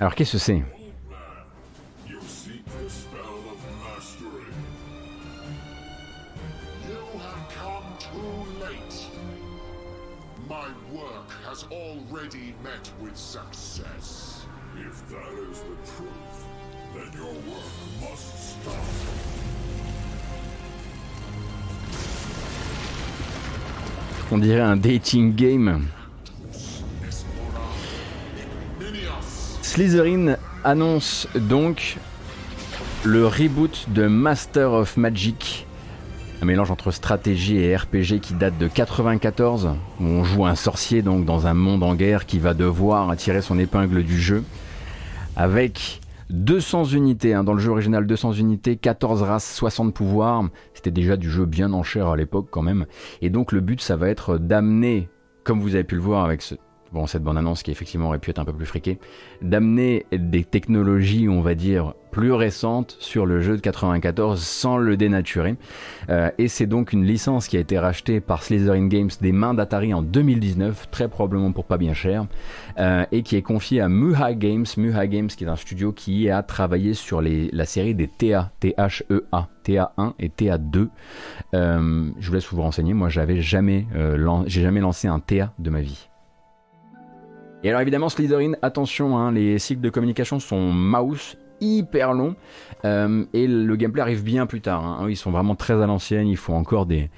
[0.00, 0.62] Alors qu'est-ce que c'est?
[24.30, 25.88] On dirait un dating game.
[29.78, 31.98] Slytherin annonce donc
[33.04, 35.68] le reboot de Master of Magic.
[36.42, 41.02] Un mélange entre stratégie et RPG qui date de 94, où on joue un sorcier
[41.02, 44.42] donc dans un monde en guerre qui va devoir tirer son épingle du jeu,
[45.36, 46.00] avec
[46.30, 50.42] 200 unités, hein, dans le jeu original 200 unités, 14 races, 60 pouvoirs,
[50.74, 52.86] c'était déjà du jeu bien en chair à l'époque quand même,
[53.22, 55.08] et donc le but ça va être d'amener,
[55.44, 56.56] comme vous avez pu le voir avec ce,
[56.92, 58.98] bon, cette bande-annonce qui effectivement aurait pu être un peu plus friquée,
[59.42, 64.96] d'amener des technologies, on va dire, plus récentes sur le jeu de 94 sans le
[64.96, 65.56] dénaturer.
[66.08, 69.54] Euh, et c'est donc une licence qui a été rachetée par Slytherin Games des mains
[69.54, 72.26] d'Atari en 2019, très probablement pour pas bien cher,
[72.78, 74.66] euh, et qui est confiée à Muha Games.
[74.76, 78.50] Muha Games qui est un studio qui a travaillé sur les, la série des TA,
[78.60, 79.48] T-H-E-A.
[79.64, 80.88] TA1 et TA2.
[81.52, 82.94] Euh, je vous laisse vous renseigner.
[82.94, 83.86] Moi, j'avais jamais,
[84.46, 86.07] j'ai jamais lancé un TA de ma vie.
[87.64, 92.36] Et alors évidemment, Slytherin, attention, hein, les cycles de communication sont mouse hyper longs
[92.84, 94.84] euh, et le gameplay arrive bien plus tard.
[94.84, 95.06] Hein.
[95.08, 97.10] Ils sont vraiment très à l'ancienne, il faut encore des,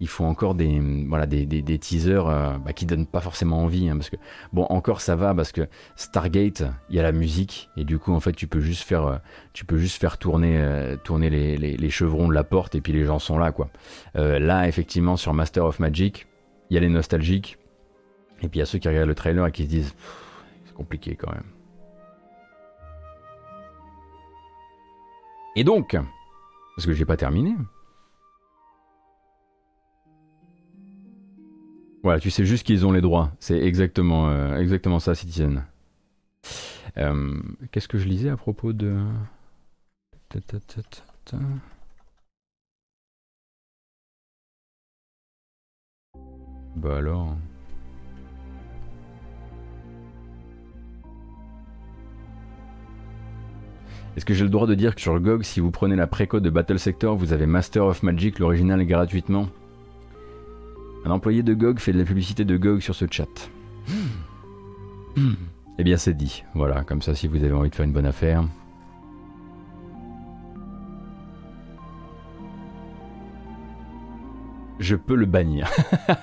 [0.00, 3.88] il faut encore des, voilà, des, des, teasers euh, bah, qui donnent pas forcément envie.
[3.88, 4.16] Hein, parce que,
[4.52, 5.66] bon, encore ça va parce que
[5.96, 9.06] Stargate, il y a la musique et du coup, en fait, tu peux juste faire,
[9.06, 9.16] euh,
[9.54, 10.62] tu peux juste faire tourner,
[11.04, 13.70] tourner les, les, les, chevrons de la porte et puis les gens sont là, quoi.
[14.14, 16.26] là, effectivement, sur Master of Magic,
[16.68, 17.56] il y a les nostalgiques
[18.42, 19.94] et puis il y a ceux qui regardent le trailer et qui se disent
[20.64, 21.44] c'est compliqué quand même.
[25.56, 25.96] Et donc,
[26.76, 27.54] parce que j'ai pas terminé.
[32.02, 33.32] Voilà, tu sais juste qu'ils ont les droits.
[33.40, 35.64] C'est exactement, euh, exactement ça, Citizen.
[36.98, 37.40] Euh,
[37.72, 38.96] qu'est-ce que je lisais à propos de.
[46.76, 47.36] Bah alors.
[54.16, 56.42] Est-ce que j'ai le droit de dire que sur GOG, si vous prenez la précode
[56.42, 59.48] de Battle Sector, vous avez Master of Magic, l'original gratuitement
[61.04, 63.50] Un employé de GOG fait de la publicité de GOG sur ce chat.
[65.78, 68.06] Eh bien c'est dit, voilà, comme ça si vous avez envie de faire une bonne
[68.06, 68.44] affaire,
[74.78, 75.70] je peux le bannir.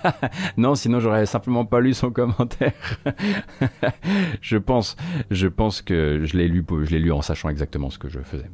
[0.57, 2.73] non, sinon j'aurais simplement pas lu son commentaire.
[4.41, 4.95] je pense,
[5.31, 8.19] je pense que je l'ai lu, je l'ai lu en sachant exactement ce que je
[8.19, 8.49] faisais.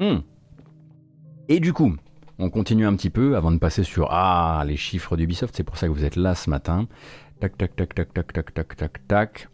[0.00, 0.20] Hmm.
[1.48, 1.96] Et du coup,
[2.38, 5.56] on continue un petit peu avant de passer sur ah les chiffres d'Ubisoft.
[5.56, 6.86] C'est pour ça que vous êtes là ce matin.
[7.40, 9.48] Tac tac tac tac tac tac tac tac tac.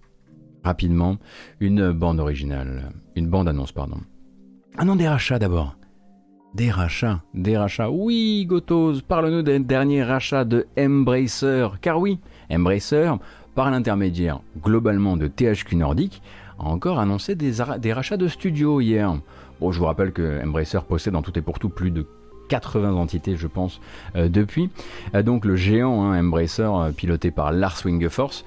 [0.64, 1.18] Rapidement,
[1.60, 4.00] une bande originale, une bande annonce pardon.
[4.76, 5.76] Ah non des rachats d'abord.
[6.54, 7.90] Des rachats, des rachats.
[7.90, 11.66] Oui, Gotos, parle-nous des derniers rachats de Embracer.
[11.80, 13.10] Car oui, Embracer,
[13.56, 16.22] par l'intermédiaire globalement de THQ Nordic,
[16.60, 17.60] a encore annoncé des,
[17.92, 19.16] rachats de studios hier.
[19.60, 22.06] Bon, je vous rappelle que Embracer possède en tout et pour tout plus de
[22.48, 23.80] 80 entités, je pense,
[24.14, 24.70] euh, depuis.
[25.16, 28.44] Euh, donc le géant hein, Embracer, euh, piloté par Lars Wingefors,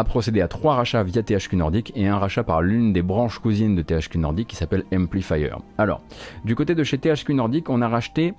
[0.00, 3.38] a procédé à trois rachats via THQ Nordic et un rachat par l'une des branches
[3.38, 5.50] cousines de THQ Nordic qui s'appelle Amplifier.
[5.76, 6.00] Alors,
[6.46, 8.32] du côté de chez THQ Nordic, on a racheté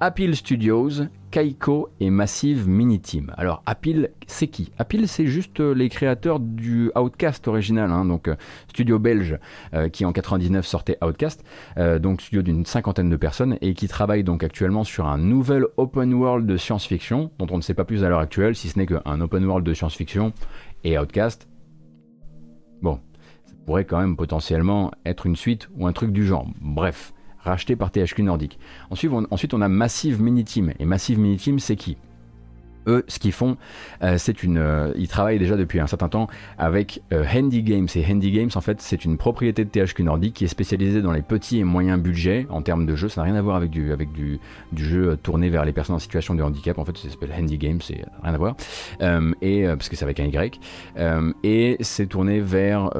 [0.00, 3.34] Apple Studios, Kaiko et Massive Mini Team.
[3.36, 4.70] Alors Apple, c'est qui?
[4.78, 8.36] Apple, c'est juste euh, les créateurs du Outcast original, hein, donc euh,
[8.68, 9.38] studio belge
[9.74, 11.44] euh, qui en 99 sortait Outcast,
[12.00, 16.14] donc studio d'une cinquantaine de personnes et qui travaille donc actuellement sur un nouvel open
[16.14, 18.86] world de science-fiction dont on ne sait pas plus à l'heure actuelle, si ce n'est
[18.86, 20.32] qu'un open world de science-fiction
[20.84, 21.48] et Outcast.
[22.82, 23.00] Bon,
[23.44, 26.46] ça pourrait quand même potentiellement être une suite ou un truc du genre.
[26.60, 27.12] Bref
[27.48, 28.58] racheté par THQ Nordic.
[28.90, 30.72] Ensuite on, a Massive Mini Team.
[30.78, 31.96] Et Massive Mini Team, c'est qui?
[32.88, 33.56] Eux, ce qu'ils font,
[34.02, 34.58] euh, c'est une.
[34.58, 36.26] Euh, ils travaillent déjà depuis un certain temps
[36.58, 37.86] avec euh, Handy Games.
[37.94, 41.12] Et Handy Games, en fait, c'est une propriété de THQ Nordic qui est spécialisée dans
[41.12, 43.08] les petits et moyens budgets en termes de jeu.
[43.08, 44.40] Ça n'a rien à voir avec du, avec du,
[44.72, 46.78] du jeu tourné vers les personnes en situation de handicap.
[46.78, 48.56] En fait, ça s'appelle Handy Games, c'est rien à voir.
[49.42, 50.60] et parce que c'est avec un Y.
[51.44, 52.90] et c'est tourné vers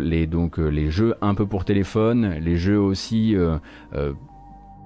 [0.00, 3.36] les donc les jeux un peu pour téléphone, les jeux aussi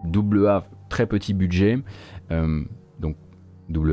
[0.04, 1.78] double A très petit budget.
[3.68, 3.86] Donc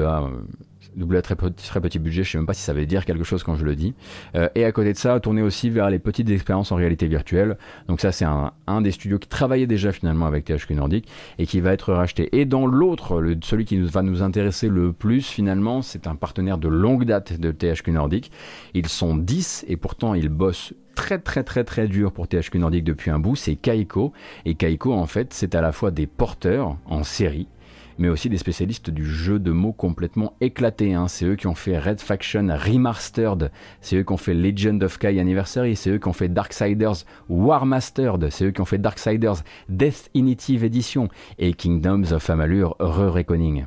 [0.96, 3.24] double à très, très, petit budget, je sais même pas si ça veut dire quelque
[3.24, 3.94] chose quand je le dis.
[4.36, 7.58] Euh, et à côté de ça, tourner aussi vers les petites expériences en réalité virtuelle.
[7.88, 11.08] Donc ça, c'est un, un, des studios qui travaillait déjà finalement avec THQ Nordic
[11.38, 12.30] et qui va être racheté.
[12.40, 16.58] Et dans l'autre, celui qui nous, va nous intéresser le plus finalement, c'est un partenaire
[16.58, 18.32] de longue date de THQ Nordic.
[18.74, 22.84] Ils sont 10 et pourtant ils bossent très très très très dur pour THQ Nordic
[22.84, 24.14] depuis un bout, c'est Kaiko.
[24.46, 27.48] Et Kaiko, en fait, c'est à la fois des porteurs en série,
[27.98, 30.94] mais aussi des spécialistes du jeu de mots complètement éclaté.
[30.94, 31.08] Hein.
[31.08, 34.98] C'est eux qui ont fait Red Faction Remastered, c'est eux qui ont fait Legend of
[34.98, 38.78] Kai Anniversary, c'est eux qui ont fait Darksiders War Mastered, c'est eux qui ont fait
[38.78, 43.66] Darksiders Death Definitive Edition et Kingdoms of Amalur Re-Reckoning.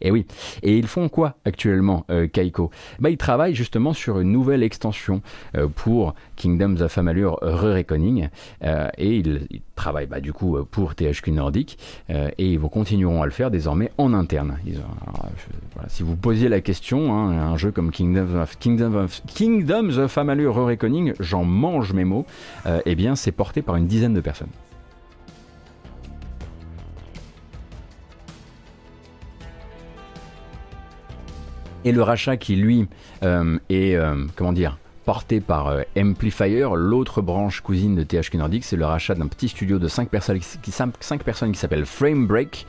[0.00, 0.26] Et oui.
[0.62, 2.70] Et ils font quoi actuellement, euh, Kaiko
[3.00, 5.22] bah, Ils travaillent justement sur une nouvelle extension
[5.56, 8.28] euh, pour Kingdoms of Amalur Re-Reckoning.
[8.64, 9.46] Euh, et ils,
[9.76, 11.78] travaillent bah, du coup pour THQ Nordic.
[12.08, 14.58] et ils continueront à le faire désormais en interne.
[15.88, 20.16] si vous posiez la question, hein, un jeu comme Kingdoms of, Kingdom of, Kingdoms of
[20.16, 22.26] Amalur Re-Reckoning, j'en mange mes mots,
[22.86, 24.50] eh bien c'est porté par une dizaine de personnes.
[31.84, 32.88] Et le rachat qui lui
[33.22, 38.64] euh, est euh, comment dire porté par euh, Amplifier, l'autre branche cousine de THQ Nordic,
[38.64, 42.28] c'est le rachat d'un petit studio de 5 personnes qui, 5 personnes qui s'appelle Frame
[42.28, 42.66] Break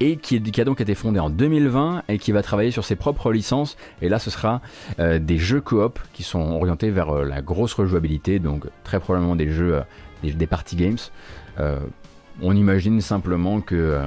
[0.00, 2.96] et qui, qui, a donc été fondé en 2020 et qui va travailler sur ses
[2.96, 3.76] propres licences.
[4.02, 4.60] Et là, ce sera
[4.98, 9.80] des jeux coop qui sont orientés vers la grosse rejouabilité, donc très probablement des jeux,
[10.24, 10.98] des, des, party games.
[12.40, 14.00] On imagine simplement que,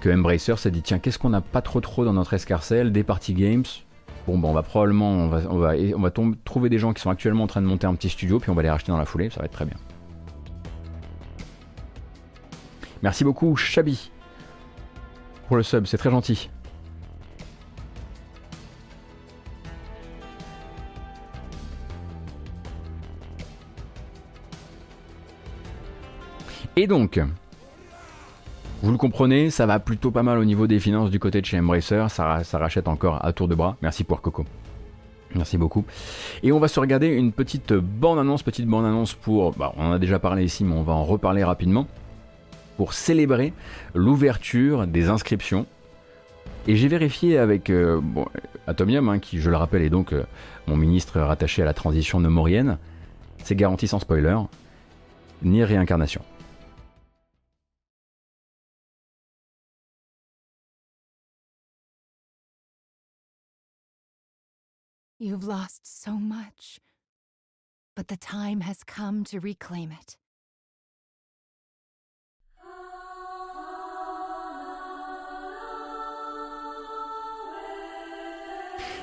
[0.00, 2.90] que Embracer s'est dit tiens qu'est-ce qu'on n'a pas trop trop dans notre escarcelle?
[2.90, 3.64] Des party games
[4.26, 6.10] Bon, bah, on va probablement, on va,
[6.44, 8.54] trouver des gens qui sont actuellement en train de monter un petit studio, puis on
[8.54, 9.76] va les racheter dans la foulée, ça va être très bien.
[13.02, 14.10] Merci beaucoup, Chabi,
[15.46, 16.50] pour le sub, c'est très gentil.
[26.78, 27.20] Et donc,
[28.82, 31.46] vous le comprenez, ça va plutôt pas mal au niveau des finances du côté de
[31.46, 33.76] chez Embracer, ça, rachète encore à tour de bras.
[33.80, 34.44] Merci pour Coco.
[35.34, 35.84] Merci beaucoup.
[36.42, 39.98] Et on va se regarder une petite bande-annonce, petite bande-annonce pour, bah, on en a
[39.98, 41.86] déjà parlé ici, mais on va en reparler rapidement,
[42.76, 43.52] pour célébrer
[43.94, 45.66] l'ouverture des inscriptions.
[46.68, 48.00] Et j'ai vérifié avec euh,
[48.66, 50.24] Atomium, hein, qui je le rappelle est donc euh,
[50.66, 52.78] mon ministre rattaché à la transition nomorienne,
[53.42, 54.36] c'est garanti sans spoiler,
[55.42, 56.22] ni réincarnation.
[65.18, 66.78] You've lost so much,
[67.94, 70.18] but the time has come to reclaim it.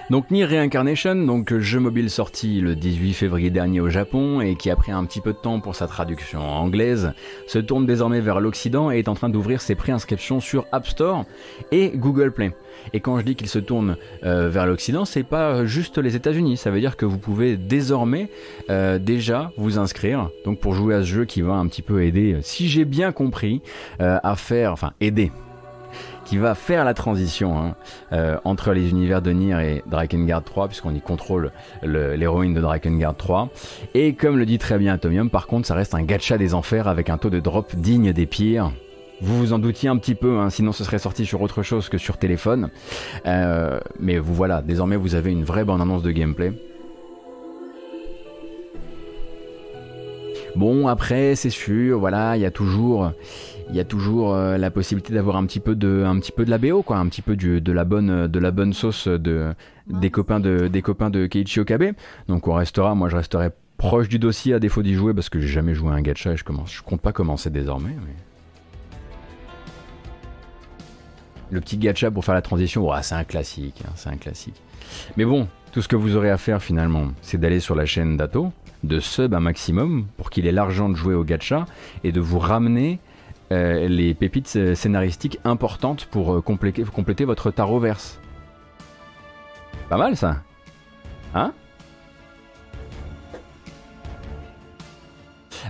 [0.10, 4.70] Donc Nier Reincarnation, donc jeu mobile sorti le 18 février dernier au Japon et qui
[4.70, 7.14] a pris un petit peu de temps pour sa traduction anglaise,
[7.48, 11.24] se tourne désormais vers l'Occident et est en train d'ouvrir ses préinscriptions sur App Store
[11.72, 12.52] et Google Play.
[12.92, 13.96] Et quand je dis qu'il se tourne
[14.26, 16.58] euh, vers l'Occident, c'est pas juste les États-Unis.
[16.58, 18.30] Ça veut dire que vous pouvez désormais
[18.70, 20.30] euh, déjà vous inscrire.
[20.44, 23.14] Donc pour jouer à ce jeu qui va un petit peu aider, si j'ai bien
[23.14, 23.62] compris,
[24.02, 25.32] euh, à faire, enfin aider
[26.38, 27.76] va faire la transition hein,
[28.12, 31.52] euh, entre les univers de Nier et Drakengard 3, puisqu'on y contrôle
[31.84, 33.50] l'héroïne de Drakengard 3.
[33.94, 36.88] Et comme le dit très bien Atomium, par contre, ça reste un gacha des enfers
[36.88, 38.72] avec un taux de drop digne des pires.
[39.22, 41.88] Vous vous en doutiez un petit peu, hein, sinon ce serait sorti sur autre chose
[41.88, 42.70] que sur téléphone.
[43.26, 46.52] Euh, mais vous voilà, désormais vous avez une vraie bonne annonce de gameplay.
[50.56, 53.12] Bon, après, c'est sûr, voilà, il y a toujours,
[53.70, 56.46] il y a toujours euh, la possibilité d'avoir un petit peu de un petit peu
[56.46, 59.08] de la BO quoi un petit peu du, de la bonne de la bonne sauce
[59.08, 59.54] de
[59.88, 61.94] des copains de des copains de Keiichi Okabe.
[62.28, 65.40] Donc on restera moi je resterai proche du dossier à défaut d'y jouer parce que
[65.40, 67.96] j'ai jamais joué à un gacha et je commence je compte pas commencer désormais
[71.52, 74.62] le petit gacha pour faire la transition c'est un classique hein, c'est un classique.
[75.18, 78.18] Mais bon tout ce que vous aurez à faire finalement c'est d'aller sur la chaîne
[78.18, 78.52] d'Ato
[78.84, 81.66] de sub un maximum pour qu'il ait l'argent de jouer au gacha
[82.04, 83.00] et de vous ramener
[83.52, 88.20] euh, les pépites scénaristiques importantes pour euh, compléter, compléter votre tarot verse.
[89.90, 90.42] Pas mal ça
[91.36, 91.52] Hein?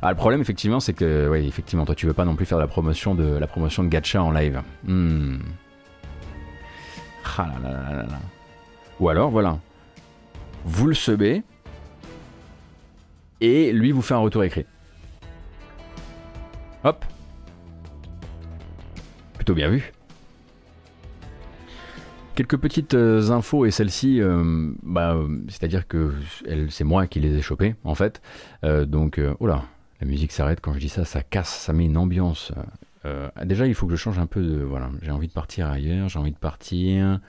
[0.02, 2.58] Ah, le problème effectivement c'est que oui effectivement toi tu veux pas non plus faire
[2.58, 4.62] la promotion de la promotion de gacha en live.
[4.84, 5.38] Hmm.
[7.38, 7.50] Ah
[9.00, 9.58] Ou alors voilà,
[10.66, 11.44] vous le sebez
[13.42, 14.66] et lui vous fait un retour écrit.
[19.44, 19.92] Plutôt bien vu.
[22.34, 25.18] Quelques petites euh, infos et celle-ci, euh, bah,
[25.50, 26.14] c'est-à-dire que
[26.70, 28.22] c'est moi qui les ai chopées en fait.
[28.64, 29.66] donc, oh là,
[30.00, 32.54] la musique s'arrête quand je dis ça, ça casse, ça met une ambiance.
[33.44, 34.64] déjà, il faut que je change un peu de.
[34.64, 37.20] Voilà, j'ai envie de partir ailleurs, j'ai envie de partir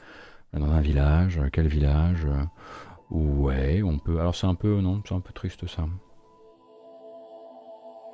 [0.52, 1.40] dans un village.
[1.52, 2.28] Quel village
[3.10, 4.20] Ouais, on peut.
[4.20, 5.84] Alors c'est un peu, non, c'est un peu triste ça.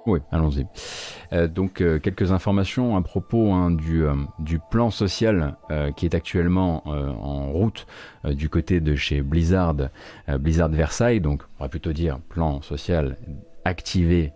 [0.07, 0.67] Oui, allons-y.
[1.33, 5.57] Euh, donc euh, quelques informations à propos hein, du, euh, du, plan social
[5.97, 7.87] qui est actuellement en route
[8.25, 9.75] du côté de chez Blizzard,
[10.39, 13.17] Blizzard Versailles, donc on va plutôt dire plan social
[13.65, 14.33] activé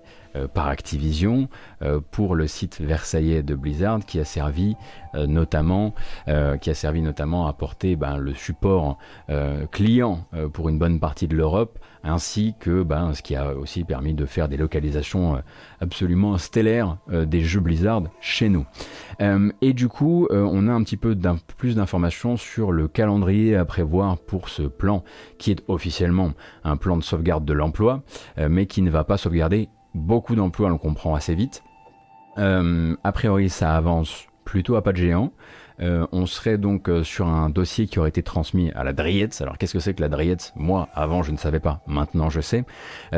[0.53, 1.49] par Activision
[1.83, 4.77] euh, pour le site versaillais de Blizzard qui a servi
[5.15, 5.95] euh, notamment
[6.61, 8.99] qui a servi notamment à porter ben, le support
[9.71, 14.15] client pour une bonne partie de l'Europe ainsi que ben, ce qui a aussi permis
[14.15, 15.43] de faire des localisations
[15.81, 18.67] absolument stellaires des jeux Blizzard chez nous.
[19.21, 21.17] et du coup, on a un petit peu
[21.57, 25.05] plus d'informations sur le calendrier à prévoir pour ce plan
[25.39, 26.33] qui est officiellement
[26.65, 28.03] un plan de sauvegarde de l'emploi,
[28.37, 31.63] mais qui ne va pas sauvegarder beaucoup d'emplois, on le comprend assez vite.
[32.39, 35.33] Euh, a priori, ça avance plutôt à pas de géant.
[35.81, 39.41] Euh, on serait donc euh, sur un dossier qui aurait été transmis à la DRIETS.
[39.41, 41.81] Alors qu'est-ce que c'est que la DRIETS Moi, avant, je ne savais pas.
[41.89, 42.65] Maintenant, je sais.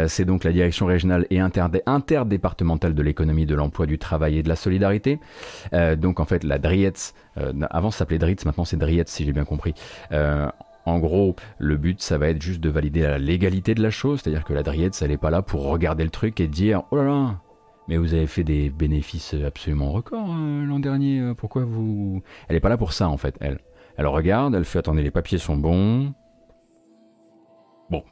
[0.07, 4.49] c'est donc la direction régionale et interdépartementale de l'économie, de l'emploi, du travail et de
[4.49, 5.21] la solidarité.
[5.99, 7.15] donc en fait, la DRIETS,
[7.71, 9.75] avant ça s'appelait DRIETS, maintenant c'est DRIETS si j'ai bien compris.
[10.87, 14.21] En gros, le but, ça va être juste de valider la légalité de la chose,
[14.23, 16.97] c'est-à-dire que la Driette, elle n'est pas là pour regarder le truc et dire Oh
[16.97, 17.41] là là,
[17.89, 22.23] mais vous avez fait des bénéfices absolument records euh, l'an dernier, euh, pourquoi vous.
[22.49, 23.59] Elle n'est pas là pour ça en fait, elle.
[23.97, 26.13] Elle regarde, elle fait Attendez, les papiers sont bons,
[27.89, 28.03] Bon,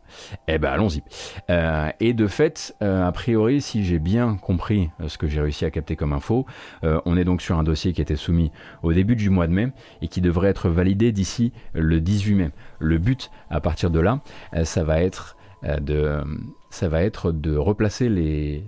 [0.46, 1.02] eh ben allons-y.
[1.50, 5.40] Euh, et de fait, euh, a priori, si j'ai bien compris euh, ce que j'ai
[5.40, 6.46] réussi à capter comme info,
[6.82, 8.52] on est donc sur un dossier qui était soumis
[8.82, 9.68] au début du mois de mai
[10.02, 12.50] et qui devrait être validé d'ici le 18 mai.
[12.78, 14.20] Le but, à partir de là,
[14.64, 15.36] ça va être
[15.80, 18.64] de, replacer les,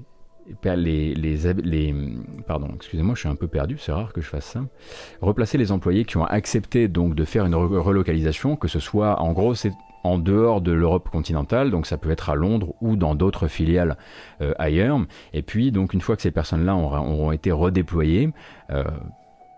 [2.47, 4.65] pardon, excusez-moi, je suis un peu perdu, c'est rare que je fasse ça.
[5.21, 9.33] Replacer les employés qui ont accepté donc de faire une relocalisation, que ce soit, en
[9.33, 9.73] gros, c'est
[10.07, 13.97] en dehors de l'Europe continentale, donc ça peut être à Londres ou dans d'autres filiales
[14.41, 15.01] euh, ailleurs.
[15.33, 18.31] Et puis, donc une fois que ces personnes-là auront, été redéployées,
[18.71, 18.85] euh,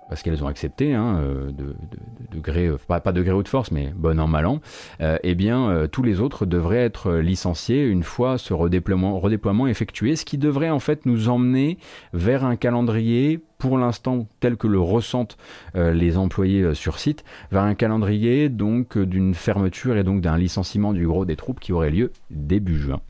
[0.08, 3.92] parce qu'elles ont accepté, hein, euh, de, gré, pas, de gré ou de force, mais
[3.94, 4.60] bon an, mal an,
[5.00, 10.38] eh bien, tous les autres devraient être licenciés une fois ce redéploiement, effectué, ce qui
[10.38, 11.78] devrait en fait nous emmener
[12.12, 15.36] vers un calendrier pour l'instant tel que le ressentent
[15.74, 20.20] euh, les employés euh, sur site, vers un calendrier donc euh, d'une fermeture et donc
[20.20, 23.00] d'un licenciement du gros des troupes qui aurait lieu début juin.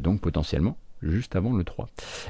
[0.00, 1.88] donc potentiellement juste avant le 3.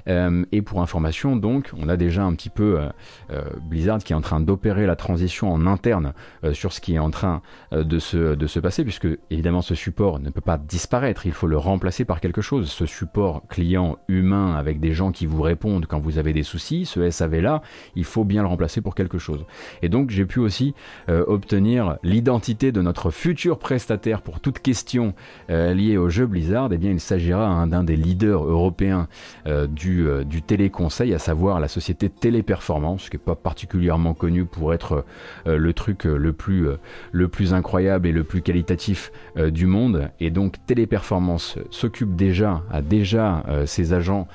[0.08, 2.88] Euh, et pour information, donc, on a déjà un petit peu euh,
[3.30, 6.12] euh, Blizzard qui est en train d'opérer la transition en interne
[6.52, 7.42] sur ce qui est en train
[7.72, 11.46] de, se, de se passer, puisque évidemment ce support ne peut pas disparaître, il faut
[11.46, 12.70] le remplacer par quelque chose.
[12.70, 16.86] Ce support client humain avec des gens qui vous répondent quand vous avez des soucis,
[16.86, 17.62] ce SAV-là,
[17.96, 19.44] il faut bien le remplacer pour quelque chose.
[19.82, 20.74] Et donc j'ai pu aussi
[21.08, 25.14] obtenir l'identité de notre futur prestataire pour toute question
[25.48, 26.72] liée au jeu Blizzard.
[26.72, 29.08] Et eh bien il s'agira d'un des leaders européen
[29.46, 34.44] euh, du, euh, du, téléconseil, à savoir la société Téléperformance, qui n'est pas particulièrement connue
[34.44, 35.04] pour être
[35.46, 36.68] euh, le truc le plus,
[37.12, 40.10] le plus incroyable et le plus qualitatif du monde.
[40.20, 44.28] Et donc Téléperformance s'occupe déjà, a déjà ses agents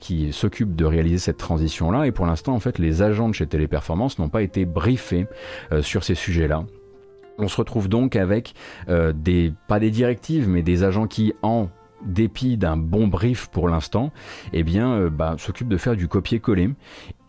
[0.00, 2.06] qui s'occupent de réaliser cette transition-là.
[2.06, 5.26] Et pour l'instant, en fait, les agents de chez Téléperformance n'ont pas été briefés
[5.80, 6.64] sur ces sujets-là.
[7.38, 8.54] On se retrouve donc avec
[8.88, 11.68] des, pas des directives, mais des agents qui, en
[12.04, 14.12] dépit d'un bon brief pour l'instant,
[14.52, 16.70] eh bien, euh, bah, s'occupe de faire du copier-coller.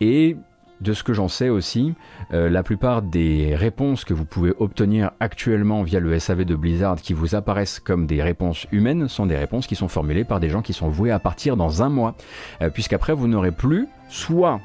[0.01, 0.38] Et
[0.82, 1.93] de ce que j'en sais aussi,
[2.34, 6.97] euh, la plupart des réponses que vous pouvez obtenir actuellement via le SAV de Blizzard
[6.97, 10.49] qui vous apparaissent comme des réponses humaines sont des réponses qui sont formulées par des
[10.49, 12.15] gens qui sont voués à partir dans un mois.
[12.61, 14.61] Euh, puisqu'après, vous n'aurez plus soit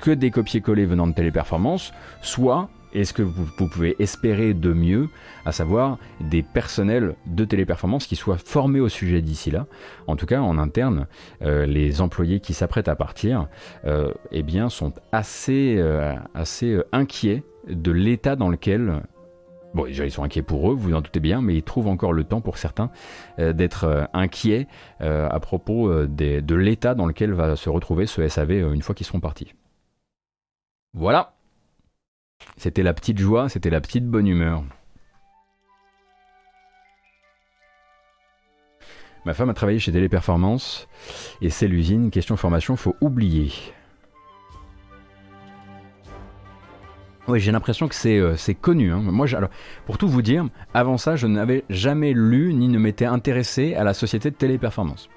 [0.00, 1.92] que des copier-coller venant de téléperformance,
[2.22, 5.08] soit et ce que vous, pouvez espérer de mieux,
[5.44, 9.66] à savoir des personnels de téléperformance qui soient formés au sujet d'ici là?
[10.06, 11.06] En tout cas, en interne,
[11.42, 13.48] euh, les employés qui s'apprêtent à partir,
[13.84, 19.02] euh, eh bien, sont assez, euh, assez inquiets de l'état dans lequel
[19.72, 22.12] Bon, déjà, ils sont inquiets pour eux, vous en doutez bien, mais ils trouvent encore
[22.12, 22.90] le temps pour certains
[23.38, 24.66] d'être inquiets
[24.98, 29.20] à propos de l'état dans lequel va se retrouver ce SAV une fois qu'ils seront
[29.20, 29.54] partis.
[30.92, 31.34] Voilà.
[32.56, 34.62] C'était la petite joie, c'était la petite bonne humeur.
[39.26, 40.88] Ma femme a travaillé chez Téléperformance
[41.42, 42.10] et c'est l'usine.
[42.10, 43.52] Question formation, faut oublier.
[47.28, 48.92] Oui, j'ai l'impression que c'est euh, connu.
[48.92, 48.98] Hein.
[49.02, 49.50] Moi, alors,
[49.86, 53.84] pour tout vous dire, avant ça, je n'avais jamais lu ni ne m'étais intéressé à
[53.84, 55.08] la société de téléperformance.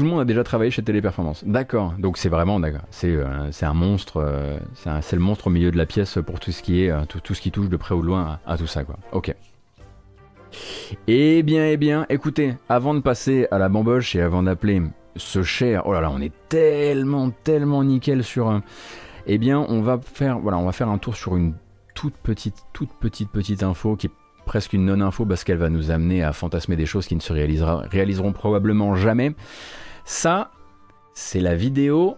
[0.00, 1.44] Tout le monde a déjà travaillé chez Téléperformance.
[1.44, 1.92] D'accord.
[1.98, 2.58] Donc c'est vraiment.
[2.90, 4.16] C'est euh, un monstre.
[4.16, 4.58] Euh,
[5.02, 7.34] c'est le monstre au milieu de la pièce pour tout ce qui est tout, tout
[7.34, 8.96] ce qui touche de près ou de loin à, tout ça quoi.
[9.12, 9.34] Ok.
[11.06, 14.80] Eh bien, eh bien, écoutez, avant de passer à la bamboche et avant d'appeler
[15.16, 18.62] ce cher, oh là là, on est tellement, tellement nickel sur un.
[19.26, 21.52] Eh bien, on va faire, voilà, on va faire un tour sur une
[21.94, 24.12] toute petite, toute petite, petite info qui est
[24.46, 27.32] presque une non-info parce qu'elle va nous amener à fantasmer des choses qui ne se
[27.32, 29.34] réaliseront probablement jamais.
[30.04, 30.50] Ça,
[31.14, 32.16] c'est la vidéo.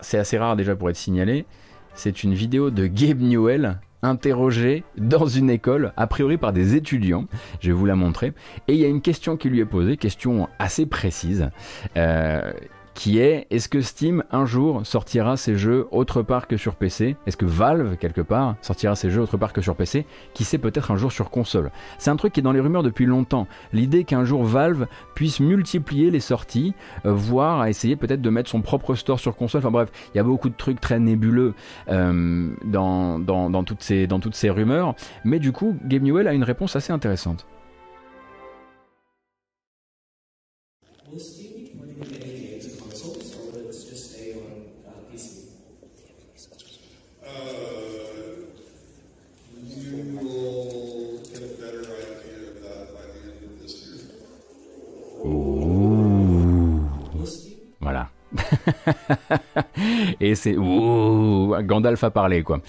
[0.00, 1.46] c'est assez rare déjà pour être signalé.
[1.94, 7.24] C'est une vidéo de Gabe Newell interrogé dans une école, a priori par des étudiants.
[7.60, 8.32] Je vais vous la montrer.
[8.68, 11.50] Et il y a une question qui lui est posée, question assez précise.
[11.96, 12.52] Euh,
[12.94, 17.16] qui est est-ce que Steam un jour sortira ses jeux autre part que sur PC
[17.26, 20.58] Est-ce que Valve quelque part sortira ses jeux autre part que sur PC Qui sait
[20.58, 23.46] peut-être un jour sur console C'est un truc qui est dans les rumeurs depuis longtemps.
[23.72, 26.74] L'idée qu'un jour Valve puisse multiplier les sorties,
[27.04, 29.60] euh, voire essayer peut-être de mettre son propre store sur console.
[29.60, 31.54] Enfin bref, il y a beaucoup de trucs très nébuleux
[31.88, 34.94] euh, dans, toutes ces, dans toutes ces rumeurs.
[35.24, 37.46] Mais du coup, Game Newell a une réponse assez intéressante.
[60.20, 62.60] Et c'est Gandalf a parlé quoi.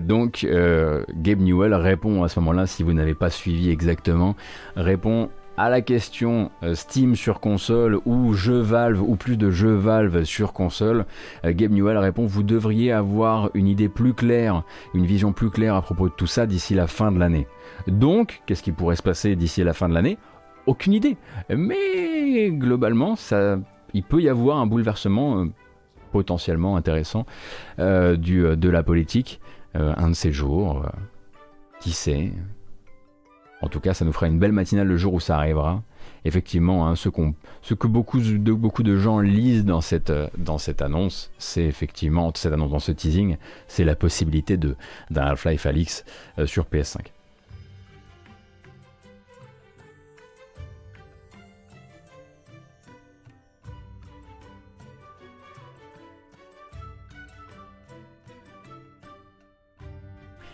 [0.00, 4.36] donc euh, Gabe Newell répond à ce moment-là, si vous n'avez pas suivi exactement,
[4.76, 9.74] répond à la question euh, Steam sur console ou jeux Valve ou plus de jeux
[9.74, 11.04] Valve sur console.
[11.44, 14.62] Euh, Gabe Newell répond vous devriez avoir une idée plus claire,
[14.94, 17.46] une vision plus claire à propos de tout ça d'ici la fin de l'année.
[17.86, 20.18] Donc, qu'est-ce qui pourrait se passer d'ici la fin de l'année?
[20.66, 21.16] Aucune idée.
[21.50, 23.58] Mais globalement, ça
[23.94, 25.46] il peut y avoir un bouleversement euh,
[26.12, 27.26] potentiellement intéressant
[27.78, 29.40] euh, euh, de la politique
[29.74, 30.84] un de ces jours.
[31.80, 32.30] qui sait
[33.62, 35.82] En tout cas, ça nous fera une belle matinale le jour où ça arrivera.
[36.26, 37.08] Effectivement, hein, ce,
[37.62, 42.70] ce, que beaucoup de, gens lisent dans cette, dans cette annonce, c'est effectivement, cette annonce,
[42.70, 44.76] dans ce teasing, c'est la possibilité d'un
[45.22, 46.04] Half-Life Alix
[46.44, 46.98] sur PS5.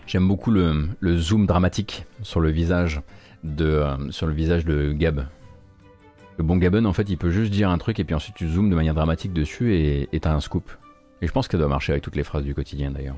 [0.09, 0.89] J'aime beaucoup le,
[1.19, 3.03] zoom dramatique sur le visage
[3.45, 5.27] de, euh, sur le visage de Gab.
[6.39, 8.49] Le bon Gaben, en fait, il peut juste dire un truc et puis ensuite tu
[8.49, 9.77] zoomes de manière dramatique dessus
[10.11, 10.71] et t'as un scoop.
[11.21, 13.17] Et je pense que ça doit marcher avec toutes les phrases du quotidien d'ailleurs.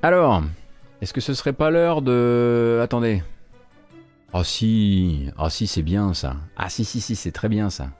[0.00, 0.44] Alors,
[1.00, 2.78] est-ce que ce serait pas l'heure de...
[2.80, 3.24] Attendez.
[4.32, 6.36] Ah oh, si, ah si, c'est bien ça.
[6.56, 7.90] Ah si, si, si, c'est très bien ça.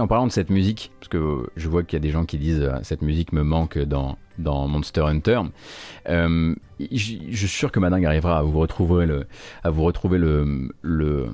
[0.00, 2.38] En parlant de cette musique, parce que je vois qu'il y a des gens qui
[2.38, 5.40] disent euh, cette musique me manque dans, dans Monster Hunter,
[6.08, 9.26] euh, je, suis sûr que Madingue arrivera à vous retrouver le,
[9.62, 11.28] à vous retrouver le,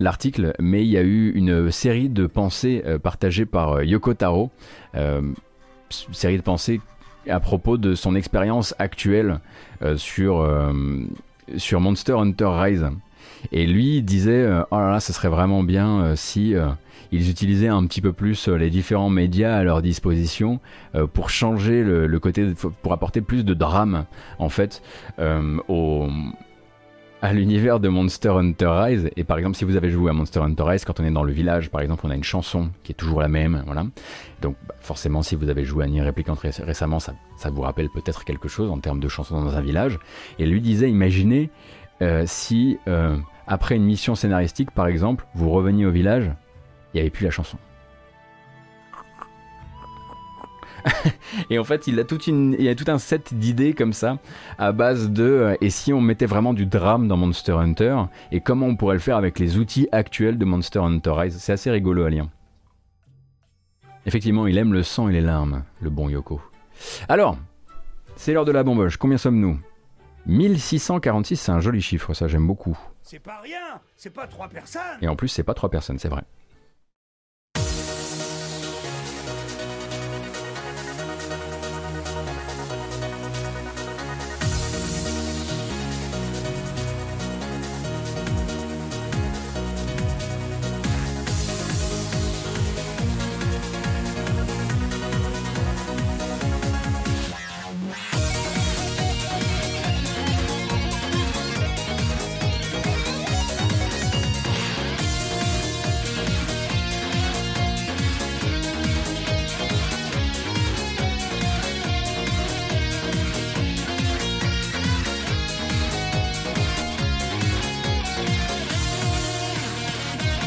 [0.00, 4.50] l'article, mais il y a eu une série de pensées euh, partagées par Yoko Taro,
[5.90, 6.80] série de pensées
[7.28, 9.40] à propos de son expérience actuelle
[9.96, 10.46] sur,
[11.56, 12.86] sur Monster Hunter Rise.
[13.52, 16.54] Et lui disait, oh là là, ce serait vraiment bien si
[17.14, 20.60] ils utilisaient un petit peu plus euh, les différents médias à leur disposition
[20.94, 24.06] euh, pour changer le, côté, pour apporter plus de drame
[24.38, 24.82] en fait
[25.18, 26.08] euh, au
[27.22, 29.10] à l'univers de Monster Hunter Rise.
[29.16, 31.22] Et par exemple, si vous avez joué à Monster Hunter Rise, quand on est dans
[31.22, 33.62] le village, par exemple, on a une chanson qui est toujours la même.
[33.64, 33.86] Voilà.
[34.42, 37.88] Donc, bah, forcément, si vous avez joué à Nier Replicant récemment, ça, ça, vous rappelle
[37.88, 39.98] peut-être quelque chose en termes de chansons dans un village.
[40.38, 41.48] Et lui disait, imaginez
[42.26, 42.76] si,
[43.46, 46.30] après une mission scénaristique, par exemple, vous reveniez au village
[46.94, 47.58] il n'y avait plus la chanson.
[51.50, 54.18] et en fait, il a, toute une, il a tout un set d'idées comme ça,
[54.58, 57.96] à base de euh, et si on mettait vraiment du drame dans Monster Hunter,
[58.32, 61.38] et comment on pourrait le faire avec les outils actuels de Monster Hunter Rise.
[61.38, 62.28] C'est assez rigolo à lire.
[64.06, 66.40] Effectivement, il aime le sang et les larmes, le bon Yoko.
[67.08, 67.38] Alors,
[68.16, 68.98] c'est l'heure de la bomboche.
[68.98, 69.58] Combien sommes-nous?
[70.26, 72.78] 1646, c'est un joli chiffre, ça j'aime beaucoup.
[73.02, 74.98] C'est pas rien, c'est pas trois personnes.
[75.02, 76.22] Et en plus, c'est pas trois personnes, c'est vrai.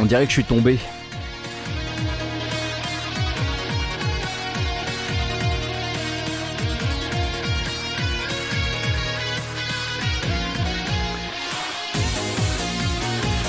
[0.08, 0.80] Dirait que je suis tombé.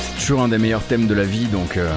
[0.03, 1.77] C'est toujours un des meilleurs thèmes de la vie, donc...
[1.77, 1.91] euh,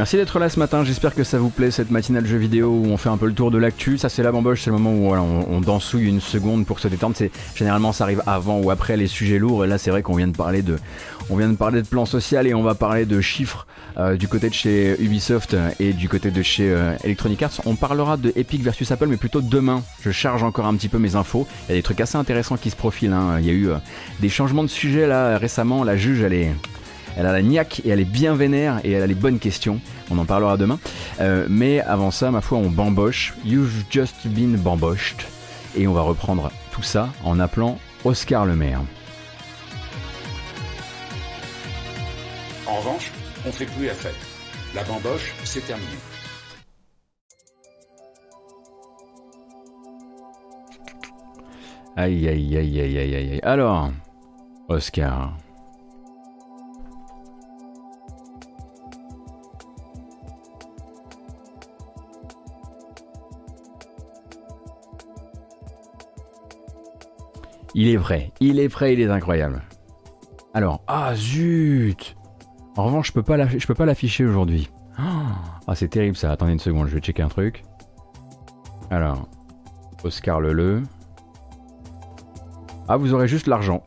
[0.00, 2.86] Merci d'être là ce matin, j'espère que ça vous plaît cette matinale jeu vidéo où
[2.86, 3.98] on fait un peu le tour de l'actu.
[3.98, 7.14] Ça c'est la bamboche, c'est le moment où on, dansouille une seconde pour se détendre.
[7.54, 9.66] Généralement ça arrive avant ou après les sujets lourds.
[9.66, 10.78] Et là c'est vrai qu'on vient de parler de,
[11.28, 13.66] on vient de parler de plan social et on va parler de chiffres
[13.98, 17.60] euh, du côté de chez Ubisoft et du côté de chez euh, Electronic Arts.
[17.66, 19.82] On parlera de Epic versus Apple, mais plutôt demain.
[20.00, 21.46] Je charge encore un petit peu mes infos.
[21.68, 23.12] Il y a des trucs assez intéressants qui se profilent.
[23.12, 23.36] hein.
[23.38, 23.76] Il y a eu euh,
[24.20, 25.84] des changements de sujet là récemment.
[25.84, 26.54] La juge elle est
[27.16, 29.80] elle a la niaque et elle est bien vénère et elle a les bonnes questions.
[30.10, 30.78] On en parlera demain.
[31.20, 33.34] Euh, mais avant ça, ma foi, on bamboche.
[33.44, 35.22] You've just been bamboshed.
[35.76, 38.80] Et on va reprendre tout ça en appelant Oscar le maire.
[42.66, 43.10] En revanche,
[43.46, 44.14] on fait plus la fête.
[44.74, 45.88] La bamboche, c'est terminé.
[51.96, 53.40] Aïe aïe aïe aïe aïe aïe aïe.
[53.42, 53.90] Alors,
[54.68, 55.36] Oscar.
[67.74, 69.62] Il est vrai, il est prêt, il est incroyable.
[70.54, 72.16] Alors, ah zut
[72.76, 74.68] En revanche, je peux pas peux pas l'afficher aujourd'hui.
[74.98, 76.32] Ah, c'est terrible ça.
[76.32, 77.62] Attendez une seconde, je vais checker un truc.
[78.90, 79.28] Alors,
[80.02, 80.82] Oscar Leleu.
[82.88, 83.84] Ah, vous aurez juste l'argent.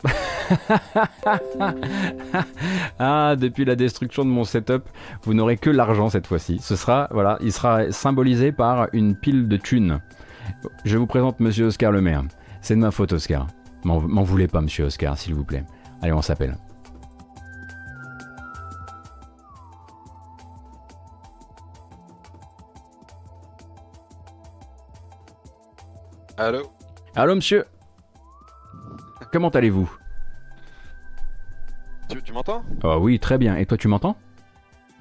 [3.00, 4.84] ah, depuis la destruction de mon setup,
[5.24, 6.60] vous n'aurez que l'argent cette fois-ci.
[6.62, 10.00] Ce sera, voilà, il sera symbolisé par une pile de thunes.
[10.86, 12.24] Je vous présente Monsieur Oscar le maire.
[12.62, 13.48] C'est de ma faute, Oscar.
[13.84, 15.66] M'en voulez pas, Monsieur Oscar, s'il vous plaît.
[16.02, 16.58] Allez, on s'appelle.
[26.38, 26.72] Allô?
[27.16, 27.66] Allô, Monsieur?
[29.32, 29.90] Comment allez-vous?
[32.10, 32.64] Tu, tu m'entends?
[32.84, 33.56] Ah oui, très bien.
[33.56, 34.16] Et toi, tu m'entends?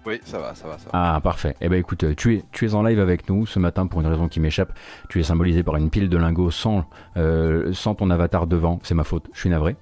[0.05, 0.91] Oui, ça va, ça va, ça va.
[0.93, 1.55] Ah, parfait.
[1.61, 4.01] Eh ben écoute, euh, tu es, tu es en live avec nous ce matin pour
[4.01, 4.73] une raison qui m'échappe.
[5.09, 6.85] Tu es symbolisé par une pile de lingots sans,
[7.17, 8.81] euh, sans ton avatar devant.
[8.83, 9.77] C'est ma faute, je suis navré.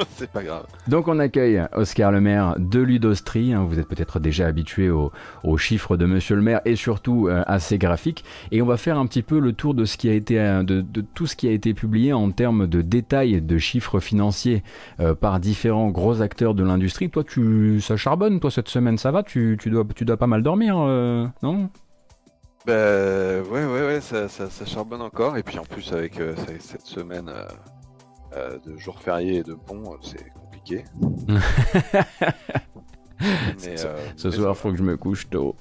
[0.16, 0.66] C'est pas grave.
[0.88, 3.52] Donc on accueille Oscar le maire de Ludostri.
[3.52, 3.64] hein.
[3.68, 5.12] Vous êtes peut-être déjà habitué au-
[5.44, 8.24] aux chiffres de Monsieur le maire et surtout euh, à ses graphiques.
[8.52, 10.62] Et on va faire un petit peu le tour de ce qui a été, euh,
[10.62, 14.62] de, de tout ce qui a été publié en termes de détails de chiffres financiers
[15.00, 17.10] euh, par différents gros acteurs de l'industrie.
[17.10, 19.22] Toi, tu, ça charbonne, toi cette semaine, ça va?
[19.22, 21.68] Tu, tu dois, tu dois pas mal dormir, euh, non?
[22.66, 22.72] Bah
[23.50, 25.36] ouais, ouais, ouais, ça, ça, ça charbonne encore.
[25.38, 27.28] Et puis en plus, avec euh, cette semaine
[28.36, 30.84] euh, de jours fériés et de ponts, euh, c'est compliqué.
[33.62, 35.54] Mais, Ce- euh, Ce mais soir, faut que je me couche tôt.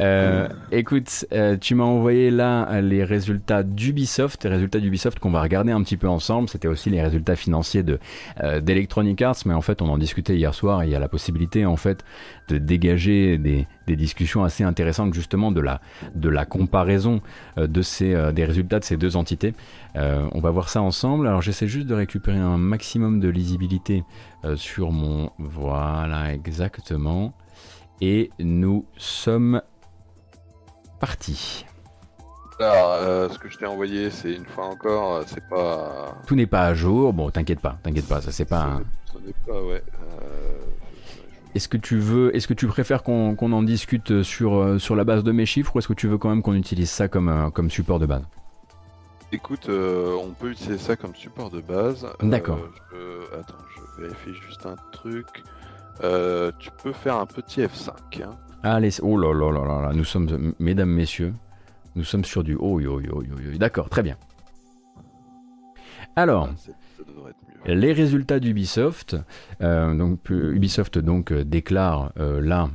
[0.00, 5.30] Euh, écoute, euh, tu m'as envoyé là euh, les résultats d'Ubisoft, les résultats d'Ubisoft qu'on
[5.30, 6.48] va regarder un petit peu ensemble.
[6.48, 7.98] C'était aussi les résultats financiers de
[8.62, 10.84] d'Electronic Arts, mais en fait, on en discutait hier soir.
[10.84, 12.04] Il y a la possibilité en fait
[12.48, 15.60] de dégager des, discussions assez intéressantes justement de
[16.28, 17.20] la comparaison
[17.56, 19.54] des résultats de ces deux entités.
[19.94, 21.26] On va voir ça ensemble.
[21.26, 24.04] Alors, j'essaie juste de récupérer un maximum de lisibilité
[24.56, 27.32] sur mon voilà exactement.
[28.00, 29.60] Et nous sommes
[31.00, 31.64] partis.
[32.60, 36.16] Alors, euh, ce que je t'ai envoyé, c'est une fois encore, euh, c'est pas.
[36.26, 37.12] Tout n'est pas à jour.
[37.12, 38.62] Bon, t'inquiète pas, t'inquiète pas, ça c'est pas.
[38.64, 39.82] un- Ce n'est pas, ouais.
[40.22, 40.58] euh,
[41.54, 45.22] Est-ce que tu veux, est-ce que tu préfères qu'on en discute sur sur la base
[45.24, 47.70] de mes chiffres ou est-ce que tu veux quand même qu'on utilise ça comme comme
[47.70, 48.22] support de base?
[49.30, 52.06] Écoute, euh, on peut utiliser ça comme support de base.
[52.22, 52.58] D'accord.
[52.92, 53.54] je Attends,
[53.96, 55.26] je vérifie juste un truc.
[56.04, 58.22] Euh, tu peux faire un petit F5.
[58.22, 58.36] hein.
[58.62, 61.32] Allez, oh là là là là là, nous sommes, mesdames, messieurs,
[61.94, 63.58] nous sommes sur du oh yo yo yo yo.
[63.58, 64.16] D'accord, très bien.
[66.16, 66.72] Alors, Ah.
[67.66, 69.16] Les résultats d'Ubisoft,
[69.62, 72.70] euh, donc euh, Ubisoft donc déclare euh, là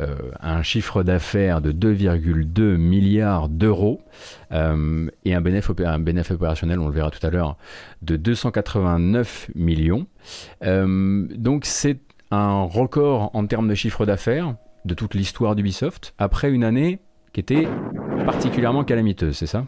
[0.00, 4.02] euh, un chiffre d'affaires de 2,2 milliards d'euros
[4.50, 7.56] et un bénéfice, un bénéfice opérationnel, on le verra tout à l'heure,
[8.02, 10.06] de 289 millions.
[10.60, 12.00] Donc c'est
[12.34, 14.54] un record en termes de chiffre d'affaires
[14.84, 16.98] de toute l'histoire d'Ubisoft après une année
[17.32, 17.66] qui était
[18.26, 19.64] particulièrement calamiteuse, c'est ça?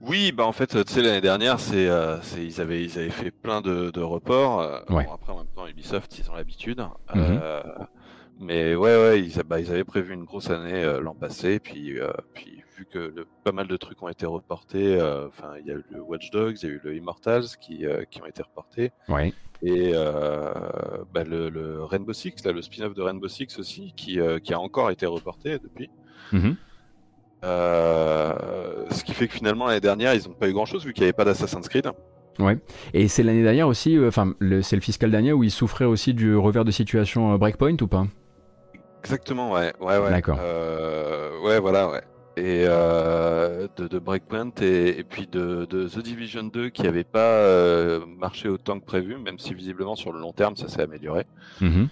[0.00, 3.10] Oui, bah en fait, tu sais, l'année dernière, c'est, euh, c'est- ils, avaient, ils avaient
[3.10, 4.60] fait plein de, de reports.
[4.60, 5.04] euh, Ouais.
[5.04, 6.78] bon, après, en même temps, Ubisoft, ils ont l'habitude.
[7.14, 7.38] Mhm.
[7.42, 7.62] Euh,
[8.40, 11.94] Mais ouais, ouais, ils, bah, ils avaient prévu une grosse année l'an passé, puis,
[12.34, 14.94] puis vu que pas mal de trucs ont été reportés,
[15.26, 17.84] enfin, il y a eu le Watch Dogs, il y a eu le Immortals qui,
[18.12, 18.92] qui ont été reportés.
[19.08, 19.32] Ouais.
[19.62, 19.92] Et
[21.12, 24.90] bah, le, Rainbow Six, là, le spin-off de Rainbow Six aussi, qui, qui a encore
[24.90, 25.90] été reporté depuis.
[26.32, 26.56] Mhm.
[27.42, 31.02] ce qui fait que finalement l'année dernière ils n'ont pas eu grand chose vu qu'il
[31.02, 31.90] n'y avait pas d'Assassin's Creed.
[32.38, 32.58] Ouais.
[32.92, 36.36] Et c'est l'année dernière aussi, enfin c'est le fiscal dernier où ils souffraient aussi du
[36.36, 38.06] revers de situation Breakpoint ou pas?
[39.02, 40.10] Exactement, ouais, ouais, ouais.
[40.10, 40.38] D'accord.
[41.44, 42.02] ouais, voilà, ouais
[42.38, 48.48] et euh, de, Breakpoint et, puis de, The Division 2 qui n'avait pas euh, marché
[48.48, 51.26] autant que prévu, même si visiblement sur le long terme ça s'est amélioré.
[51.60, 51.88] Mhm.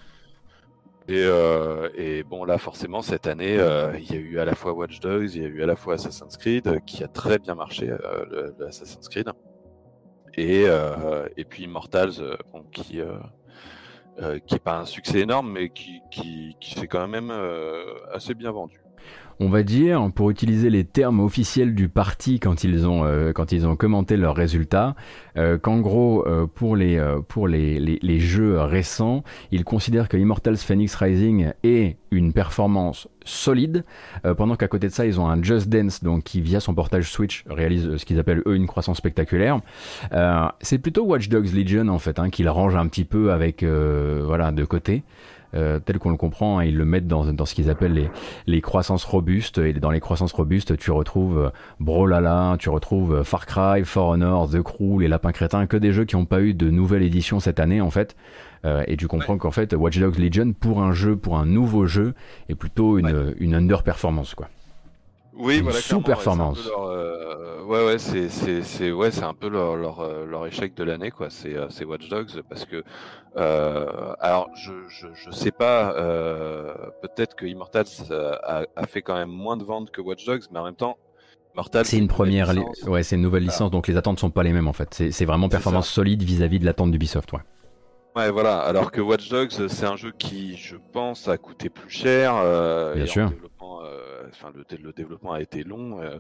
[1.09, 3.55] Euh, et, bon là forcément cette année
[3.99, 5.77] il y a eu à la fois Watch Dogs, il y a eu à la
[5.77, 9.31] fois Assassin's Creed qui a très bien marché le, Assassin's Creed
[10.37, 10.65] et,
[11.37, 12.39] et puis Immortals
[12.73, 13.01] qui
[14.47, 17.33] qui est pas un succès énorme mais qui, qui, qui s'est quand même
[18.13, 18.81] assez bien vendu
[19.39, 24.17] on va dire, pour utiliser les termes officiels du parti quand ils ont, euh, commenté
[24.17, 24.95] leurs résultats,
[25.37, 31.97] euh, qu'en gros, euh, pour, les, jeux récents, ils considèrent que Immortals Phoenix Rising est
[32.11, 33.85] une performance solide,
[34.37, 37.11] pendant qu'à côté de ça, ils ont un Just Dance donc, qui, via son portage
[37.11, 39.61] Switch, réalise ce qu'ils appellent eux une croissance spectaculaire.
[40.61, 44.53] c'est plutôt Watch Dogs Legion en fait, hein, qu'ils rangent un petit peu avec, voilà,
[44.53, 45.03] de côté.
[45.55, 48.11] Euh, tel qu'on le comprend, hein, ils le mettent dans, dans ce qu'ils appellent les,
[48.47, 49.59] les, croissances robustes.
[49.59, 51.51] Et dans les croissances robustes, tu retrouves euh,
[51.81, 55.93] Brolala, tu retrouves euh, Far Cry, For Honor, The Crew, Les Lapins Crétins, que des
[55.93, 58.17] jeux qui n'ont pas eu de nouvelle édition cette année en fait.
[58.65, 62.15] et tu comprends qu'en fait, Watch Dogs Legion, pour un jeu, pour un nouveau jeu,
[62.49, 64.35] est plutôt une, une under-performance.
[64.35, 64.49] quoi.
[65.39, 66.69] Oui, voilà, sous-performance.
[66.79, 70.75] Euh, ouais, ouais, c'est, c'est, c'est, ouais, c'est un peu leur, leur, euh, leur échec
[70.75, 71.29] de l'année, quoi.
[71.31, 72.83] C'est, euh, c'est Watch Dogs parce que,
[73.35, 75.93] alors, je, je, je, sais pas,
[77.03, 80.59] peut-être que Immortals a, a, fait quand même moins de ventes que Watch Dogs, mais
[80.59, 80.97] en même temps,
[81.55, 81.85] Immortals.
[81.85, 82.53] C'est une première,
[82.87, 84.93] ouais, c'est une nouvelle licence, donc les attentes sont pas les mêmes en fait.
[84.95, 87.41] C'est, c'est vraiment performance solide vis-à-vis de l'attente d'Ubisoft, ouais.
[88.15, 88.61] Ouais, voilà.
[88.61, 92.33] Alors que Watch Dogs, c'est un jeu qui, je pense, a coûté plus cher.
[92.95, 93.31] Bien sûr
[94.31, 96.01] enfin le, développement a été long.
[96.01, 96.19] Euh,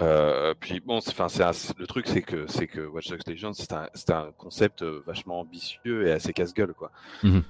[0.00, 1.44] euh, puis bon, enfin c'est
[1.78, 5.40] le truc c'est que c'est que Watch Dogs Legion c'est un, un, concept euh, vachement
[5.40, 6.90] ambitieux et assez casse-gueule quoi.
[7.22, 7.40] Mmh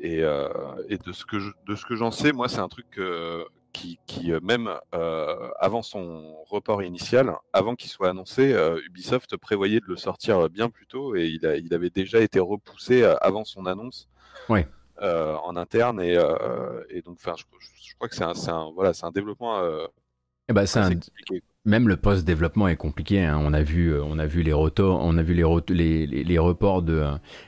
[0.00, 0.18] et,
[0.88, 3.00] et, de ce que de ce que j'en sais, moi c'est un truc
[3.72, 4.72] qui, qui même
[5.58, 8.54] avant son report initial, avant qu'il soit annoncé,
[8.86, 12.38] Ubisoft prévoyait de le sortir bien plus tôt et il, a, il avait déjà été
[12.38, 14.08] repoussé avant son annonce.
[14.48, 14.68] Ouais.
[15.00, 18.92] Euh, en interne et, euh, et donc je, je, crois que c'est un, un, voilà
[18.92, 19.86] c'est un développement euh,
[20.48, 20.64] eh ben,
[21.64, 23.22] même le post-développement est compliqué.
[23.22, 23.38] Hein.
[23.40, 26.38] On a vu, on a vu les retours, on a vu les, les, les, les,
[26.38, 27.04] reports de,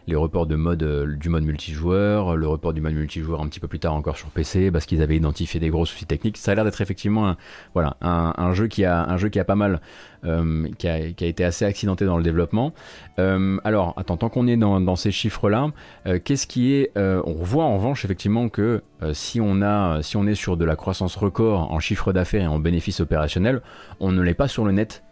[0.06, 3.68] les reports de mode du mode multijoueur, le report du mode multijoueur un petit peu
[3.68, 6.36] plus tard encore sur PC parce qu'ils avaient identifié des gros soucis techniques.
[6.36, 7.36] Ça a l'air d'être effectivement, un,
[7.72, 9.80] voilà, un, un, jeu qui a, un jeu qui a pas mal,
[10.24, 12.72] euh, qui, a, qui, a, été assez accidenté dans le développement.
[13.18, 15.70] Euh, alors, attends, tant qu'on est dans, dans ces chiffres-là,
[16.06, 18.82] euh, qu'est-ce qui est, on voit en revanche effectivement que
[19.12, 22.46] si on a, si on est sur de la croissance record en chiffre d'affaires et
[22.46, 23.62] en bénéfices opérationnels,
[23.98, 25.02] on ne l'est pas sur le net?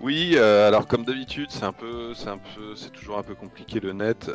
[0.00, 3.80] Oui, alors comme d'habitude, c'est un peu, c'est un peu, c'est toujours un peu compliqué
[3.80, 4.30] le net.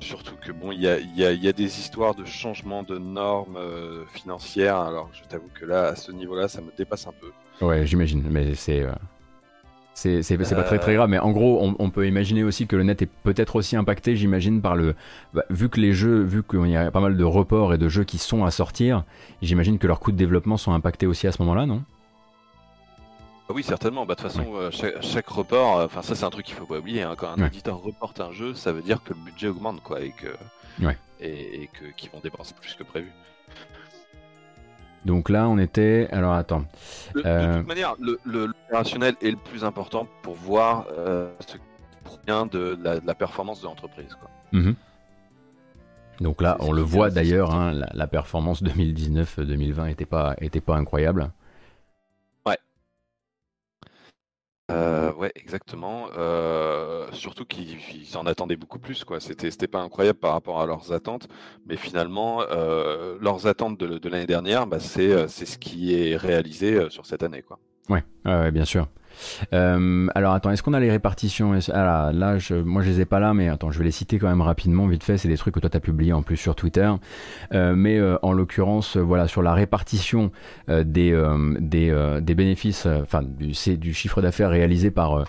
[0.00, 4.76] Surtout que bon, il y a, des histoires de changement de normes euh, financières.
[4.76, 7.30] Alors je t'avoue que là, à ce niveau-là, ça me dépasse un peu.
[7.64, 8.86] Ouais, j'imagine, mais c'est.
[9.94, 13.02] C'est pas très très grave, mais en gros, on, peut imaginer aussi que le net
[13.02, 14.94] est peut-être aussi impacté, j'imagine, par le.
[15.34, 17.88] Bah, vu que les jeux, vu qu'il y a pas mal de reports et de
[17.88, 19.04] jeux qui sont à sortir,
[19.42, 21.82] j'imagine que leurs coûts de développement sont impactés aussi à ce moment-là, non?
[23.52, 24.06] Oui, certainement.
[24.06, 24.70] Bah, de toute façon, euh,
[25.00, 27.02] chaque, report, euh, enfin ça c'est un truc qu'il faut pas oublier.
[27.02, 27.14] Hein.
[27.16, 30.10] Quand un éditeur reporte un jeu, ça veut dire que le budget augmente, quoi, et
[30.10, 30.28] que
[31.20, 33.10] et, et que qu'ils vont dépenser plus que prévu.
[35.04, 36.08] Donc là, on était.
[36.12, 36.64] Alors attends.
[37.14, 41.62] De, euh, toute manière, l'opérationnel est le plus important pour voir euh, ce qui
[42.04, 44.16] provient de la, performance de l'entreprise.
[44.52, 44.74] Mhm.
[46.20, 50.76] Donc là, on le voit d'ailleurs, hein, la, la, performance 2019-2020 n'était pas, était pas
[50.76, 51.30] incroyable.
[54.70, 56.08] Euh, ouais, exactement.
[56.16, 59.20] Euh, surtout qu'ils en attendaient beaucoup plus, quoi.
[59.20, 61.28] C'était, pas incroyable par rapport à leurs attentes,
[61.66, 66.88] mais finalement, euh, leurs attentes de, l'année dernière, bah, c'est, c'est ce qui est réalisé
[66.90, 67.58] sur cette année, quoi.
[68.24, 68.86] Bien sûr.
[69.52, 71.58] Euh, alors attends, est-ce qu'on a les répartitions?
[71.72, 74.18] Ah, là, je, moi je les ai pas là, mais attends, je vais les citer
[74.18, 75.18] quand même rapidement, vite fait.
[75.18, 76.90] C'est des trucs que toi tu as publié en plus sur Twitter.
[77.52, 80.30] Euh, mais euh, en l'occurrence, voilà, sur la répartition
[80.68, 81.12] des,
[81.60, 85.24] des, bénéfices, enfin du, du chiffre d'affaires réalisé par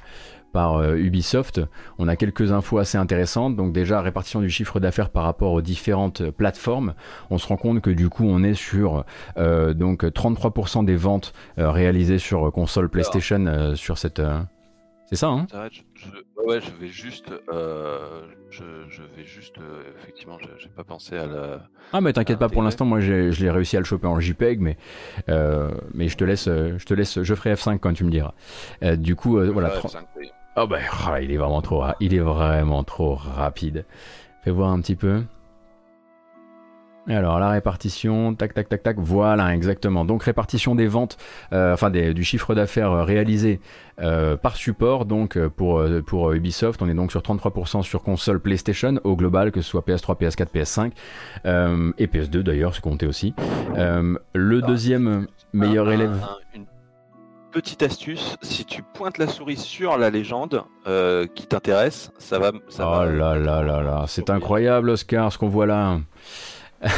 [0.51, 1.61] par euh, Ubisoft,
[1.97, 3.55] on a quelques infos assez intéressantes.
[3.55, 6.93] Donc déjà, répartition du chiffre d'affaires par rapport aux différentes plateformes.
[7.29, 9.05] On se rend compte que du coup, on est sur
[9.37, 14.21] euh, donc 33% des ventes euh, réalisées sur console PlayStation sur cette...
[15.05, 15.45] C'est ça, hein?
[15.69, 16.07] Je,
[16.45, 17.31] Ouais, je vais juste...
[18.49, 18.63] Je,
[19.15, 19.55] vais juste...
[19.99, 21.67] effectivement, j'ai pas pensé à la...
[21.93, 24.59] Ah mais t'inquiète pas, pour l'instant, moi je l'ai réussi à le choper en JPEG,
[24.59, 24.77] mais,
[25.93, 28.33] mais je te laisse, je te laisse, je ferai F5 quand tu me diras.
[28.97, 29.71] du coup, voilà.
[30.57, 33.85] Oh bah, oh, il est vraiment trop, il est vraiment trop rapide.
[34.43, 35.23] Fais voir un petit peu.
[37.07, 40.05] Alors la répartition, tac tac tac tac, voilà exactement.
[40.05, 41.17] Donc répartition des ventes,
[41.51, 43.59] euh, enfin du chiffre d'affaires euh, réalisé
[44.01, 45.05] euh, par support.
[45.05, 49.61] Donc pour, pour Ubisoft, on est donc sur 33% sur console PlayStation au global, que
[49.61, 53.33] ce soit PS3, PS4, PS5 et PS2 d'ailleurs, c'est compté aussi.
[53.75, 56.23] le deuxième meilleur élève
[57.51, 62.51] petite astuce, si tu pointes la souris sur la légende euh, qui t'intéresse, ça va.
[62.69, 65.99] Ça oh là là là là, c'est incroyable Oscar ce qu'on voit là.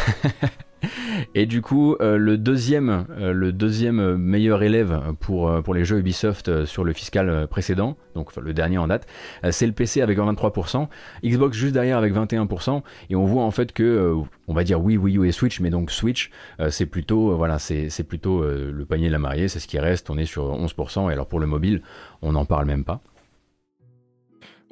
[1.35, 5.85] Et du coup, euh, le deuxième, euh, le deuxième meilleur élève pour, euh, pour les
[5.85, 9.07] jeux Ubisoft sur le fiscal précédent, donc le dernier en date,
[9.51, 10.87] c'est le PC avec 23%,
[11.23, 14.15] Xbox juste derrière avec 21%, et on voit en fait que,
[14.47, 16.29] on va dire oui, Wii U et Switch, mais donc Switch,
[16.69, 20.17] c'est plutôt, voilà, c'est plutôt le panier de la mariée, c'est ce qui reste, on
[20.17, 21.81] est sur 11%, et alors pour le mobile,
[22.21, 23.01] on n'en parle même pas.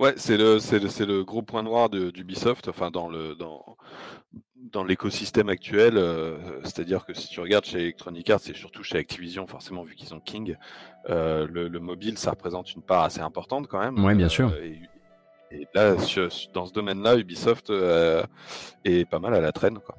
[0.01, 3.77] Ouais, c'est le, le, le, gros point noir d'Ubisoft, enfin dans le dans,
[4.71, 8.97] dans l'écosystème actuel, euh, c'est-à-dire que si tu regardes chez Electronic Arts et surtout chez
[8.97, 10.55] Activision, forcément vu qu'ils ont King,
[11.09, 14.03] euh, le, mobile ça représente une part assez importante quand même.
[14.03, 14.51] Oui, bien sûr.
[14.53, 14.73] Euh,
[15.51, 15.95] et, là,
[16.53, 17.71] dans ce domaine-là, Ubisoft
[18.85, 19.79] est pas mal à la traîne.
[19.79, 19.97] Quoi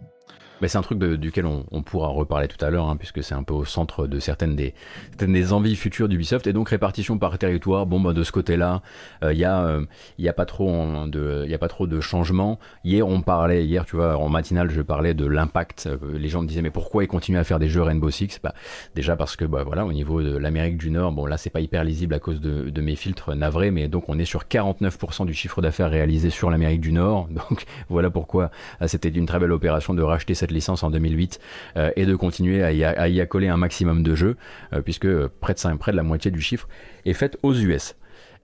[0.69, 3.55] c'est un truc duquel on, pourra reparler tout à l'heure, hein, puisque c'est un peu
[3.55, 4.75] au centre de certaines des,
[5.19, 6.47] des envies futures d'Ubisoft.
[6.47, 8.83] Et donc répartition par territoire, bon bah de ce côté-là,
[9.23, 9.85] il euh, n'y a, euh,
[10.25, 12.59] a, pas trop de, a pas trop de changements.
[12.85, 15.89] Hier on parlait, hier tu vois, en matinale je parlais de l'impact.
[15.91, 18.39] Euh, les gens me disaient mais pourquoi ils continuent à faire des jeux Rainbow Six?
[18.43, 18.55] Bah,
[18.95, 21.61] Déjà parce que bah, voilà, au niveau de l'Amérique du Nord, bon là c'est pas
[21.61, 25.27] hyper lisible à cause de, de mes filtres navrés, mais donc on est sur 49%
[25.27, 27.29] du chiffre d'affaires réalisé sur l'Amérique du Nord.
[27.51, 28.51] Donc voilà pourquoi
[28.87, 31.41] c'était une très belle opération de racheter cette licence en 2008
[31.77, 34.37] euh, et de continuer à y, accoler un maximum de jeux,
[34.73, 35.09] euh, puisque
[35.41, 36.69] près de, près de la moitié du chiffre
[37.05, 37.97] est faite aux US.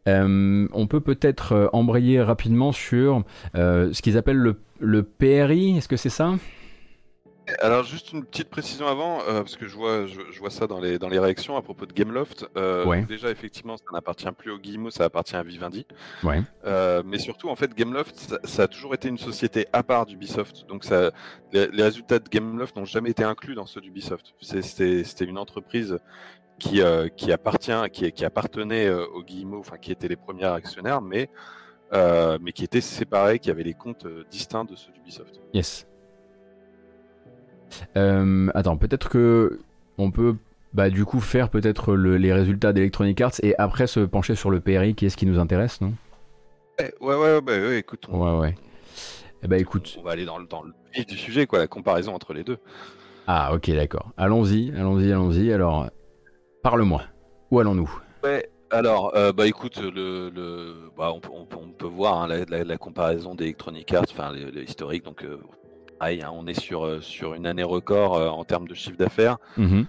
[0.07, 3.25] Euh, on peut peut-être embrayer rapidement sur
[3.55, 6.35] ce qu'ils appellent le, le PRI, est-ce que c'est ça?
[7.61, 10.81] Alors juste une petite précision avant, euh, parce que je vois, je, vois ça dans
[10.81, 12.47] les, dans les réactions à propos de Gameloft.
[12.57, 15.87] Euh, déjà effectivement, ça n'appartient plus au Guillemot, ça appartient à Vivendi.
[16.23, 16.43] Ouais.
[16.65, 20.67] Euh, mais surtout en fait, Gameloft, ça, a toujours été une société à part d'Ubisoft.
[20.69, 21.11] Donc ça,
[21.53, 24.35] les, résultats de Gameloft n'ont jamais été inclus dans ceux d'Ubisoft.
[24.41, 25.99] C'était une entreprise
[26.59, 26.83] qui,
[27.17, 31.31] qui appartient, qui, qui appartenait au Guillemot, enfin qui était les premiers actionnaires, mais
[31.93, 35.41] mais qui était séparée, qui avait les comptes distincts de ceux d'Ubisoft.
[35.55, 35.87] Yes.
[37.97, 39.61] Euh, attends, peut-être que
[39.99, 40.37] on peut
[40.73, 44.61] bah, du coup faire peut-être les résultats d'Electronic Arts et après se pencher sur le
[44.61, 45.95] PRI qui est ce qui nous intéresse, non?
[46.79, 48.07] Ouais, ouais, ouais, ouais, écoute.
[48.09, 48.55] Ouais, ouais.
[49.43, 49.97] Eh bah, écoute.
[49.99, 52.45] On va aller dans le, dans le vif du sujet, quoi, la comparaison entre les
[52.45, 52.59] deux.
[53.27, 54.13] Ah, ok, d'accord.
[54.17, 55.53] Allons-y, allons-y, allons-y.
[55.53, 55.89] Alors,
[56.63, 57.03] parle-moi.
[57.51, 57.91] Où allons-nous?
[58.23, 62.79] Ouais, alors, euh, bah écoute, le, le bah, on, on, peut voir hein, la, la,
[62.79, 65.39] comparaison d'Electronic Arts, enfin l'historique, donc euh,
[66.01, 69.39] Hein, on est sur, euh, sur une année record euh, en termes de chiffre d'affaires.
[69.57, 69.87] Mhm.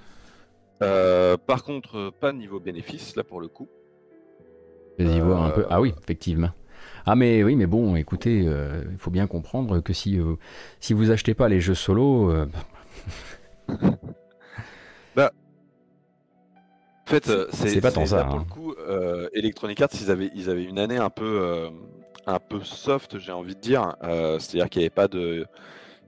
[0.81, 3.67] Euh, par contre, pas niveau bénéfice, là pour le coup.
[4.97, 5.65] Vas-y voir un peu.
[5.69, 6.49] Ah oui, effectivement.
[7.05, 10.19] Ah mais oui, mais bon, écoutez, il faut bien comprendre que si,
[10.79, 12.33] si vous achetez pas les jeux solo...
[15.15, 15.31] bah...
[17.07, 18.25] En fait, c'est pas tant ça.
[18.25, 18.45] Pour le hein.
[18.49, 18.75] coup,
[19.33, 21.69] Electronic Arts, ils avaient, ils avaient une année un peu,
[22.25, 23.95] un peu soft, j'ai envie de dire.
[24.01, 25.45] C'est-à-dire qu'il n'y avait pas de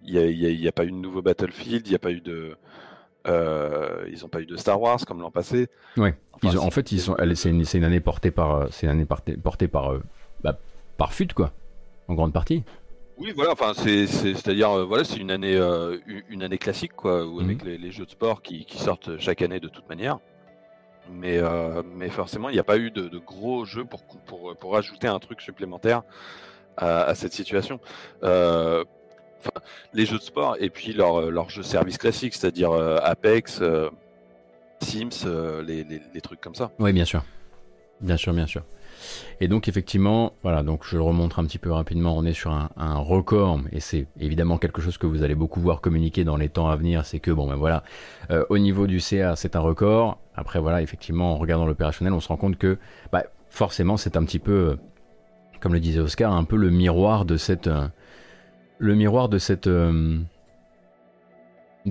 [0.06, 2.56] il n'y a, pas eu de nouveau Battlefield, il n'y a pas eu de.
[3.28, 5.68] Euh, ils n'ont pas eu de Star Wars comme l'an passé.
[5.98, 6.16] Ouais.
[6.44, 7.16] en fait, ils sont.
[7.36, 8.68] C'est une, une, année portée par.
[8.72, 9.94] C'est une année portée, par.
[9.94, 10.04] Euh,
[10.44, 10.58] bah,
[10.98, 11.52] par FUT, quoi.
[12.08, 12.64] En grande partie.
[13.18, 13.52] Oui, voilà.
[13.52, 15.60] Enfin, c'est, à dire, euh, voilà, c'est une année,
[16.30, 17.78] une année classique, quoi, où, avec mhm.
[17.80, 20.20] les, jeux de sport qui, sortent chaque année de toute manière.
[21.12, 21.40] Mais,
[21.96, 25.20] mais forcément, il n'y a pas eu de, gros jeux pour, pour, pour, ajouter un
[25.20, 26.02] truc supplémentaire
[26.78, 27.80] à, à cette situation.
[28.24, 28.84] Euh,
[29.94, 33.60] les jeux de sport et puis leurs euh, leur jeux service classiques, c'est-à-dire euh, Apex,
[33.62, 33.90] euh,
[34.82, 35.28] Sims,
[35.66, 36.72] les, les, trucs comme ça.
[36.80, 37.24] Oui, bien sûr.
[38.00, 38.64] Bien sûr, bien sûr.
[39.40, 42.52] Et donc effectivement, voilà, donc je le remontre un petit peu rapidement, on est sur
[42.52, 46.50] un, record, et c'est évidemment quelque chose que vous allez beaucoup voir communiquer dans les
[46.50, 47.84] temps à venir, c'est que bon ben voilà,
[48.50, 52.28] au niveau du CA c'est un record, après voilà, effectivement en regardant l'opérationnel on se
[52.28, 52.78] rend compte que
[53.12, 54.78] bah, forcément, c'est un petit peu,
[55.60, 57.70] comme le disait Oscar, un peu le miroir de cette,
[58.82, 60.26] le miroir de cette, de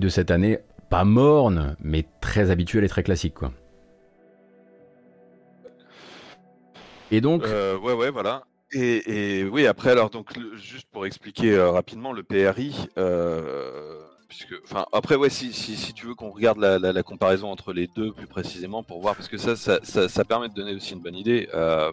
[0.09, 0.59] cette année,
[0.89, 3.53] pas morne, mais très habituelle et très classique, quoi.
[7.11, 7.43] Et donc.
[7.45, 8.43] Euh, ouais, ouais, voilà.
[8.73, 13.99] Et, oui, après, alors, donc, juste pour expliquer euh, rapidement, le PRI, euh,
[14.29, 18.13] puisque, enfin, après, ouais, si, si, tu veux qu'on regarde la, comparaison entre les deux
[18.13, 21.17] plus précisément pour voir, parce que ça, ça, ça, permet de donner aussi une bonne
[21.17, 21.49] idée.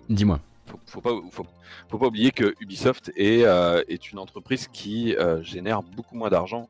[0.08, 0.40] Dis-moi.
[0.68, 3.40] Faut, faut, pas, faut, pas oublier que Ubisoft est,
[3.88, 6.68] est une entreprise qui génère beaucoup moins d'argent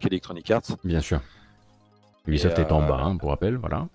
[0.00, 0.76] qu'Electronic Arts.
[0.84, 1.20] Bien sûr.
[2.26, 3.88] Ubisoft est en bas, hein, pour rappel, voilà.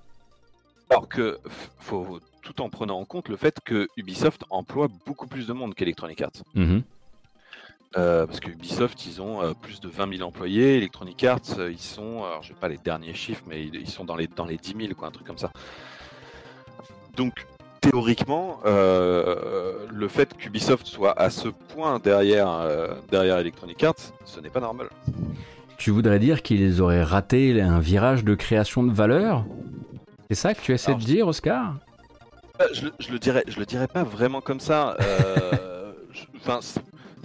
[0.89, 1.39] Alors que
[1.79, 5.75] faut tout en prenant en compte le fait que Ubisoft emploie beaucoup plus de monde
[5.75, 6.43] qu'Electronic Arts.
[6.55, 6.83] Mhm.
[7.97, 10.77] Euh, parce que Ubisoft, ils ont euh, plus de 20 000 employés.
[10.77, 14.05] Electronic Arts, euh, ils sont, alors je n'ai pas les derniers chiffres, mais ils, sont
[14.05, 15.51] dans les, dans les 10 000, quoi, un truc comme ça.
[17.15, 17.45] Donc,
[17.81, 22.49] théoriquement, le fait qu'Ubisoft soit à ce point derrière,
[23.09, 24.89] derrière Electronic Arts, ce n'est pas normal.
[25.77, 29.45] Tu voudrais dire qu'ils auraient raté un virage de création de valeur?
[30.29, 31.75] C'est ça que tu essaies de dire, Oscar?
[32.57, 34.97] Bah, je, je, le dirais, je le dirais pas vraiment comme ça.
[35.01, 35.93] Euh,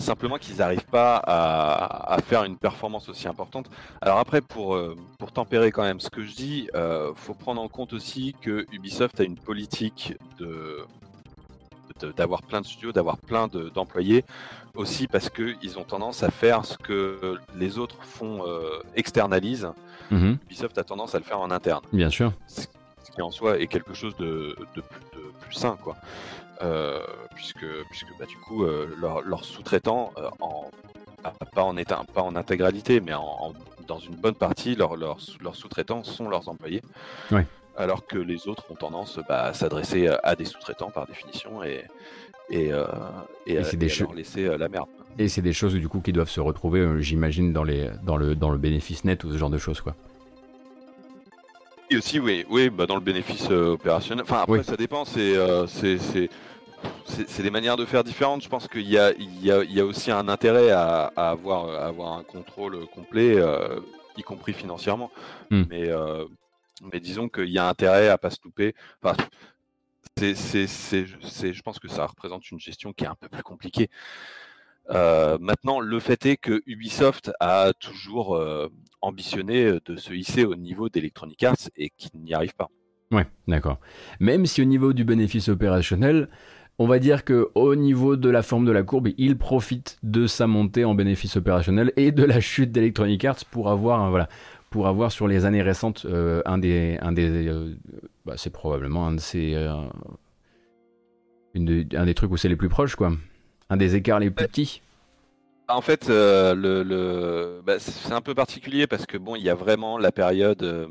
[0.02, 3.70] simplement qu'ils n'arrivent pas à, faire une performance aussi importante.
[4.00, 7.60] Alors après, pour, euh, pour tempérer quand même ce que je dis, euh, faut prendre
[7.60, 10.84] en compte aussi que Ubisoft a une politique de
[12.16, 14.24] d'avoir plein de studios, d'avoir plein d'employés,
[14.74, 19.68] aussi parce qu'ils ont tendance à faire ce que les autres font euh, externalisent.
[20.10, 20.38] Mhm.
[20.46, 21.84] Ubisoft a tendance à le faire en interne.
[21.92, 22.32] Bien sûr.
[22.48, 22.66] Ce
[23.14, 25.96] qui en soi est quelque chose de, de, de sain, quoi.
[26.60, 27.00] Euh,
[27.34, 30.70] puisque, puisque bah, du coup, euh, leurs sous-traitants, euh, en,
[31.54, 33.52] pas, en état, pas en intégralité, mais en,
[33.88, 36.82] dans une bonne partie, leurs leur, sous-traitants sont leurs employés.
[37.76, 41.84] Alors que les autres ont tendance bah, à s'adresser à des sous-traitants par définition et,
[42.50, 42.70] et,
[43.46, 44.88] et, et, des leur laisser la merde.
[45.18, 48.34] Et c'est des choses du coup qui doivent se retrouver, j'imagine, dans, les, dans, le,
[48.34, 49.80] dans le bénéfice net ou ce genre de choses.
[49.80, 49.94] quoi
[51.96, 54.24] aussi, oui, oui bah dans le bénéfice euh, opérationnel.
[54.24, 55.04] Enfin, après, ça dépend.
[55.16, 56.28] Euh, c'est, c'est,
[57.04, 58.42] c'est, des manières de faire différentes.
[58.42, 61.12] Je pense qu'il y a, il y a, il y a aussi un intérêt à,
[61.16, 63.80] avoir, avoir un contrôle complet, euh,
[64.16, 65.10] y compris financièrement.
[65.50, 65.64] Hmm.
[65.70, 65.90] Mais,
[66.92, 68.74] mais disons qu'il y a intérêt à pas se louper.
[69.02, 69.16] Enfin,
[70.18, 73.42] c'est, c'est, c'est, je pense que ça représente une gestion qui est un peu plus
[73.42, 73.88] compliquée.
[74.88, 78.38] Maintenant, le fait est que Ubisoft a toujours
[79.02, 82.70] ambitionné euh, de se hisser au niveau d'Electronic Arts et qui n'y arrive pas.
[83.10, 83.78] Ouais, d'accord.
[84.20, 86.30] Même si au niveau du bénéfice opérationnel,
[86.78, 90.26] on va dire que au niveau de la forme de la courbe, il profite de
[90.26, 94.28] sa montée en bénéfice opérationnel et de la chute d'Electronic Arts pour avoir, voilà,
[94.70, 97.76] pour avoir sur les années récentes euh, un des, un des, euh,
[98.24, 99.20] bah, c'est probablement un de
[101.54, 103.12] un des trucs où c'est les plus proches, quoi,
[103.72, 104.82] un des écarts les plus petits.
[105.68, 109.54] En fait, euh, le, bah, c'est un peu particulier parce que bon, il y a
[109.54, 110.86] vraiment la période, euh,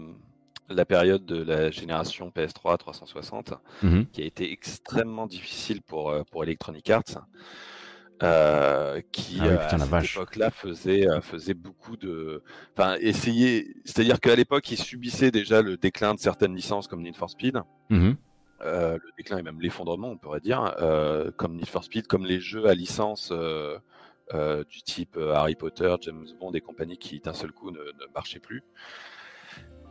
[0.70, 3.54] la période de la génération PS3 360
[3.84, 4.08] mhm.
[4.12, 7.04] qui a été extrêmement difficile pour euh, pour Electronic Arts,
[9.12, 12.42] qui ah à cette époque-là faisait faisait beaucoup de,
[12.76, 17.16] enfin essayer, c'est-à-dire qu'à l'époque, ils subissaient déjà le déclin de certaines licences comme Need
[17.16, 17.62] for Speed.
[18.64, 19.00] Mhm.
[19.04, 20.76] le déclin et même l'effondrement, on pourrait dire,
[21.38, 23.32] comme Need for Speed, comme les jeux à licence
[24.34, 27.80] euh, du type euh, Harry Potter, James Bond et compagnie qui d'un seul coup ne,
[28.16, 28.64] marchaient plus.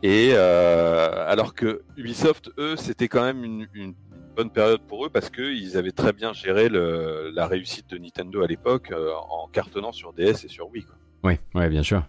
[0.01, 3.93] Et euh, alors que Ubisoft, eux, c'était quand même une,
[4.35, 8.47] bonne période pour eux parce qu'ils avaient très bien géré la réussite de Nintendo à
[8.47, 8.93] l'époque
[9.29, 10.85] en cartonnant sur DS et sur Wii.
[11.23, 12.03] Oui, ouais, bien sûr.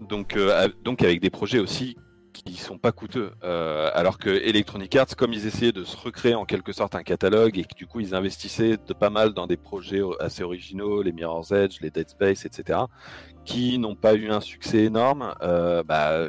[0.00, 0.36] Donc,
[0.82, 1.96] donc avec des projets aussi
[2.44, 3.32] qui sont pas coûteux.
[3.44, 7.02] Euh, alors que Electronic Arts, comme ils essayaient de se recréer en quelque sorte un
[7.02, 11.02] catalogue et que du coup ils investissaient de pas mal dans des projets assez originaux,
[11.02, 12.80] les Mirror's Edge, les Dead Space, etc.,
[13.44, 16.28] qui n'ont pas eu un succès énorme, euh, bah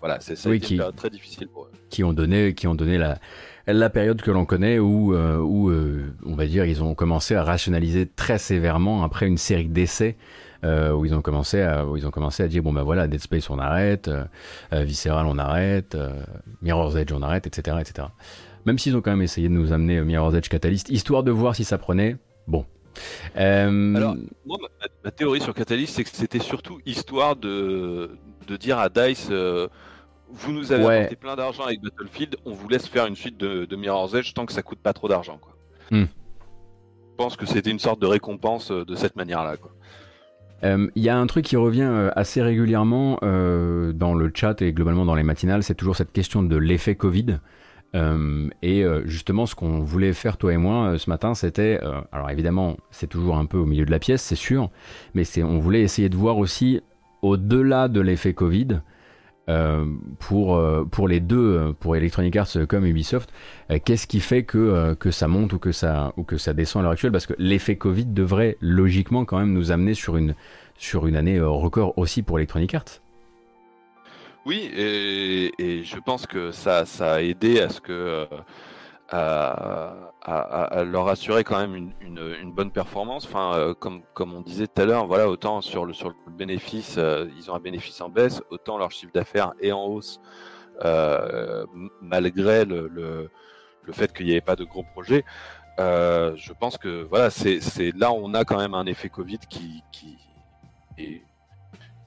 [0.00, 1.72] voilà, c'est ça qui, très difficile pour eux.
[1.90, 3.18] Qui ont donné, qui ont donné la
[3.68, 5.72] la période que l'on connaît où, euh, où
[6.24, 10.16] on va dire, ils ont commencé à rationaliser très sévèrement après une série d'essais
[10.66, 13.06] euh, où ils ont commencé à, où ils ont commencé à dire bon ben voilà
[13.06, 14.24] Dead Space on arrête, euh,
[14.72, 15.96] euh, Visceral on arrête,
[16.60, 18.08] Mirror's Edge on arrête, etc., etc.
[18.64, 21.54] Même s'ils ont quand même essayé de nous amener Mirror's Edge Catalyst, histoire de voir
[21.54, 22.16] si ça prenait.
[22.48, 22.66] Bon.
[23.36, 24.58] Alors, moi,
[25.04, 28.10] ma, théorie sur Catalyst, c'est que c'était surtout histoire de,
[28.48, 29.30] de dire à Dice
[30.28, 33.76] vous nous avez apporté plein d'argent avec Battlefield, on vous laisse faire une suite de,
[33.76, 35.38] Mirror's Edge tant que ça coûte pas trop d'argent.
[35.38, 35.52] Quoi.
[35.92, 36.06] Hmm.
[36.06, 39.56] Je pense que c'était une sorte de récompense de cette manière-là.
[39.56, 39.70] Quoi.
[40.62, 44.62] Il euh, y a un truc qui revient euh, assez régulièrement euh, dans le chat
[44.62, 47.38] et globalement dans les matinales, c'est toujours cette question de l'effet Covid.
[48.60, 51.80] Et justement, ce qu'on voulait faire, toi et moi, ce matin, c'était.
[52.12, 54.68] alors évidemment, c'est toujours un peu au milieu de la pièce, c'est sûr,
[55.14, 56.82] mais on voulait essayer de voir aussi,
[57.22, 58.82] au-delà de l'effet Covid,
[60.18, 60.60] pour,
[60.90, 63.32] pour les deux, pour Electronic Arts comme Ubisoft,
[63.84, 66.82] qu'est-ce qui fait que, que ça monte ou que ça, ou que ça descend à
[66.84, 67.12] l'heure actuelle?
[67.12, 70.34] Parce que l'effet Covid devrait logiquement quand même nous amener sur une,
[70.78, 73.00] sur une année record aussi pour Electronic Arts.
[74.46, 78.26] Oui, et, je pense que ça, ça a aidé à ce que
[80.26, 83.26] leur assurer quand même une, bonne performance.
[83.26, 85.92] Enfin, euh, comme, on disait tout à l'heure, voilà, autant sur le,
[86.36, 90.20] bénéfice, euh, ils ont un bénéfice en baisse, autant leur chiffre d'affaires est en hausse,
[90.84, 91.64] euh,
[92.00, 93.30] malgré le,
[93.92, 95.24] fait qu'il n'y avait pas de gros projets.
[95.78, 99.82] je pense que voilà, c'est là où on a quand même un effet Covid qui,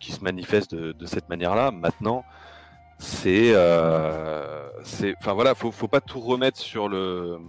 [0.01, 1.71] se manifeste de, cette manière-là.
[1.71, 2.25] Maintenant,
[2.97, 7.39] c'est, enfin voilà, faut pas tout remettre sur le,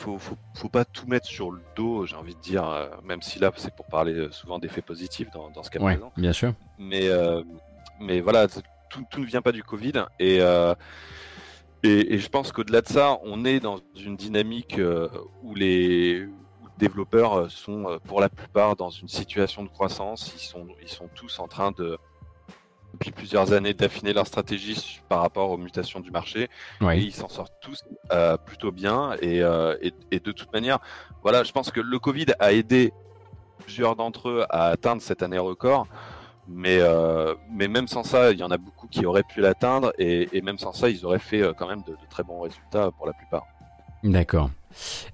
[0.00, 3.22] faut, faut, faut pas tout mettre sur le dos, j'ai envie de dire, euh, même
[3.22, 6.12] si là c'est pour parler souvent d'effets positifs dans, dans ce cas présent.
[6.16, 6.54] Bien sûr.
[6.78, 7.42] Mais, euh,
[8.00, 10.74] mais voilà, tout, tout, ne vient pas du Covid et euh,
[11.82, 14.78] et, et, je pense qu'au-delà de ça, on est dans une dynamique
[15.42, 16.28] où les
[16.80, 20.32] développeurs euh, sont euh, pour la plupart dans une situation de croissance.
[20.34, 21.96] Ils sont, ils sont tous en train de,
[22.92, 26.48] depuis plusieurs années, d'affiner leur stratégie par rapport aux mutations du marché.
[26.82, 29.12] Et ils s'en sortent tous euh, plutôt bien.
[29.22, 29.42] Et,
[30.10, 30.78] et, de toute manière,
[31.22, 32.92] voilà, je pense que le Covid a aidé
[33.58, 35.86] plusieurs d'entre eux à atteindre cette année record.
[36.48, 36.80] Mais,
[37.50, 39.92] mais même sans ça, il y en a beaucoup qui auraient pu l'atteindre.
[39.98, 43.12] Et, même sans ça, ils auraient fait quand même de très bons résultats pour la
[43.12, 43.46] plupart.
[44.02, 44.50] D'accord.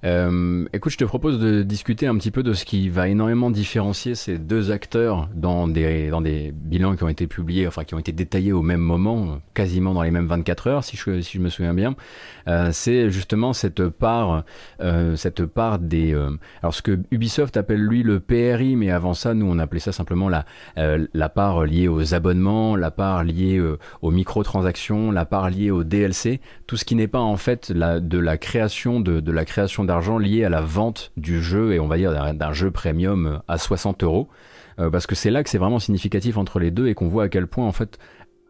[0.05, 3.51] Euh, écoute, je te propose de discuter un petit peu de ce qui va énormément
[3.51, 7.95] différencier ces deux acteurs dans des, dans des bilans qui ont été publiés, enfin qui
[7.95, 11.39] ont été détaillés au même moment, quasiment dans les mêmes 24 heures, si je, si
[11.39, 11.95] je me souviens bien.
[12.49, 14.45] Euh, c'est justement cette part,
[14.81, 16.15] euh, cette part des.
[16.63, 19.93] Alors ce que Ubisoft appelle lui le PRI, mais avant ça, nous on appelait ça
[19.93, 20.45] simplement la,
[20.77, 23.63] la part liée aux abonnements, la part liée
[24.03, 28.19] aux microtransactions, la part liée au DLC, tout ce qui n'est pas en fait de
[28.19, 31.89] la création de, de la création d'argent liée à la vente du jeu et on
[31.89, 34.29] va dire d'un jeu premium à 60 euros.
[34.79, 37.25] Euh, parce que c'est là que c'est vraiment significatif entre les deux et qu'on voit
[37.25, 37.99] à quel point en fait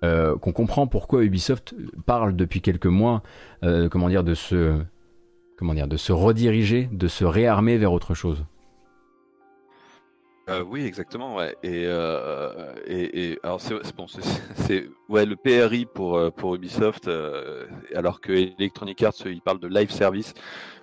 [0.02, 1.74] euh, qu'on comprend pourquoi Ubisoft
[2.04, 3.22] parle depuis quelques mois
[3.62, 4.76] euh, comment dire de se
[5.56, 8.44] comment dire de se rediriger, de se réarmer vers autre chose.
[10.66, 11.56] Oui, exactement, ouais.
[11.62, 11.82] Et,
[12.86, 14.06] et, alors c'est bon,
[14.54, 17.10] c'est ouais le PRI pour pour Ubisoft,
[17.94, 20.34] alors que Electronic Arts il parle de live service.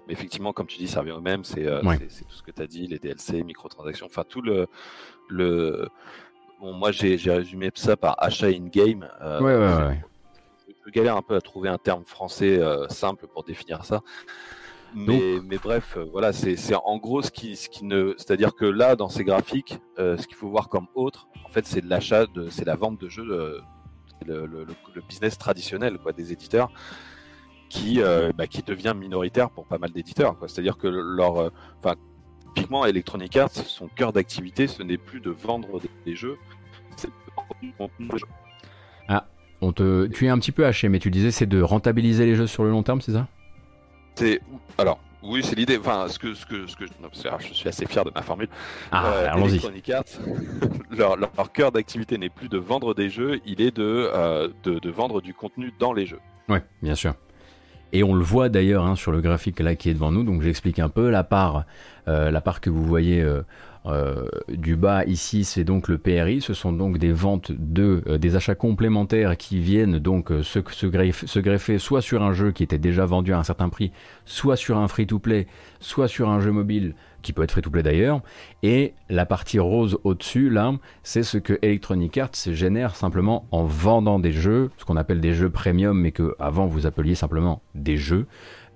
[0.08, 1.44] Mais effectivement, comme tu dis, ça revient au même.
[1.44, 4.68] C'est euh, tout ce que tu as dit, les DLC, microtransactions, enfin tout le.
[5.30, 5.88] le...
[6.60, 9.08] Bon, moi, j'ai résumé ça par achat in-game.
[9.22, 10.02] Euh, ouais, ouais, ouais.
[10.86, 14.02] Je galère un peu à trouver un terme français euh, simple pour définir ça.
[14.96, 18.14] Mais, mais bref, euh, voilà, c'est en gros ce qui, ce qui ne.
[18.18, 21.84] C'est-à-dire que là, dans ces graphiques, ce qu'il faut voir comme autre, en fait, c'est
[21.84, 23.62] l'achat, c'est la vente de jeux, le,
[24.26, 26.70] le, le, business traditionnel quoi, des éditeurs
[27.74, 30.38] qui, euh, bah, qui devient minoritaire pour pas mal d'éditeurs.
[30.42, 31.50] C'est-à-dire que leur, euh,
[31.80, 31.96] enfin,
[32.54, 36.38] typiquement Electronic Arts, son cœur d'activité, ce n'est plus de vendre des, jeux,
[36.96, 37.14] c'est de
[37.64, 38.28] du contenu de jeu.
[39.08, 39.28] Ah,
[39.62, 42.36] on te, tu es un petit peu haché, mais tu disais c'est de rentabiliser les
[42.36, 43.28] jeux sur le long terme, c'est ça?
[44.16, 44.42] C'est
[44.78, 45.00] alors.
[45.26, 45.78] Oui, c'est l'idée.
[45.78, 48.50] Enfin, ce que, ce que, ce que, je suis assez fier de ma formule.
[48.92, 49.62] Ah, euh, allons-y.
[50.92, 54.12] Leur, leur, cœur d'activité n'est plus de vendre des jeux, il est de,
[54.64, 56.20] de, de, vendre du contenu dans les jeux.
[56.50, 57.16] Ouais, bien sûr.
[57.94, 60.24] Et on le voit d'ailleurs hein, sur le graphique là qui est devant nous.
[60.24, 61.66] Donc j'explique un peu la part,
[62.08, 63.24] euh, la part que vous voyez
[63.86, 66.42] euh, euh, du bas ici, c'est donc le PRI.
[66.42, 71.28] Ce sont donc des ventes de des achats complémentaires qui viennent donc se, se, greffer,
[71.28, 73.92] se, greffer, soit sur un jeu qui était déjà vendu à un certain prix,
[74.26, 75.48] soit sur un free-to-play,
[75.80, 78.22] soit sur un jeu mobile qui peut être free-to-play d'ailleurs.
[78.62, 84.20] Et la partie rose au-dessus, là, c'est ce que Electronic Arts génère simplement en vendant
[84.20, 87.98] des jeux, ce qu'on appelle des jeux premium, mais que avant vous appeliez simplement des
[87.98, 88.28] jeux.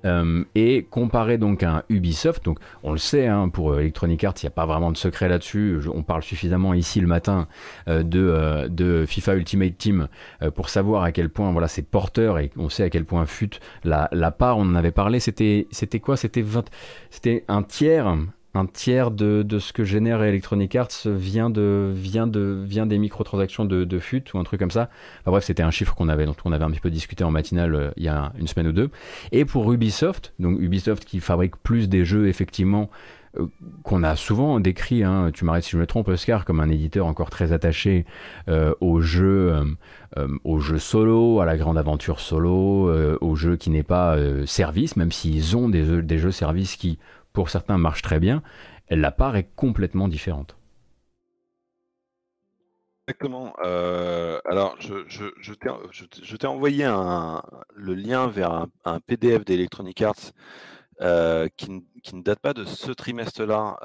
[0.06, 4.36] Euh, et comparé donc à un Ubisoft, donc on le sait, hein, pour Electronic Arts,
[4.42, 5.80] il n'y a pas vraiment de secret là-dessus.
[5.94, 7.48] On parle suffisamment ici le matin
[7.88, 10.08] euh, de, euh, FIFA Ultimate Team
[10.56, 13.60] pour savoir à quel point voilà c'est porteur et on sait à quel point fut
[13.84, 14.58] la, la part.
[14.58, 15.20] On en avait parlé.
[15.20, 15.66] C'était
[16.02, 16.18] quoi?
[16.18, 18.16] C'était un tiers
[18.58, 23.84] un tiers de, ce que génère Electronic Arts vient, de, vient, de, des microtransactions de,
[23.84, 24.90] de FUT ou un truc comme ça.
[25.26, 27.76] bref, c'était un chiffre qu'on avait, dont on avait un petit peu discuté en matinale
[27.76, 28.90] euh, il y a une semaine ou deux.
[29.32, 32.90] Et pour Ubisoft, donc Ubisoft qui fabrique plus des jeux effectivement
[33.40, 33.46] euh,
[33.84, 37.06] qu'on a souvent décrit, hein, tu m'arrêtes si je me trompe, Oscar, comme un éditeur
[37.06, 38.06] encore très attaché
[38.50, 39.54] euh, aux jeux,
[40.44, 45.12] aux jeux solo, à la grande aventure solo, aux jeux qui n'est pas service, même
[45.12, 46.98] s'ils ont des, des jeux service qui,
[47.38, 48.42] pour certains, marchent très bien,
[48.90, 50.58] la part est complètement différente.
[53.08, 53.54] Exactement.
[53.62, 57.44] alors, je, je, t'ai envoyé un,
[57.76, 60.34] le lien vers un, PDF d'Electronic Arts
[61.58, 61.72] qui,
[62.16, 63.78] ne date pas de ce trimestre-là,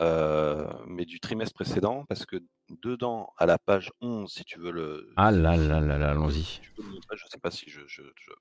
[0.86, 2.36] mais du trimestre précédent, parce que
[2.82, 5.12] dedans, à la page 11, si tu veux le...
[5.16, 6.62] Ah là là là là, allons-y.
[6.78, 7.80] Je sais pas si je...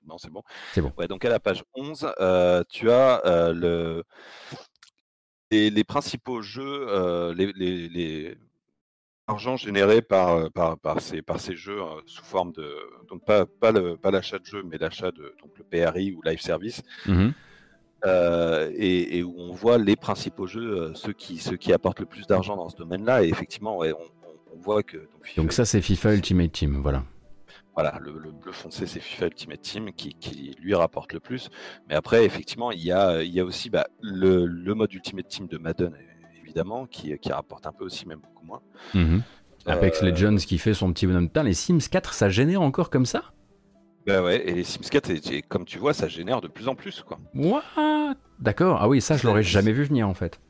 [0.06, 0.42] Non, c'est bon.
[0.72, 0.90] C'est bon.
[0.96, 2.14] Ouais, donc à la page 11,
[2.70, 4.04] tu as le...
[5.52, 7.52] Les, principaux jeux, les,
[7.88, 8.36] les
[9.26, 12.76] argent généré par, euh, par, par, ces, par ces jeux euh, sous forme de.
[13.08, 16.22] Donc, pas, pas, le, pas l'achat de jeux, mais l'achat de donc le PRI ou
[16.22, 16.82] Live Service.
[17.06, 17.30] Mmh
[18.04, 22.26] euh, et, où on voit les principaux jeux, ceux, qui, ceux qui apportent le plus
[22.26, 23.22] d'argent dans ce domaine-là.
[23.22, 25.06] Et effectivement, on, on, voit que.
[25.36, 27.04] Donc, ça, c'est FIFA Ultimate Team, voilà.
[27.74, 31.48] Voilà, le, bleu foncé, c'est FIFA Ultimate Team qui, qui, lui rapporte le plus.
[31.88, 35.26] Mais après, effectivement, il y a, il y a aussi bah, le, le, mode Ultimate
[35.26, 35.94] Team de Madden
[36.52, 38.60] évidemment, qui, qui, rapporte un peu aussi, même beaucoup moins.
[38.94, 39.22] Mhm.
[39.64, 41.28] Apex euh, Legends qui fait son petit bonhomme.
[41.28, 43.32] Putain, les Sims 4, ça génère encore comme ça?
[44.06, 47.02] Bah ouais, et les Sims 4, comme tu vois, ça génère de plus en plus,
[47.02, 47.18] quoi.
[47.34, 47.62] What?
[48.38, 50.40] D'accord, ah oui, ça, je l'aurais jamais vu venir, en fait.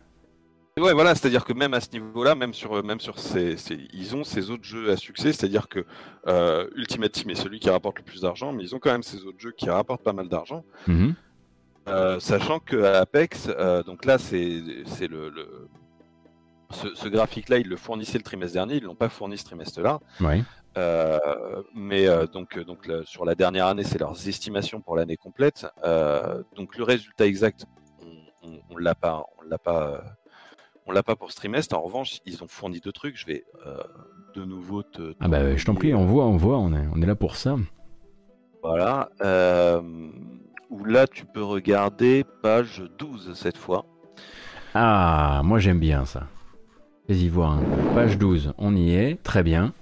[0.79, 3.57] Ouais, voilà, c'est-à-dire que même à ce niveau-là, même sur, même sur ces,
[3.93, 5.85] ils ont ces autres jeux à succès, c'est-à-dire que
[6.27, 9.03] euh, Ultimate Team est celui qui rapporte le plus d'argent, mais ils ont quand même
[9.03, 10.65] ces autres jeux qui rapportent pas mal d'argent.
[10.87, 11.15] Mhm.
[11.89, 13.49] Euh, sachant que Apex,
[13.85, 14.39] donc là, c'est
[15.09, 15.69] le, le,
[16.73, 20.01] ce, graphique-là, ils le fournissaient le trimestre dernier, ils ne l'ont pas fourni ce trimestre-là.
[20.79, 21.19] Euh,
[21.75, 25.67] mais euh, donc, donc sur la dernière année, c'est leurs estimations pour l'année complète.
[25.85, 27.67] Euh, donc le résultat exact,
[28.43, 30.03] on, ne l'a pas, on l'a pas,
[30.87, 31.77] on l'a pas pour ce trimestre.
[31.77, 33.17] En revanche, ils ont fourni deux trucs.
[33.17, 33.45] Je vais
[34.35, 35.15] de nouveau te.
[35.21, 37.37] ah bah je t'en prie, on voit, on voit, on est, on est là pour
[37.37, 37.57] ça.
[38.63, 39.11] Voilà.
[40.71, 43.85] où là, tu peux regarder page 12 cette fois.
[44.75, 46.29] Ah, moi j'aime bien ça.
[47.09, 47.59] Vas-y voir.
[47.95, 49.75] Page 12, on y est, très bien.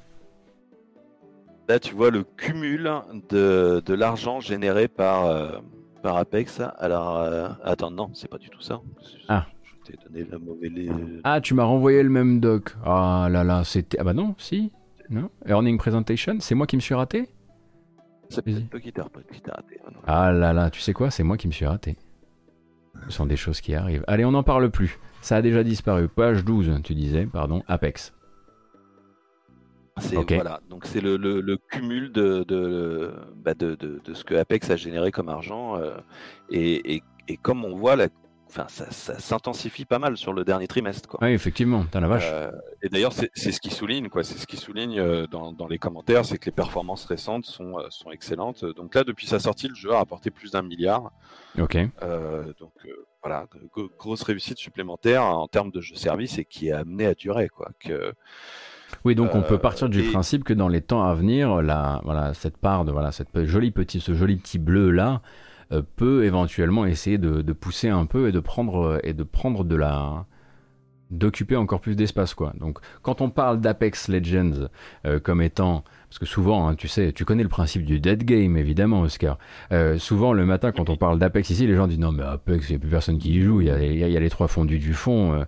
[1.68, 2.90] Là, tu vois le cumul
[3.28, 5.58] de, de l'argent généré par, euh,
[6.02, 6.60] par Apex.
[6.78, 8.80] Alors, euh, attends, non, c'est pas du tout ça.
[9.28, 9.46] Ah.
[9.86, 11.20] Je t'ai donné la mauvaise.
[11.24, 12.76] Ah, tu m'as renvoyé le même doc.
[12.84, 13.98] Ah là là, c'était.
[14.00, 14.72] Ah bah non, si.
[15.08, 15.30] Non.
[15.46, 17.28] Earning Presentation, c'est moi qui me suis raté
[18.28, 19.80] C'est peut-être qui raté.
[20.06, 21.96] Ah là là, tu sais quoi C'est moi qui me suis raté.
[23.08, 24.04] Ce sont des choses qui arrivent.
[24.06, 24.98] Allez, on n'en parle plus.
[25.20, 26.08] Ça a déjà disparu.
[26.08, 28.14] Page 12, tu disais, pardon, Apex.
[30.12, 35.28] Voilà, donc c'est le, cumul bah, de de, de, ce que Apex a généré comme
[35.28, 35.76] argent.
[35.76, 35.98] Euh,
[36.50, 37.02] et,
[37.42, 38.08] comme on voit, la,
[38.50, 41.08] enfin, ça, s'intensifie pas mal sur le dernier trimestre.
[41.08, 41.20] Quoi.
[41.22, 42.28] Oui, effectivement, t'as la vache.
[42.30, 42.50] Euh,
[42.82, 44.24] et d'ailleurs, c'est ce qui souligne, quoi.
[44.24, 47.76] C'est ce qui souligne euh, dans, dans, les commentaires, c'est que les performances récentes sont,
[47.88, 48.64] sont excellentes.
[48.64, 51.12] Donc là, depuis sa sortie, le jeu a rapporté plus d'un milliard.
[51.58, 51.76] Ok.
[52.58, 52.72] donc
[53.22, 53.46] voilà,
[53.98, 57.48] grosse réussite supplémentaire en termes de jeu service et qui est amené à durer.
[57.48, 58.14] Quoi, que,
[59.04, 62.00] oui, donc on peut partir du euh, principe que dans les temps à venir, la,
[62.04, 65.16] voilà, cette part de voilà, cette jolie petit, ce joli petit bleu là euh,
[65.96, 70.26] peut éventuellement essayer de, pousser un peu et de prendre et de prendre de la
[71.10, 72.52] d'occuper encore plus d'espace quoi.
[72.58, 74.68] Donc quand on parle d'Apex Legends
[75.06, 78.24] euh, comme étant parce que souvent, hein, tu sais, tu connais le principe du dead
[78.24, 79.38] game, évidemment, Oscar.
[79.70, 82.68] Euh, souvent, le matin, quand on parle d'Apex ici, les gens disent non, mais Apex,
[82.68, 83.70] il n'y a plus personne qui y joue, il y
[84.16, 85.34] a, les trois fondus du fond.
[85.34, 85.44] Euh,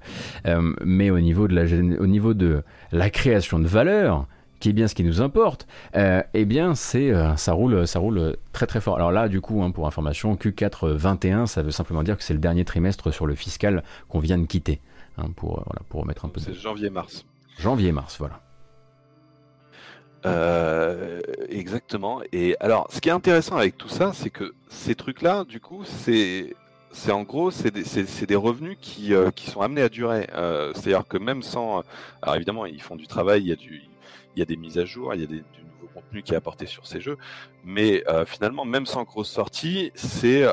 [0.46, 1.64] euh, mais au niveau, de la,
[2.00, 2.62] au niveau de
[2.92, 4.28] la création de valeur,
[4.62, 8.66] qui est bien ce qui nous importe, eh bien, c'est ça roule, ça roule très
[8.66, 8.96] très fort.
[8.96, 12.34] Alors là, du coup, hein, pour information, Q4 21, ça veut simplement dire que c'est
[12.34, 14.80] le dernier trimestre sur le fiscal qu'on vient de quitter,
[15.18, 16.40] hein, pour voilà, pour remettre un peu.
[16.40, 17.26] C'est janvier-mars.
[17.58, 18.40] Janvier-mars, voilà.
[20.26, 22.20] Euh, exactement.
[22.32, 25.82] Et alors, ce qui est intéressant avec tout ça, c'est que ces trucs-là, du coup,
[25.84, 26.54] c'est
[26.92, 30.28] c'est en gros, c'est des, des, revenus qui, euh, qui, sont amenés à durer.
[30.34, 31.82] Euh, c'est-à-dire que même sans...
[32.20, 33.82] Alors évidemment, ils font du travail, il y a, du,
[34.36, 36.32] il y a des mises à jour, il y a des, du nouveau contenu qui
[36.32, 37.18] est apporté sur ces jeux.
[37.64, 40.44] Mais finalement, même sans grosse sortie, c'est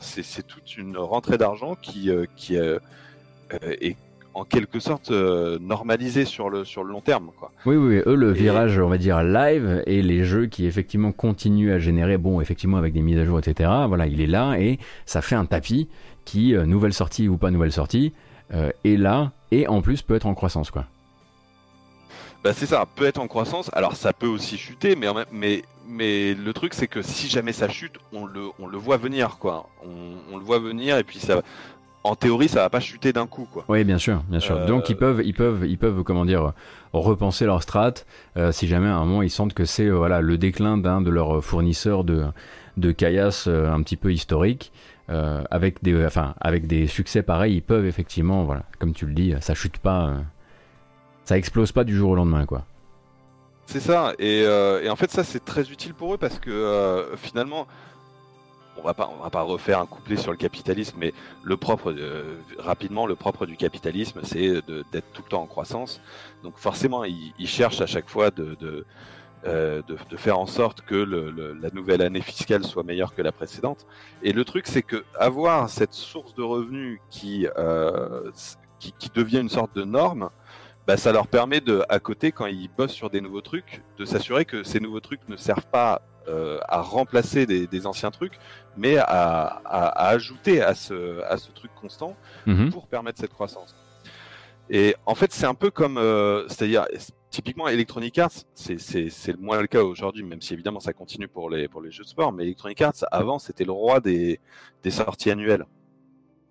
[0.00, 3.96] c'est toute une rentrée d'argent qui, qui est
[4.34, 7.30] en quelque sorte euh, normalisé sur le, sur le long terme.
[7.38, 7.50] Quoi.
[7.66, 11.72] Oui, oui, eux, le virage, on va dire, live et les jeux qui effectivement continuent
[11.72, 13.70] à générer, bon, effectivement, avec des mises à jour, etc.
[13.88, 15.88] Voilà, il est là et ça fait un tapis
[16.24, 18.12] qui, euh, nouvelle sortie ou pas nouvelle sortie,
[18.54, 20.86] euh, est là et en plus peut être en croissance, quoi.
[22.42, 23.70] Bah c'est ça, peut être en croissance.
[23.74, 27.68] Alors ça peut aussi chuter, mais, mais, mais le truc c'est que si jamais ça
[27.68, 29.68] chute, on le, on le voit venir, quoi.
[29.84, 31.42] On, on le voit venir et puis ça,
[32.02, 33.64] en théorie, ça va pas chuter d'un coup, quoi.
[33.68, 34.64] Oui, bien sûr, bien sûr.
[34.64, 36.54] Donc ils peuvent, ils peuvent, ils peuvent, comment dire,
[36.94, 37.92] repenser leur strat
[38.52, 41.44] si jamais à un moment ils sentent que c'est voilà le déclin d'un de leurs
[41.44, 42.24] fournisseurs de
[42.76, 44.72] de caillasse un petit peu historique.
[45.08, 49.34] avec des, enfin, avec des succès pareils, ils peuvent effectivement, voilà, comme tu le dis,
[49.40, 50.14] ça chute pas,
[51.24, 52.64] ça explose pas du jour au lendemain, quoi.
[53.66, 57.68] C'est ça, et, et, en fait ça c'est très utile pour eux parce que finalement
[58.76, 61.94] on va pas, va pas refaire un couplet sur le capitalisme, mais le propre,
[62.58, 66.00] rapidement, le propre du capitalisme, c'est d'être tout le temps en croissance.
[66.42, 68.84] Donc forcément, ils cherchent à chaque fois de,
[69.46, 69.82] euh,
[70.16, 73.86] faire en sorte que la nouvelle année fiscale soit meilleure que la précédente.
[74.22, 78.30] Et le truc, c'est que avoir cette source de revenus euh,
[78.78, 80.30] qui, devient une sorte de norme,
[80.86, 84.04] bah, ça leur permet de, à côté, quand ils bossent sur des nouveaux trucs, de
[84.04, 88.38] s'assurer que ces nouveaux trucs ne servent pas euh, à remplacer des, anciens trucs,
[88.76, 89.62] mais à,
[89.94, 92.16] ajouter à ce, à ce truc constant
[92.46, 92.70] mhm.
[92.70, 93.74] pour permettre cette croissance.
[94.68, 96.86] Et en fait, c'est un peu comme, euh, c'est-à-dire,
[97.30, 101.68] typiquement Electronic Arts, c'est moins le cas aujourd'hui, même si évidemment ça continue pour les,
[101.68, 104.40] pour les jeux de sport, mais Electronic Arts, avant, c'était le roi des,
[104.82, 105.64] des sorties annuelles.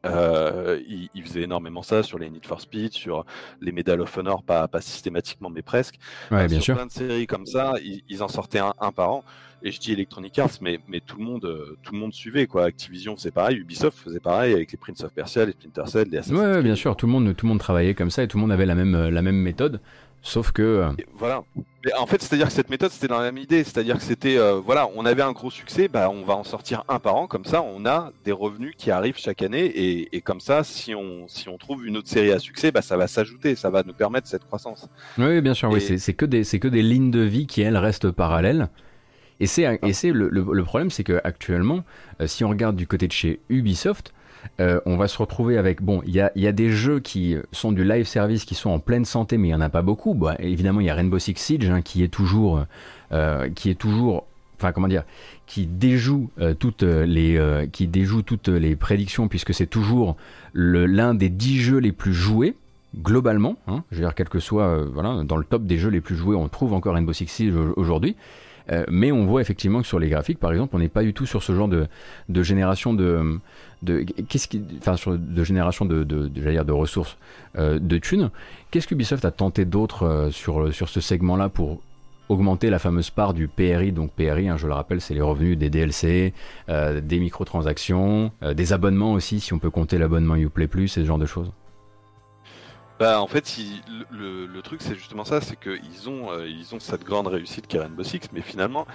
[0.05, 3.25] Euh, il, faisait énormément ça sur les Need for Speed, sur
[3.59, 5.95] les Medal of Honor, pas, pas systématiquement, mais presque.
[6.31, 6.75] Ouais, bien sur sûr.
[6.75, 9.23] plein de séries comme ça, ils, en sortaient un, un, par an.
[9.61, 12.47] Et je dis Electronic Arts, mais, mais tout, le monde, euh, tout le monde suivait.
[12.47, 12.63] Quoi.
[12.63, 16.17] Activision faisait pareil, Ubisoft faisait pareil avec les Prince of Persia, les Splinter Cell, les
[16.17, 16.55] Assassin's Creed.
[16.55, 18.41] Ouais, bien sûr, tout le, monde, tout le monde travaillait comme ça et tout le
[18.41, 19.81] monde avait la même, euh, la même méthode.
[20.21, 20.61] Sauf que.
[20.61, 21.43] Euh, voilà.
[21.85, 23.63] Mais en fait, c'est-à-dire que cette méthode, c'était dans la même idée.
[23.63, 26.99] C'est-à-dire que c'était, voilà, on avait un gros succès, bah, on va en sortir un
[26.99, 27.25] par an.
[27.25, 29.65] Comme ça, on a des revenus qui arrivent chaque année.
[29.65, 32.81] Et, et comme ça, si on, si on trouve une autre série à succès, bah,
[32.81, 33.55] ça va s'ajouter.
[33.55, 34.89] Ça va nous permettre cette croissance.
[35.17, 35.69] Oui, bien sûr.
[35.69, 38.67] Oui, c'est que, des, que des lignes de vie qui, elles, restent parallèles.
[39.39, 41.83] Et c'est, et c'est le, le, problème, c'est qu'actuellement,
[42.19, 44.13] euh, si on regarde du côté de chez Ubisoft,
[44.59, 47.83] euh, on va se retrouver avec bon, il y a, des jeux qui sont du
[47.83, 50.19] live service qui sont en pleine santé, mais il y en a pas beaucoup.
[50.39, 52.65] Évidemment, il y a Rainbow Six Siege hein, qui est toujours,
[53.11, 53.75] euh, qui
[54.57, 55.03] enfin comment dire,
[55.45, 60.17] qui déjoue euh, toutes les, qui déjoue toutes les prédictions puisque c'est toujours
[60.53, 62.55] l'un des dix jeux les plus joués
[62.97, 63.55] globalement.
[63.67, 64.85] Hein, je veux dire, quel que soit,
[65.23, 68.15] dans le top des jeux les plus joués, on trouve encore Rainbow Six Siege aujourd'hui.
[68.71, 71.13] Euh, mais on voit effectivement que sur les graphiques, par exemple, on n'est pas du
[71.13, 71.87] tout sur ce genre de,
[72.43, 73.39] génération de,
[74.27, 77.17] qu'est-ce qui, enfin, de génération de, de, dire de ressources
[77.57, 78.29] euh, de thunes.
[78.71, 81.81] Qu'est-ce qu'Ubisoft a tenté d'autre euh, sur, sur ce segment-là pour
[82.27, 83.91] augmenter la fameuse part du PRI.
[83.91, 86.35] Donc PRI, hein, je le rappelle, c'est les revenus des DLC,
[86.67, 91.25] des microtransactions, des abonnements aussi, si on peut compter l'abonnement Uplay Plus ce genre de
[91.25, 91.51] choses.
[92.99, 93.49] Bah en fait,
[94.11, 97.65] le, le, truc c'est justement ça, c'est qu'ils ont, euh, ils ont cette grande réussite
[97.65, 98.85] qu'est Rainbow Six, mais finalement,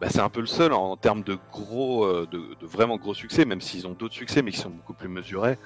[0.00, 3.14] bah, c'est un peu le seul en, termes de gros, euh, de, de, vraiment gros
[3.14, 5.58] succès, même s'ils ont d'autres succès, mais qui sont beaucoup plus mesurés.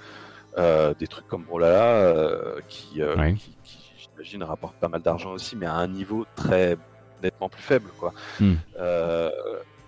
[0.57, 3.01] Euh, des trucs comme Brolala, euh, qui,
[3.37, 6.77] qui, qui j'imagine rapportent pas mal d'argent aussi, mais à un niveau très
[7.23, 8.13] nettement plus faible, quoi.
[8.41, 8.55] Hmm.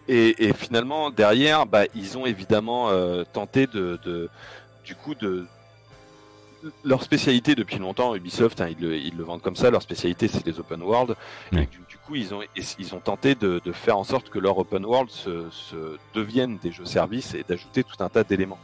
[0.09, 2.91] Et, et, finalement, derrière, bah, ils ont évidemment
[3.33, 4.29] tenté de, de,
[4.85, 5.47] du coup de
[6.85, 10.29] leur spécialité depuis longtemps, Ubisoft, hein, ils, le, ils, le, vendent comme ça, leur spécialité
[10.29, 11.17] c'est les open world.
[11.53, 14.85] du, coup, ils ont, ils ont tenté de, de, faire en sorte que leur open
[14.85, 18.59] world se, se deviennent des jeux services et d'ajouter tout un tas d'éléments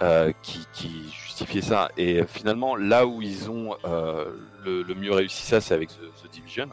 [0.00, 1.90] euh, qui, qui justifiaient ça.
[1.96, 4.30] Et finalement, là où ils ont euh,
[4.64, 6.68] le, le, mieux réussi ça, c'est avec The, The, Division.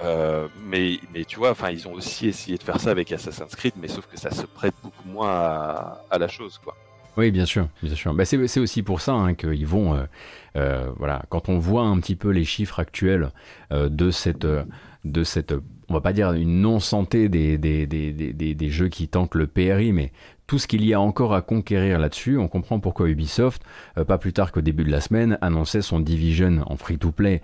[0.00, 3.54] Euh, mais, mais tu vois, enfin, ils ont aussi essayé de faire ça avec Assassin's
[3.54, 6.74] Creed, mais sauf que ça se prête beaucoup moins à, à la chose, quoi.
[7.18, 8.14] Oui, bien sûr, bien sûr.
[8.14, 10.04] Bah, c'est aussi pour ça hein, qu'ils vont, euh,
[10.54, 13.32] euh, voilà, quand on voit un petit peu les chiffres actuels
[13.72, 14.46] euh, de cette,
[15.04, 15.52] de cette,
[15.88, 19.34] on va pas dire une non santé des des, des, des, des, jeux qui tentent
[19.34, 20.12] le PRI, mais
[20.46, 23.62] tout ce qu'il y a encore à conquérir là-dessus, on comprend pourquoi Ubisoft,
[24.06, 27.42] pas plus tard qu'au début de la semaine, annonçait son Division en free-to-play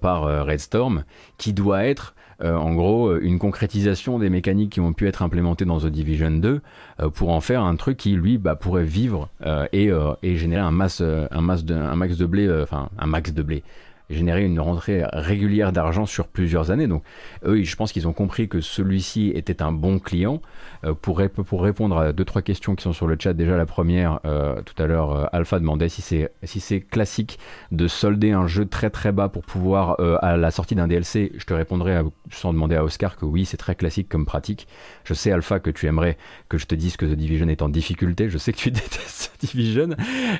[0.00, 1.04] par Red Storm,
[1.36, 5.22] qui doit être euh, en gros euh, une concrétisation des mécaniques qui ont pu être
[5.22, 6.60] implémentées dans The Division 2
[7.00, 9.28] euh, pour en faire un truc qui lui bah, pourrait vivre
[9.72, 9.90] et,
[10.22, 13.42] et, générer un masse un masse de un max de blé enfin un max de
[13.42, 13.62] blé
[14.10, 16.86] générer une rentrée régulière d'argent sur plusieurs années.
[16.86, 17.02] Donc
[17.44, 20.42] eux, je pense qu'ils ont compris que celui-ci était un bon client.
[20.84, 23.66] Euh, pour, pour répondre à deux trois questions qui sont sur le chat, déjà la
[23.66, 27.38] première, euh, tout à l'heure, euh, Alpha demandait si c'est si classique
[27.70, 31.32] de solder un jeu très très bas pour pouvoir à la sortie d'un DLC.
[31.36, 32.00] Je te répondrai
[32.30, 34.68] sans demander à Oscar que oui, c'est très classique comme pratique.
[35.04, 36.16] Je sais Alpha que tu aimerais
[36.48, 38.28] que je te dise que The Division est en difficulté.
[38.28, 39.88] Je sais que tu détestes The Division,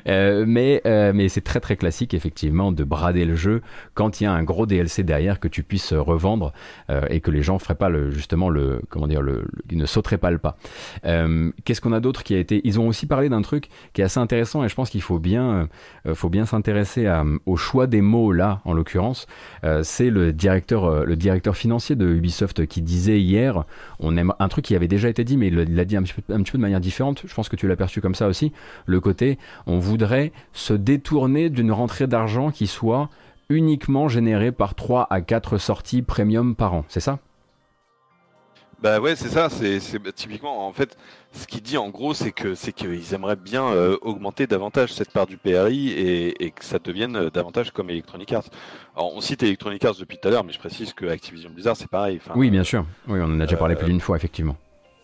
[0.05, 3.60] mais mais c'est très très classique effectivement de brader le jeu
[3.93, 6.53] quand il y a un gros DLC derrière, que tu puisses revendre
[7.09, 10.37] et que les gens feraient pas justement le, comment dire, le, ne sauteraient pas le
[10.37, 10.57] pas.
[11.03, 14.03] Qu'est-ce qu'on a d'autre qui a été Ils ont aussi parlé d'un truc qui est
[14.03, 15.67] assez intéressant et je pense qu'il faut bien,
[16.13, 17.11] faut bien s'intéresser
[17.45, 19.27] au choix des mots là, en l'occurrence.
[19.83, 23.63] C'est le directeur, le directeur financier de Ubisoft qui disait hier,
[23.99, 26.13] on aime un truc qui avait déjà été dit, mais il l'a dit un petit
[26.23, 27.23] peu de manière différente.
[27.25, 28.51] Je pense que tu l'as perçu comme ça aussi.
[28.85, 33.09] Le côté, on voudrait se détourner d'une rentrée d'argent qui soit
[33.51, 36.85] uniquement générée par 3 à 4 sorties premium par an.
[36.87, 37.19] C'est ça?
[38.81, 39.49] Bah ouais, c'est ça.
[39.49, 39.79] C'est
[40.15, 40.97] typiquement en fait
[41.33, 45.11] ce qu'il dit en gros, c'est que c'est qu'ils aimeraient bien euh, augmenter davantage cette
[45.11, 48.49] part du PRI et, et, que ça devienne euh, davantage comme Electronic Arts.
[48.95, 51.77] Alors on cite Electronic Arts depuis tout à l'heure, mais je précise que Activision Blizzard
[51.77, 52.19] c'est pareil.
[52.35, 52.85] oui, bien sûr.
[53.07, 54.57] Oui, on en a déjà parlé plus d'une fois effectivement.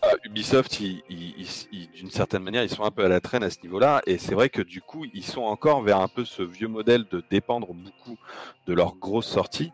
[0.04, 4.02] Euh, Ubisoft, d'une certaine manière, ils sont un peu à la traîne à ce niveau-là,
[4.06, 7.04] et c'est vrai que du coup, ils sont encore vers un peu ce vieux modèle
[7.10, 8.16] de dépendre beaucoup
[8.66, 9.72] de leurs grosses sorties.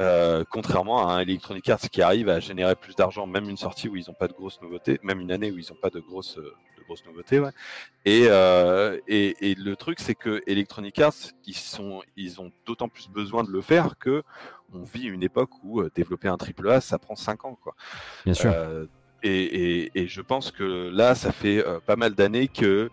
[0.00, 3.88] Euh, contrairement à un Electronic Arts qui arrive à générer plus d'argent, même une sortie
[3.88, 5.98] où ils n'ont pas de grosses nouveautés, même une année où ils n'ont pas de
[5.98, 7.42] grosses, de grosses nouveautés.
[8.06, 13.08] Euh, et, et, le truc, c'est que Electronic Arts, ils, sont, ils ont d'autant plus
[13.08, 14.22] besoin de le faire que
[14.74, 17.58] on vit une époque où développer un AAA, ça prend 5 ans.
[17.62, 17.74] Quoi.
[18.26, 18.52] Bien sûr.
[19.22, 22.90] Et, je pense que là, ça fait euh, pas mal d'années que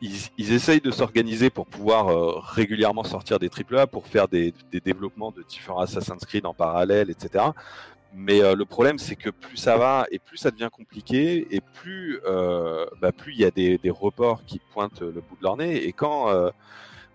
[0.00, 4.54] ils, essayent de s'organiser pour pouvoir euh, régulièrement sortir des AAA, pour faire des,
[4.84, 7.46] développements de différents Assassin's Creed en parallèle, etc.
[8.14, 11.60] Mais euh, le problème, c'est que plus ça va et plus ça devient compliqué, et
[11.60, 12.20] plus
[13.00, 15.84] bah, plus il y a des, reports qui pointent le bout de leur nez.
[15.84, 16.28] Et quand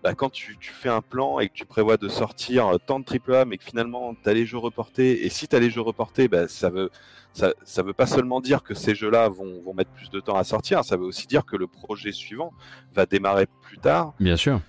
[0.04, 3.46] bah, quand tu, fais un plan et que tu prévois de sortir tant de AAA,
[3.46, 6.28] mais que finalement tu as les jeux reportés, et si tu as les jeux reportés,
[6.28, 6.90] bah, ça veut
[7.32, 10.44] ça veut pas seulement dire que ces jeux-là vont, vont, mettre plus de temps à
[10.44, 12.52] sortir, ça veut aussi dire que le projet suivant
[12.94, 14.14] va démarrer plus tard.
[14.20, 14.60] Bien sûr.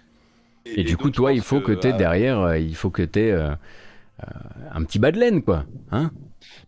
[0.65, 3.03] Et, du coup, toi, il faut que, tu aies euh, derrière, euh, il faut que
[3.03, 3.51] tu aies euh,
[4.71, 5.65] un petit bas de laine, quoi.
[5.91, 6.09] Hein?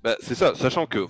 [0.03, 1.07] Bah, c'est ça, sachant que,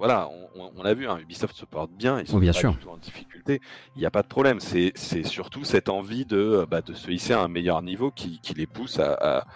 [0.00, 2.58] voilà, on, on, a vu, hein, Ubisoft se porte bien, ils sont oh, bien pas
[2.58, 2.72] sûr.
[2.72, 3.60] Du tout en difficulté,
[3.94, 4.58] il n'y a pas de problème.
[4.58, 4.94] C'est
[5.24, 8.66] surtout cette envie de, bah, de se hisser à un meilleur niveau qui, qui les
[8.66, 9.46] pousse à, à,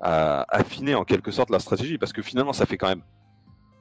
[0.00, 3.04] à affiner en quelque sorte la stratégie, parce que finalement, ça fait quand même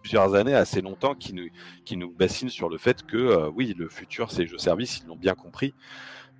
[0.03, 1.49] plusieurs années, assez longtemps, qui nous,
[1.85, 5.07] qui nous bassinent sur le fait que euh, oui, le futur, c'est jeux service, ils
[5.07, 5.73] l'ont bien compris.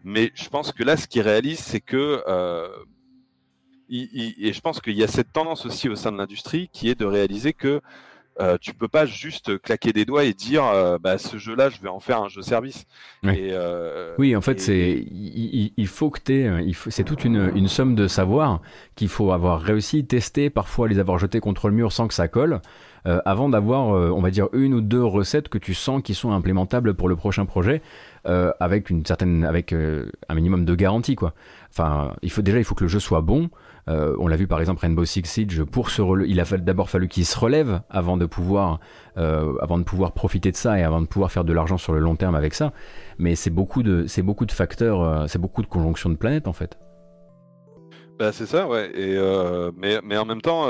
[0.04, 2.70] Mais je pense que là, ce qu'ils réalisent, c'est que euh,
[3.90, 6.96] et je pense qu'il y a cette tendance aussi au sein de l'industrie qui est
[6.96, 7.82] de réaliser que
[8.42, 11.80] euh, tu peux pas juste claquer des doigts et dire euh, bah, ce jeu-là, je
[11.82, 12.86] vais en faire un jeu service.
[13.24, 13.58] Oui, et,
[14.18, 18.62] oui en fait, c'est il, faut que tu c'est toute une, une, somme de savoir
[18.96, 22.28] qu'il faut avoir réussi, testé, parfois les avoir jetés contre le mur sans que ça
[22.28, 22.62] colle.
[23.08, 26.14] Euh, avant d'avoir, euh, on va dire, une ou deux recettes que tu sens qui
[26.14, 27.82] sont implémentables pour le prochain projet,
[28.28, 31.34] euh, avec une certaine, avec un minimum de garantie, quoi.
[31.72, 33.50] Enfin, il faut déjà, il faut que le jeu soit bon.
[33.88, 37.26] On l'a vu par exemple Rainbow Six Siege pour se il a d'abord fallu qu'il
[37.26, 38.80] se relève avant de pouvoir
[39.16, 42.00] avant de pouvoir profiter de ça et avant de pouvoir faire de l'argent sur le
[42.00, 42.72] long terme avec ça
[43.18, 46.54] mais c'est beaucoup de c'est beaucoup de facteurs c'est beaucoup de conjonctions de planètes en
[46.54, 46.78] fait
[48.18, 49.20] bah c'est ça ouais et
[49.78, 50.68] mais mais en même temps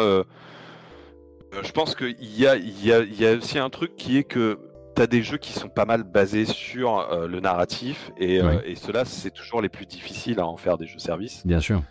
[1.53, 4.23] euh, je pense qu'il y a, y, a, y a aussi un truc qui est
[4.23, 4.57] que
[4.95, 8.59] tu as des jeux qui sont pas mal basés sur euh, le narratif et, euh,
[8.65, 11.45] et ceux-là, c'est toujours les plus difficiles à en faire des jeux services.
[11.45, 11.81] Bien sûr.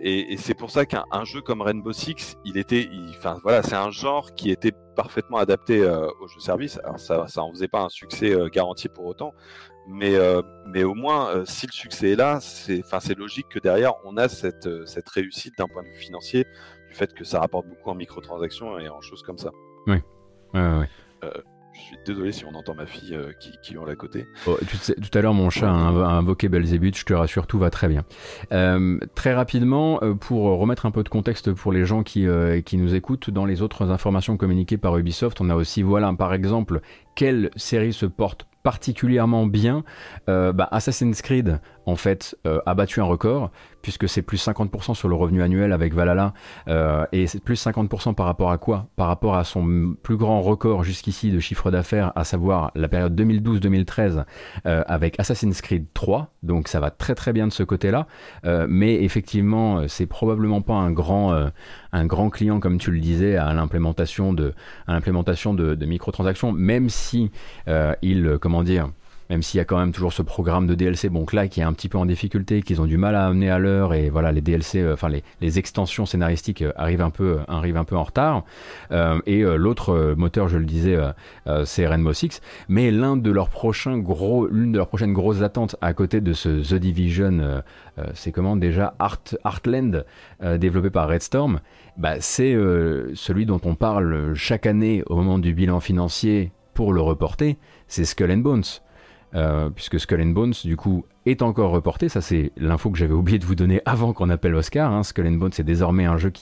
[0.00, 3.74] Et, et c'est pour ça qu'un jeu comme Rainbow Six, il était, enfin voilà, c'est
[3.74, 6.78] un genre qui était parfaitement adapté aux jeux services.
[6.84, 9.32] Alors ça, ça en faisait pas un succès garanti pour autant,
[9.88, 10.14] mais
[10.66, 14.16] mais au moins si le succès est là, c'est, enfin c'est logique que derrière on
[14.16, 16.44] a cette cette réussite d'un point de vue financier
[16.88, 19.50] du fait que ça rapporte beaucoup en microtransactions et en choses comme ça.
[19.86, 19.96] Oui.
[20.54, 20.88] Ouais, ouais.
[21.78, 24.26] Euh, je suis désolé si on entend ma fille euh, qui, qui hurle à côté.
[24.46, 27.88] Oh, tout à l'heure, mon chat a, invoqué Belzébuth, je te rassure, tout va très
[27.88, 28.04] bien.
[28.52, 32.26] Euh, très rapidement, pour remettre un peu de contexte pour les gens qui,
[32.64, 36.34] qui nous écoutent, dans les autres informations communiquées par Ubisoft, on a aussi, voilà, par
[36.34, 36.80] exemple,
[37.14, 39.84] quelle série se porte particulièrement bien.
[40.26, 43.50] Bah, Assassin's Creed, en fait, a battu un record
[43.82, 46.34] puisque c'est plus 50% sur le revenu annuel avec Valhalla,
[46.68, 48.88] euh, et c'est plus 50% par rapport à quoi?
[48.96, 53.18] Par rapport à son plus grand record jusqu'ici de chiffre d'affaires, à savoir la période
[53.18, 54.24] 2012-2013
[54.66, 58.06] euh, avec Assassin's Creed 3, donc ça va très très bien de ce côté-là,
[58.44, 61.48] euh, mais effectivement c'est probablement pas un grand,
[61.92, 64.54] un grand client comme tu le disais à l'implémentation de,
[64.86, 67.30] à l'implémentation de, de microtransactions, même si
[68.02, 68.90] il, comment dire,
[69.30, 71.64] même s'il y a quand même toujours ce programme de DLC, bon, là, qui est
[71.64, 74.32] un petit peu en difficulté, qu'ils ont du mal à amener à l'heure, et voilà,
[74.32, 78.04] les DLC, euh, enfin les, extensions scénaristiques euh, arrivent un peu, arrivent un peu en
[78.04, 78.44] retard.
[79.26, 80.98] et l'autre moteur, je le disais,
[81.64, 83.50] c'est Rainbow Six, mais l'un de leurs
[84.50, 87.62] l'une de leurs prochaines grosses attentes à côté de ce The Division,
[88.14, 88.94] c'est comment déjà?
[88.98, 90.04] Art, Heartland,
[90.58, 91.60] développé par Red Storm,
[91.96, 92.52] bah, c'est
[93.14, 97.56] celui dont on parle chaque année au moment du bilan financier pour le reporter,
[97.88, 98.62] c'est Skull and Bones.
[99.34, 102.08] Euh, puisque Skull and Bones, du coup, est encore reporté.
[102.08, 104.92] Ça, c'est l'info que j'avais oublié de vous donner avant qu'on appelle Oscar.
[104.92, 105.02] Hein.
[105.02, 106.32] Skull and Bones, c'est désormais un jeu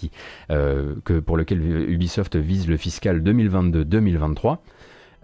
[0.50, 1.60] euh, que, pour lequel
[1.90, 4.58] Ubisoft vise le fiscal 2022-2023.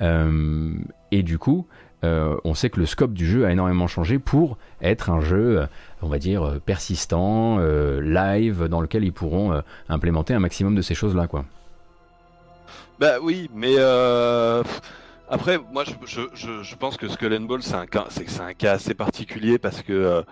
[0.00, 0.74] Euh,
[1.12, 1.66] et du coup,
[2.02, 5.68] on sait que le scope du jeu a énormément changé pour être un jeu,
[6.00, 7.58] on va dire, persistant,
[8.00, 11.44] live, dans lequel ils pourront implémenter un maximum de ces choses-là, quoi.
[12.98, 13.76] Bah oui, mais
[15.32, 18.94] après, moi, je, pense que Skull and Ball, c'est un cas, c'est un cas assez
[18.94, 20.22] particulier parce que euh,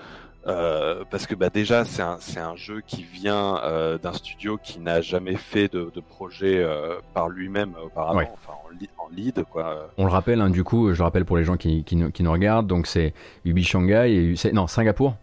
[0.46, 3.60] euh, parce que bah déjà, c'est un, un jeu qui vient
[4.02, 6.64] d'un studio qui n'a jamais fait de, projet
[7.14, 9.90] par lui-même auparavant, enfin en, lead quoi.
[9.98, 12.10] On le rappelle, hein, du coup, je le rappelle pour les gens qui, qui, nous,
[12.10, 13.12] qui nous regardent, donc c'est
[13.44, 15.16] Ubi Shanghai et non Singapour.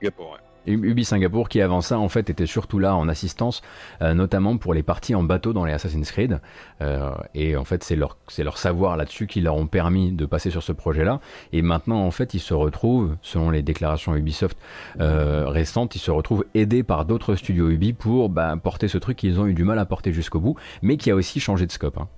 [0.00, 0.43] Singapour, ouais.
[0.66, 3.62] Ubi Singapour qui avant ça en fait était surtout là en assistance,
[4.02, 6.40] euh, notamment pour les parties en bateau dans les Assassin's Creed.
[6.80, 10.26] Euh, et en fait c'est leur, c'est leur savoir là-dessus qui leur ont permis de
[10.26, 11.20] passer sur ce projet-là.
[11.52, 14.58] Et maintenant en fait ils se retrouvent, selon les déclarations Ubisoft
[15.00, 19.16] euh, récentes, ils se retrouvent aidés par d'autres studios Ubi pour bah, porter ce truc
[19.16, 21.72] qu'ils ont eu du mal à porter jusqu'au bout, mais qui a aussi changé de
[21.72, 21.98] scope.
[21.98, 22.08] Hein.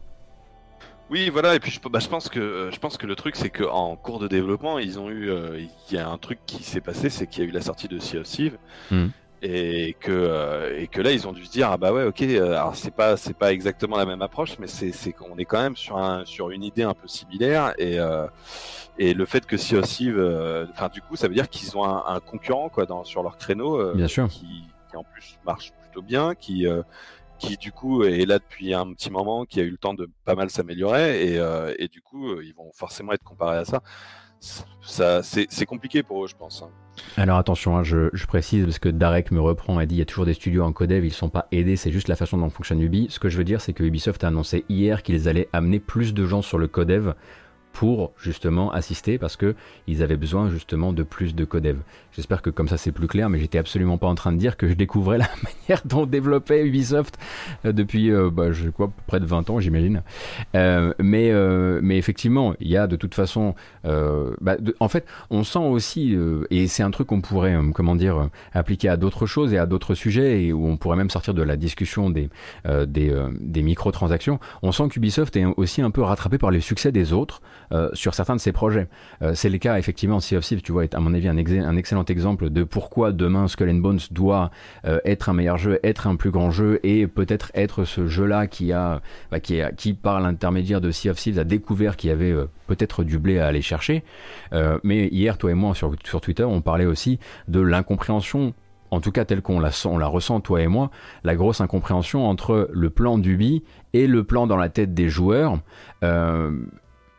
[1.08, 3.36] Oui, voilà, et puis je, bah, je pense que euh, je pense que le truc
[3.36, 5.60] c'est qu'en cours de développement, ils ont eu, euh,
[5.90, 7.86] il y a un truc qui s'est passé, c'est qu'il y a eu la sortie
[7.86, 8.58] de Sea of Thieves,
[8.90, 9.06] hmm.
[9.42, 12.22] et que euh, et que là ils ont dû se dire ah bah ouais ok,
[12.22, 15.62] alors c'est pas c'est pas exactement la même approche, mais c'est c'est qu'on est quand
[15.62, 17.98] même sur un sur une idée un peu similaire et
[18.98, 21.84] et le fait que Sea of Thieves, enfin du coup ça veut dire qu'ils ont
[21.84, 24.26] un, concurrent quoi dans sur leur créneau, Bien sûr.
[24.26, 26.66] Qui, qui en plus marche plutôt bien, qui
[27.38, 30.08] qui du coup est là depuis un petit moment, qui a eu le temps de
[30.24, 33.82] pas mal s'améliorer, et, euh, du coup euh, ils vont forcément être comparés à ça.
[34.82, 36.62] Ça, c'est compliqué pour eux, je pense.
[36.62, 36.70] Hein.
[37.16, 40.06] Alors attention, hein, je, précise parce que Darek me reprend et dit il y a
[40.06, 42.80] toujours des studios en codev, ils sont pas aidés, c'est juste la façon dont fonctionne
[42.80, 43.06] Ubi.
[43.10, 46.14] Ce que je veux dire, c'est que Ubisoft a annoncé hier qu'ils allaient amener plus
[46.14, 47.14] de gens sur le codev
[47.72, 49.54] pour justement assister parce que
[49.86, 51.78] ils avaient besoin justement de plus de codev.
[52.16, 54.56] J'espère que comme ça c'est plus clair, mais j'étais absolument pas en train de dire
[54.56, 57.18] que je découvrais la manière dont développait Ubisoft
[57.66, 60.02] euh, depuis euh, bah, je quoi près de 20 ans j'imagine.
[60.54, 61.30] Euh, mais
[61.82, 66.16] mais effectivement il y a de toute façon bah, en fait on sent aussi
[66.50, 69.94] et c'est un truc qu'on pourrait comment dire appliquer à d'autres choses et à d'autres
[69.94, 72.30] sujets et où on pourrait même sortir de la discussion des
[72.86, 74.38] des, des microtransactions.
[74.62, 77.42] On sent qu'Ubisoft est aussi un peu rattrapé par les succès des autres.
[77.94, 78.86] Sur certains de ces projets.
[79.34, 82.04] C'est le cas effectivement Sea of Thieves, tu vois, est à mon avis un excellent
[82.10, 84.50] exemple de pourquoi demain Skull and Bones doit
[84.84, 88.46] euh, être un meilleur jeu, être un plus grand jeu et peut-être être ce jeu-là
[88.46, 89.38] qui bah,
[90.02, 92.34] par l'intermédiaire de Sea of Thieves a découvert qu'il y avait
[92.66, 94.02] peut-être du blé à aller chercher.
[94.82, 97.18] mais hier, toi et moi sur, Twitter, on parlait aussi
[97.48, 98.54] de l'incompréhension
[98.90, 100.90] en tout cas tel qu'on la, la ressent toi et moi,
[101.24, 103.62] la grosse incompréhension entre le plan d'Ubi
[103.92, 105.58] et le plan dans la tête des joueurs.
[106.02, 106.52] Euh,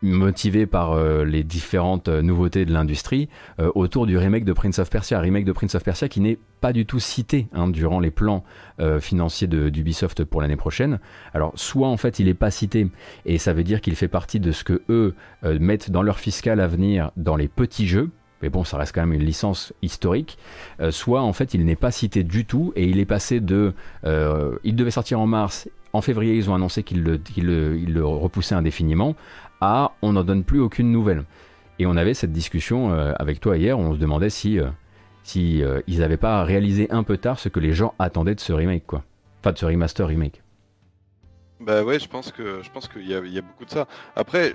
[0.02, 3.28] motivé par euh, les différentes euh, nouveautés de l'industrie
[3.60, 6.38] euh, autour du remake de Prince of Persia, remake de Prince of Persia qui n'est
[6.60, 8.42] pas du tout cité hein, durant les plans
[9.00, 10.98] financiers d'Ubisoft pour l'année prochaine.
[11.34, 12.88] Alors soit en fait il n'est pas cité
[13.26, 15.14] et ça veut dire qu'il fait partie de ce que eux
[15.44, 18.10] mettent dans leur fiscal à venir dans les petits jeux.
[18.42, 20.38] Mais bon, ça reste quand même une licence historique.
[20.90, 23.72] soit en fait il n'est pas cité du tout et il est passé de,
[24.04, 27.18] il devait sortir en mars en février, ils ont annoncé qu'ils le,
[27.76, 29.16] le, repoussaient indéfiniment,
[29.60, 31.24] on n'en donne plus aucune nouvelle.
[31.78, 34.68] Et on avait cette discussion euh, avec toi hier, on se demandait si, euh,
[35.36, 38.52] euh, ils n'avaient pas réalisé un peu tard ce que les gens attendaient de ce
[38.52, 39.04] remake, quoi.
[39.40, 40.42] Enfin, de ce remaster remake.
[41.60, 43.86] Bah ouais, je pense que je pense qu'il y, a beaucoup de ça.
[44.16, 44.54] Après,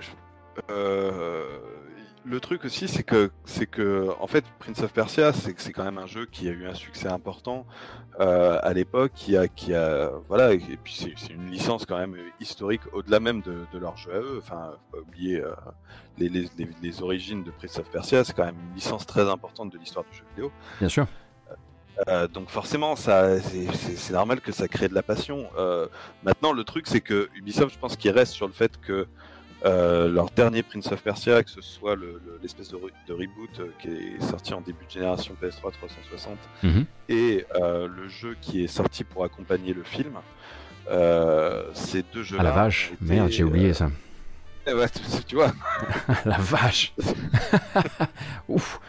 [2.26, 5.84] le truc aussi, c'est que, c'est que, en fait, Prince of Persia, c'est c'est quand
[5.84, 7.66] même un jeu qui a eu un succès important
[8.20, 12.16] euh, à l'époque, qui a, qui a, voilà, et puis c'est une licence quand même
[12.40, 14.40] historique au-delà même de, de, leur jeu à eux.
[14.42, 15.52] Enfin, faut pas oublier euh,
[16.18, 16.50] les, les,
[16.82, 20.06] les, origines de Prince of Persia, c'est quand même une licence très importante de l'histoire
[20.10, 20.52] du jeu vidéo.
[20.80, 21.08] Bien sûr.
[22.08, 25.50] Euh, donc forcément, ça, c'est normal que ça crée de la passion.
[26.24, 29.08] Maintenant, le truc, c'est que Ubisoft, je pense qu'il reste sur le fait que
[29.66, 31.96] euh, leur dernier Prince of Persia, que ce soit
[32.42, 36.86] l'espèce de, reboot euh, qui est sorti en début de génération PS3 360 mhm.
[37.08, 40.18] et euh, le jeu qui est sorti pour accompagner le film,
[41.74, 42.42] ces deux jeux-là.
[42.42, 43.90] Ah la vache, merde, j'ai oublié ça.
[44.66, 44.86] Eh ouais,
[45.28, 45.52] tu vois.
[46.26, 46.94] La vache.
[48.48, 48.80] Ouf.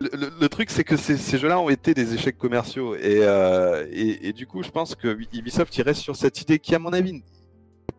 [0.00, 2.94] Le, truc, c'est que ces, jeux-là ont été des échecs commerciaux.
[2.94, 6.74] Euh, et, et, du coup, je pense que Ubisoft, il reste sur cette idée qui,
[6.74, 7.22] à mon avis,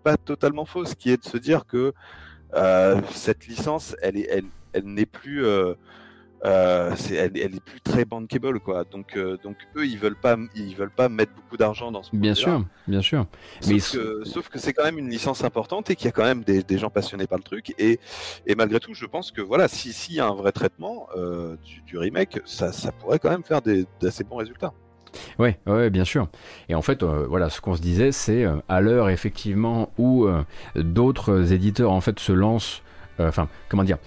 [0.04, 1.94] pas totalement fausse, qui est de se dire que
[2.54, 5.46] euh, cette licence, elle, est, elle, elle n'est plus.
[5.46, 5.74] Euh,
[6.44, 8.84] euh, elle, est plus très bankable quoi.
[8.84, 12.16] Donc, euh, donc eux ils veulent pas, ils veulent pas mettre beaucoup d'argent dans ce.
[12.16, 13.26] Bien sûr, bien sûr.
[13.62, 16.12] Sauf Mais que, sauf que c'est quand même une licence importante et qu'il y a
[16.12, 17.74] quand même des, des, gens passionnés par le truc.
[17.80, 18.00] Et,
[18.46, 21.08] et malgré tout, je pense que voilà, si s'il y a un vrai traitement
[21.64, 23.62] du, du, remake, ça, ça pourrait quand même faire
[24.00, 24.74] d'assez bons résultats.
[25.40, 26.28] Oui, ouais, bien sûr.
[26.70, 30.26] Et en fait, euh, voilà, ce qu'on se disait, c'est euh, à l'heure effectivement où
[30.26, 30.44] euh,
[30.76, 32.82] d'autres éditeurs en fait se lancent
[33.18, 33.98] enfin, comment dire,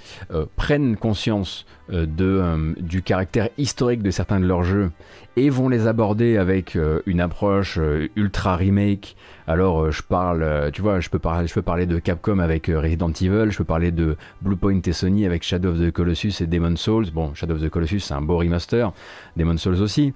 [0.57, 4.91] prennent conscience de, du caractère historique de certains de leurs jeux
[5.37, 7.79] et vont les aborder avec une approche
[8.17, 9.17] ultra remake,
[9.49, 12.39] alors euh, je parle, euh, tu vois, je peux parler, je peux parler de Capcom
[12.39, 15.91] avec euh, Resident Evil, je peux parler de Bluepoint et Sony avec Shadow of the
[15.91, 17.07] Colossus et Demon's Souls.
[17.15, 18.93] Bon, Shadow of the Colossus c'est un beau remaster,
[19.39, 20.13] Demon's Souls aussi.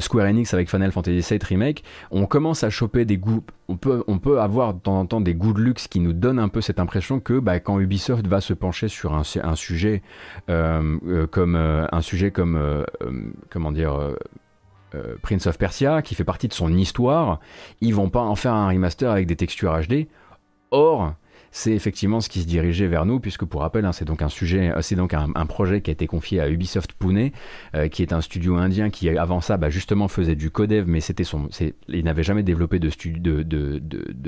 [0.00, 1.82] Square Enix avec Final Fantasy VII Remake.
[2.10, 5.22] On commence à choper des goûts, on peut, on peut avoir de temps en temps
[5.22, 8.26] des goûts de luxe qui nous donnent un peu cette impression que bah, quand Ubisoft
[8.26, 10.02] va se pencher sur un sujet
[11.30, 12.84] comme un sujet comme
[13.50, 14.14] comment dire
[14.94, 17.40] euh, Prince of Persia, qui fait partie de son histoire,
[17.80, 20.06] ils vont pas en faire un remaster avec des textures HD.
[20.70, 21.14] Or,
[21.56, 24.28] c'est effectivement ce qui se dirigeait vers nous, puisque pour rappel, hein, c'est donc un
[24.28, 27.30] sujet, euh, c'est donc un, projet qui a été confié à Ubisoft Pune,
[27.76, 30.98] euh, qui est un studio indien qui avant ça, bah, justement, faisait du codev, mais
[30.98, 31.48] c'était son,
[31.86, 32.90] il n'avait jamais développé de,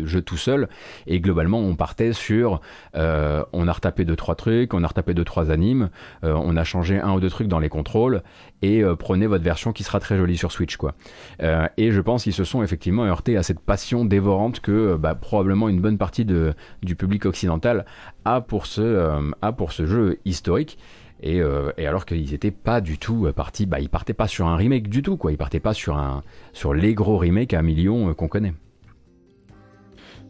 [0.04, 0.68] jeu tout seul,
[1.08, 2.60] et globalement, on partait sur,
[2.94, 5.90] euh, on a retapé deux trois trucs, on a retapé deux trois animes,
[6.22, 8.22] on a changé un ou deux trucs dans les contrôles,
[8.62, 10.94] et prenez votre version qui sera très jolie sur Switch, quoi.
[11.40, 15.68] et je pense qu'ils se sont effectivement heurtés à cette passion dévorante que bah, probablement
[15.68, 17.86] une bonne partie du public occidental
[18.24, 20.78] a pour ce, euh, a pour ce jeu historique.
[21.22, 24.46] Et, euh, et, alors qu'ils n'étaient pas du tout partis, bah, ils partaient pas sur
[24.46, 25.32] un remake du tout, quoi.
[25.32, 26.22] Ils partaient pas sur, un,
[26.52, 28.52] sur les gros remakes à un million euh, qu'on connaît.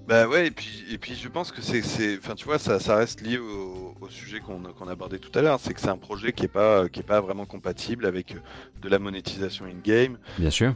[0.07, 1.81] Bah ouais, et puis, et puis je pense que c'est,
[2.19, 5.43] enfin tu vois, ça, ça reste lié au, au sujet qu'on, qu'on abordait tout à
[5.43, 8.37] l'heure, c'est que c'est un projet qui est pas, qui est pas vraiment compatible avec
[8.83, 10.17] de la monétisation in-game.
[10.39, 10.75] Bien sûr.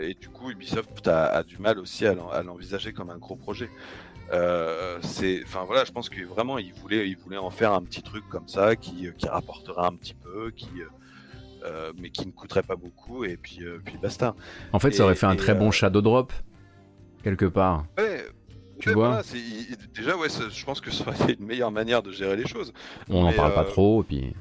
[0.00, 3.68] et du coup, Ubisoft a, a du mal aussi à, l'envisager comme un gros projet.
[4.32, 7.82] Euh, c'est, enfin voilà, je pense que vraiment il voulait, il voulait en faire un
[7.82, 10.68] petit truc comme ça qui, qui rapportera un petit peu, qui,
[11.64, 14.34] euh, mais qui ne coûterait pas beaucoup et puis, euh, puis basta.
[14.72, 16.32] En fait, ça aurait fait un très bon shadow drop
[17.22, 17.84] quelque part.
[17.98, 18.24] Ouais,
[18.80, 19.20] tu vois.
[19.94, 22.72] déjà, ouais, je pense que ça aurait été une meilleure manière de gérer les choses.
[23.10, 24.34] On n'en parle pas trop, et puis.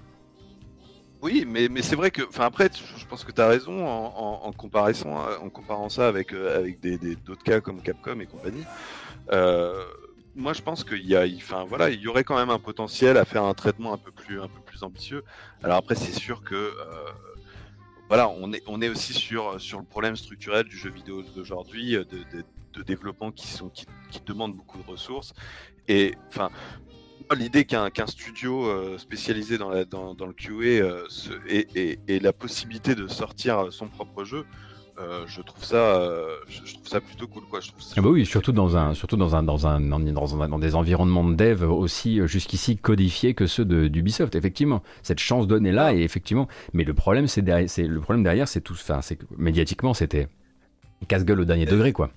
[1.22, 4.42] Oui, mais, mais c'est vrai que, enfin après, je pense que tu as raison en,
[4.44, 8.64] en, comparaison, en comparant ça avec, avec des, d'autres cas comme Capcom et compagnie.
[9.32, 9.84] Euh,
[10.36, 13.18] moi, je pense qu'il y a, enfin voilà, il y aurait quand même un potentiel
[13.18, 15.24] à faire un traitement un peu plus, un peu plus ambitieux.
[15.64, 16.74] Alors après, c'est sûr que euh,
[18.08, 21.94] voilà, on est, on est aussi sur, sur le problème structurel du jeu vidéo d'aujourd'hui,
[21.94, 23.86] de, de, développement qui sont, qui,
[24.26, 25.34] demandent beaucoup de ressources.
[25.88, 26.50] Et enfin,
[27.36, 30.86] l'idée qu'un qu'un studio euh, spécialisé dans, dans, dans le QA
[31.48, 34.46] ait, ait, la possibilité de sortir son propre jeu,
[35.02, 37.60] euh, je trouve ça, euh, je, trouve ça plutôt cool, quoi.
[37.60, 40.48] Je trouve ah bah oui, surtout dans un, surtout dans un, dans un, dans, un,
[40.50, 44.36] dans des environnements de dev aussi euh, jusqu'ici codifiés que ceux d'Ubisoft.
[44.36, 48.24] Effectivement, cette chance donnée là, et effectivement, mais le problème, c'est derrière, c'est le problème
[48.24, 50.28] derrière, c'est tout, enfin, c'est médiatiquement, c'était
[51.08, 52.12] casse-gueule au dernier degré, quoi.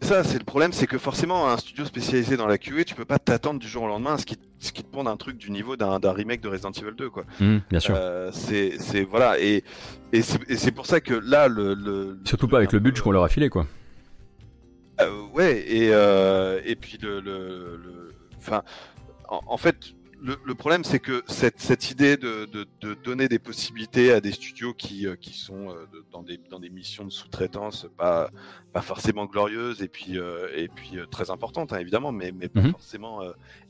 [0.00, 3.04] Ça, c'est le problème, c'est que forcément, un studio spécialisé dans la QA, tu peux
[3.04, 5.36] pas t'attendre du jour au lendemain à ce qui, ce qui te pond un truc
[5.36, 7.24] du niveau d'un remake de Resident Evil 2, quoi.
[7.40, 7.94] Mmh, bien sûr.
[7.98, 9.64] Euh, c'est, voilà, et,
[10.12, 11.74] et c'est pour ça que là, le.
[11.74, 13.66] le Surtout pas avec le budget qu'on leur a filé, quoi.
[15.00, 17.20] Euh, ouais, et, euh, et puis le.
[17.20, 18.62] le, enfin,
[19.28, 24.12] en, fait, le, problème, c'est que cette, cette idée de, de, de, donner des possibilités
[24.12, 27.86] à des studios qui, euh, qui sont euh, dans, des, dans des missions de sous-traitance
[27.96, 28.30] pas,
[28.72, 32.62] pas forcément glorieuses et puis, euh, et puis très importantes, hein, évidemment, mais, mais pas
[32.62, 32.72] mhm.
[32.72, 33.22] forcément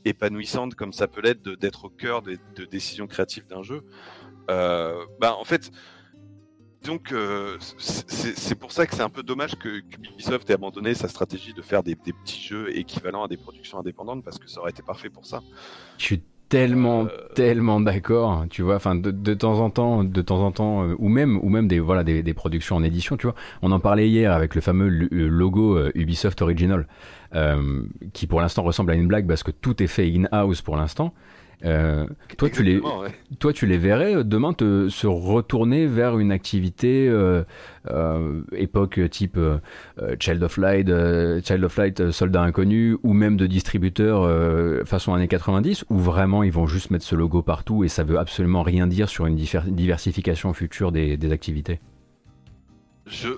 [0.05, 3.83] épanouissantes comme ça peut l'être d'être au cœur des, de décisions créatives d'un jeu,
[4.47, 5.71] bah, en fait,
[6.83, 7.13] donc
[7.77, 11.61] c'est pour ça que c'est un peu dommage que, Ubisoft ait abandonné sa stratégie de
[11.61, 14.81] faire des, des, petits jeux équivalents à des productions indépendantes parce que ça aurait été
[14.81, 15.41] parfait pour ça.
[15.99, 17.07] Je suis tellement, euh.
[17.35, 18.45] tellement d'accord.
[18.49, 21.37] Tu vois, enfin, de, de, temps en temps, de temps en temps, euh, ou même,
[21.41, 23.15] ou même des, voilà, des, des, productions en édition.
[23.15, 26.87] Tu vois, on en parlait hier avec le fameux logo euh, Ubisoft Original,
[28.13, 31.13] qui pour l'instant ressemble à une blague parce que tout est fait in-house pour l'instant.
[31.65, 32.05] Euh,
[32.37, 33.09] toi, tu les, ouais.
[33.39, 37.43] toi, tu les verrais euh, demain te, se retourner vers une activité euh,
[37.89, 39.37] euh, époque type
[40.19, 40.87] Child of Light,
[41.45, 44.29] Child of Light, Soldat Inconnu, ou même de distributeur
[44.85, 48.17] façon années 90, ou vraiment ils vont juste mettre ce logo partout et ça veut
[48.17, 51.79] absolument rien dire sur une diversification future des, des activités?
[53.07, 53.29] Je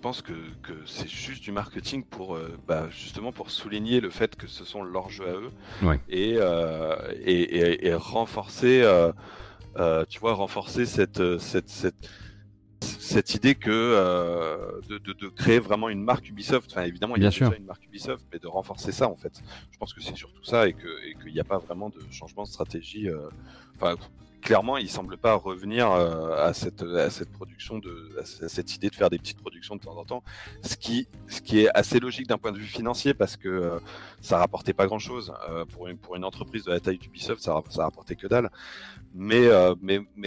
[0.00, 0.32] pense que,
[0.62, 4.64] que c'est juste du marketing pour euh, bah, justement pour souligner le fait que ce
[4.64, 5.50] sont leurs jeux à eux
[5.82, 6.00] Ouais.
[6.08, 12.08] et, euh, et, et- et renforcer, euh, tu vois, renforcer cette, cette, cette,
[12.82, 16.70] cette idée que de, de, de créer vraiment une marque Ubisoft.
[16.72, 17.48] Enfin, évidemment, il y a Bien sûr.
[17.50, 19.42] déjà une marque Ubisoft, mais de renforcer ça en fait.
[19.70, 20.88] Je pense que c'est surtout ça et que
[21.22, 23.08] qu'il n'y a pas vraiment de changement de stratégie.
[23.76, 23.96] Enfin,
[24.40, 26.82] clairement, il semble pas revenir euh, à cette
[27.32, 27.80] production
[28.18, 30.22] à cette idée de faire des petites productions de temps en temps,
[30.62, 31.06] ce qui
[31.60, 33.78] est assez logique d'un point de vue financier parce que euh,
[34.20, 35.32] ça rapportait pas grand chose
[35.72, 38.50] pour une entreprise de la taille d'Ubisoft, ça ça rapportait que dalle.
[39.12, 39.74] Mais euh,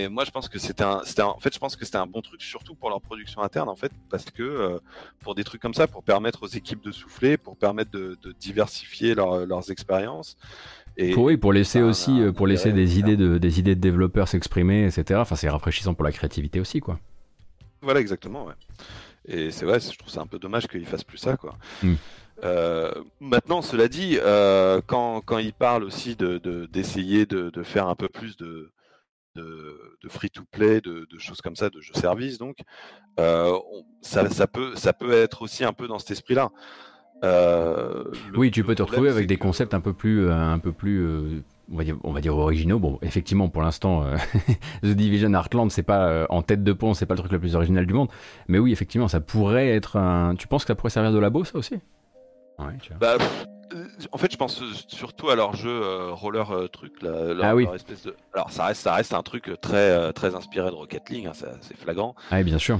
[0.09, 2.41] moi je pense que c'était un en fait je pense que c'était un bon truc
[2.41, 4.79] surtout pour leur production interne en fait parce que euh,
[5.21, 9.15] pour des trucs comme ça pour permettre aux équipes de souffler, pour permettre de, diversifier
[9.15, 10.37] leur- leurs expériences.
[10.97, 13.81] Et, Pour, oui, pour laisser aussi, euh, pour laisser des idées, de, des idées de
[13.81, 15.19] développeurs s'exprimer, etc.
[15.19, 16.99] Enfin, c'est rafraîchissant pour la créativité aussi, quoi.
[17.81, 18.53] Voilà, exactement, ouais.
[19.25, 21.57] Et c'est vrai, je trouve ça un peu dommage qu'ils fassent plus ça, quoi.
[21.81, 21.93] Mm.
[22.43, 27.63] Euh, maintenant, cela dit, euh, quand, quand ils parlent aussi de, de- d'essayer de, de
[27.63, 28.71] faire un peu plus de,
[29.35, 32.57] de, de free-to-play, de, de choses comme ça, de jeux-services, donc,
[33.19, 36.51] euh, on- ça, ça, peut, ça peut être aussi un peu dans cet esprit-là.
[37.23, 38.03] Euh,
[38.35, 40.71] Oui, tu peux te retrouver avec des que- concepts un peu plus, euh, un peu
[40.71, 41.41] plus, euh,
[41.71, 42.79] on va dire, on va dire originaux.
[42.79, 44.15] Bon, effectivement, pour l'instant, euh,
[44.83, 47.55] The Division Heartland, c'est pas en tête de pont, c'est pas le truc le plus
[47.55, 48.09] original du monde.
[48.47, 50.35] Mais oui, effectivement, ça pourrait être un.
[50.35, 51.75] Tu penses que ça pourrait servir de labo, ça aussi?
[52.59, 53.17] Ouais, tu vois.
[53.17, 53.25] Bah,
[54.11, 55.81] en fait, je pense surtout à leur jeu
[56.11, 57.33] roller truc là.
[57.33, 57.63] leur- Ah oui.
[57.63, 58.15] leur espèce de...
[58.33, 61.31] Alors, ça reste, ça reste un truc très, très inspiré de Rocket League, hein,
[61.61, 62.13] c'est flagrant.
[62.29, 62.79] Ah, oui, bien sûr.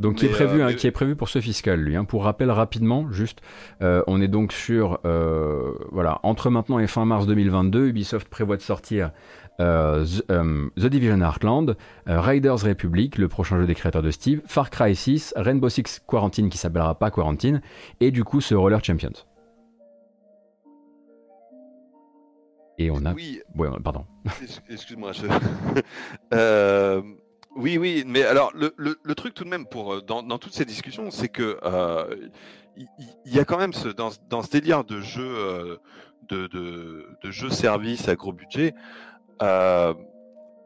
[0.00, 1.94] Donc qui est prévu, euh, hein, qui est prévu pour ce fiscal, lui.
[1.94, 2.04] hein.
[2.04, 3.40] Pour rappel rapidement, juste,
[3.82, 8.56] euh, on est donc sur, euh, voilà, entre maintenant et fin mars 2022, Ubisoft prévoit
[8.56, 9.12] de sortir
[9.58, 14.96] The, The Division Heartland, Raiders Republic, le prochain jeu des créateurs de Steve, Far Cry
[14.96, 17.60] 6, Rainbow Six Quarantine qui s'appellera pas Quarantine,
[18.00, 19.12] et du coup ce Roller Champions.
[22.78, 24.06] Et on a, Oui, ouais, pardon.
[24.42, 25.12] ex- excuse-moi.
[25.12, 25.26] je-
[26.32, 27.02] Euh,
[27.56, 30.38] oui, oui, mais alors le, le- le truc tout de même pour euh, dans, dans
[30.38, 32.28] toutes ces discussions, c'est que euh,
[32.76, 32.86] il
[33.34, 35.76] y, a quand même ce, dans, ce- dans ce délire de jeu euh,
[36.28, 38.72] de, de, de jeux service à gros budget,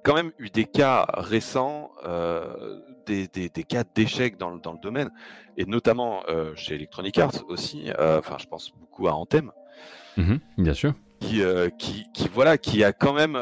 [0.03, 4.73] quand même eu des cas récents, euh, des, des, des cas d'échecs dans, le- dans
[4.73, 5.11] le domaine,
[5.57, 7.91] et notamment euh, chez Electronic Arts aussi.
[7.99, 9.51] euh, Enfin, je pense beaucoup à Anthem
[10.17, 10.95] Mhm, bien sûr.
[11.21, 11.43] qui,
[11.79, 13.37] qui, qui, voilà, qui a quand même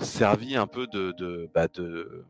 [0.00, 2.24] servi un peu de, de, bah, de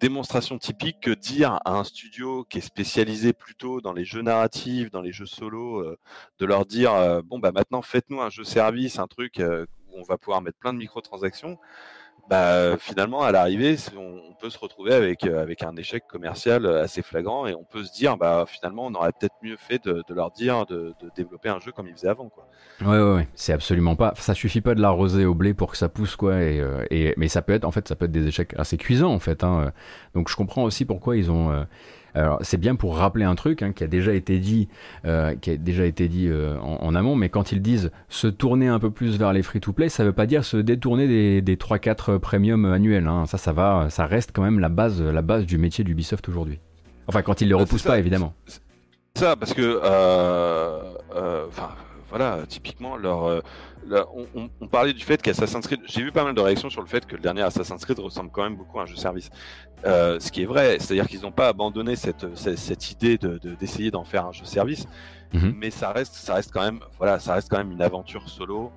[0.00, 4.90] démonstration typique que dire à un studio qui est spécialisé plutôt dans les jeux narratifs,
[4.90, 5.98] dans les jeux solo, euh,
[6.38, 9.98] de leur dire euh, bon bah maintenant faites-nous un jeu service, un truc euh, où
[9.98, 11.58] on va pouvoir mettre plein de microtransactions.
[12.28, 16.84] Bah, finalement, à l'arrivée, on, peut se retrouver avec, euh, avec un échec commercial euh,
[16.84, 20.04] assez flagrant et on peut se dire, bah, finalement, on aurait peut-être mieux fait de,
[20.10, 22.28] leur dire de, développer un jeu comme ils faisaient avant.
[22.28, 22.46] Quoi.
[22.82, 23.28] Ouais, ouais, ouais.
[23.34, 24.12] C'est absolument pas.
[24.16, 26.40] Ça suffit pas de l'arroser au blé pour que ça pousse, quoi.
[26.42, 29.12] Et, euh, mais ça peut être, en fait, ça peut être des échecs assez cuisants,
[29.12, 29.42] en fait.
[29.42, 29.72] hein.
[30.14, 31.50] Donc je comprends aussi pourquoi ils ont.
[31.50, 31.64] euh,
[32.14, 34.68] Alors c'est bien pour rappeler un truc hein, qui a déjà été dit,
[35.04, 37.14] euh, qui a déjà été dit euh, en, en amont.
[37.16, 40.26] Mais quand ils disent se tourner un peu plus vers les free-to-play, ça veut pas
[40.26, 43.06] dire se détourner des, des 3-4 premiums annuels.
[43.06, 43.26] hein.
[43.26, 46.58] Ça, ça va, ça reste quand même la base, la base du métier d'Ubisoft aujourd'hui.
[47.06, 47.90] Enfin, quand ils les Ah, c'est repoussent ça.
[47.90, 48.34] pas, évidemment.
[49.14, 50.80] Ça, parce que, euh,
[51.16, 51.70] euh, enfin,
[52.10, 53.40] voilà, typiquement, leur, euh,
[53.86, 56.70] leur- on, on- on parlait du fait qu'Assassin's Creed, j'ai vu pas mal de réactions
[56.70, 58.96] sur le fait que le dernier Assassin's Creed ressemble quand même beaucoup à un jeu
[58.96, 59.30] service.
[59.86, 63.38] Euh, ce qui est vrai, c'est-à-dire qu'ils n'ont pas abandonné cette, cette, cette idée de-
[63.38, 64.86] de- d'essayer d'en faire un jeu service,
[65.34, 65.54] Mhm.
[65.58, 68.72] mais ça reste, ça reste quand même, voilà, ça reste quand même une aventure solo.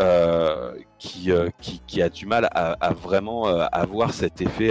[0.00, 4.70] euh, qui, euh, qui, qui a du mal à, à vraiment euh, avoir cet effet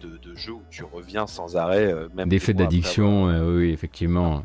[0.00, 3.24] de, de jeu où tu reviens sans arrêt, même D'effet d'addiction,
[3.56, 4.44] oui, effectivement.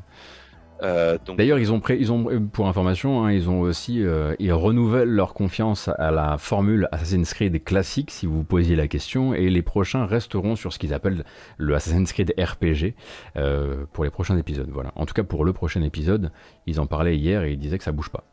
[0.81, 4.33] Euh, donc, D'ailleurs, ils ont, pré- ils ont, pour information, hein, ils ont aussi, euh,
[4.39, 8.87] ils renouvellent leur confiance à la formule Assassin's Creed classique, si vous vous posiez la
[8.87, 11.25] question, et les prochains resteront sur ce qu'ils appellent
[11.57, 12.93] le Assassin's Creed RPG
[13.35, 14.69] euh, pour les prochains épisodes.
[14.71, 14.91] Voilà.
[14.95, 16.31] En tout cas, pour le prochain épisode,
[16.65, 18.23] ils en parlaient hier et ils disaient que ça bouge pas.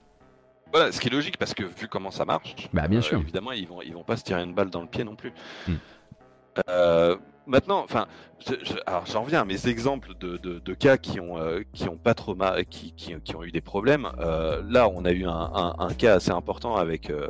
[0.73, 3.19] Voilà, ce qui est logique parce que vu comment ça marche, Bah, bien sûr.
[3.21, 5.33] évidemment ils vont ils vont pas se tirer une balle dans le pied non plus.
[5.67, 5.75] Hmm.
[7.47, 8.07] Maintenant, enfin,
[8.47, 11.63] je- je- alors j'en reviens à mes exemples de, de, de cas qui ont euh,
[11.73, 14.09] qui ont pas trop ma- qui, qui, qui ont eu des problèmes.
[14.19, 17.29] Euh, là, on a eu un, un, un cas assez important avec euh,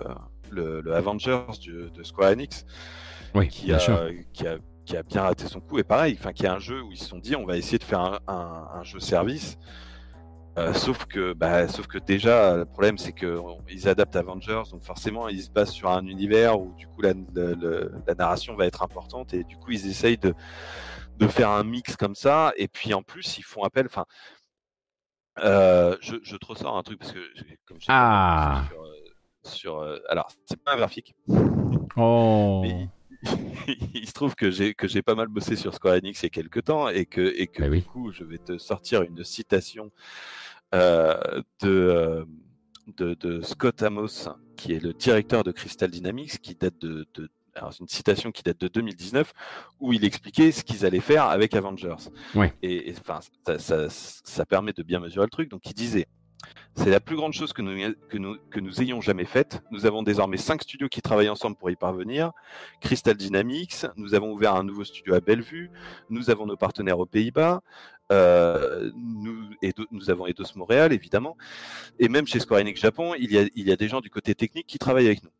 [0.50, 1.42] le, Avengers
[1.94, 2.64] de Square Enix,
[3.34, 4.10] oui, qui, bien a, sûr.
[4.32, 5.78] qui, a, qui a bien raté son coup.
[5.78, 7.78] Et pareil, enfin, qui est un jeu où ils se sont dit, on va essayer
[7.78, 9.58] de faire un, un, jeu service.
[10.58, 13.38] Euh, sauf que, bah, sauf que déjà, le problème c'est que
[13.68, 17.12] ils adaptent Avengers, donc forcément ils se basent sur un univers où du coup la,
[17.34, 20.32] la, narration va être importante et du coup ils essayent de,
[21.18, 22.52] de faire un mix comme ça.
[22.56, 24.06] Et puis en plus ils font appel, enfin,
[25.40, 27.18] euh, je, je, te ressors un truc parce que
[27.66, 28.64] comme je ah.
[29.44, 31.14] sur, euh, sur alors c'est pas un graphique.
[31.96, 32.60] Oh.
[32.62, 32.88] Mais,
[33.94, 36.26] il se trouve que j'ai que j'ai pas mal bossé sur Square Enix il y
[36.26, 39.90] a quelques temps et que et que du coup je vais te sortir une citation
[40.74, 42.26] euh, de,
[42.96, 47.28] de, de Scott Amos qui est le directeur de Crystal Dynamics qui date de, de
[47.54, 49.32] alors une citation qui date de 2019
[49.80, 52.10] où il expliquait ce qu'ils allaient faire avec Avengers.
[52.34, 52.52] Ouais.
[52.62, 55.50] Et, enfin, ça, ça, ça, permet de bien mesurer le truc.
[55.50, 56.06] Donc il disait
[56.76, 59.62] c'est la plus grande chose que nous, ayons jamais faite.
[59.70, 62.32] Nous avons désormais cinq studios qui travaillent ensemble pour y parvenir.
[62.80, 65.70] Crystal Dynamics, nous avons ouvert un nouveau studio à Bellevue,
[66.10, 67.62] nous avons nos partenaires aux Pays-Bas,
[68.12, 71.36] euh, nous, avons Eidos Montréal, évidemment.
[71.98, 74.78] Et même chez Square Enix Japon, il y a des gens du côté technique qui
[74.78, 75.30] travaillent avec nous.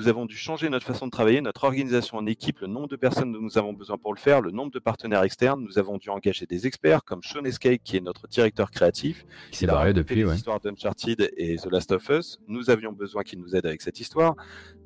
[0.00, 2.96] Nous avons dû changer notre façon de travailler, notre organisation en équipe, le nombre de
[2.96, 5.62] personnes dont nous avons besoin pour le faire, le nombre de partenaires externes.
[5.62, 9.24] Nous avons dû engager des experts comme Sean Escape, qui est notre directeur créatif.
[9.52, 10.32] Qui s'est barré depuis, ouais.
[10.32, 12.40] L'histoire d'Uncharted et The Last of Us.
[12.48, 14.34] Nous avions besoin qu'il nous aide avec cette histoire.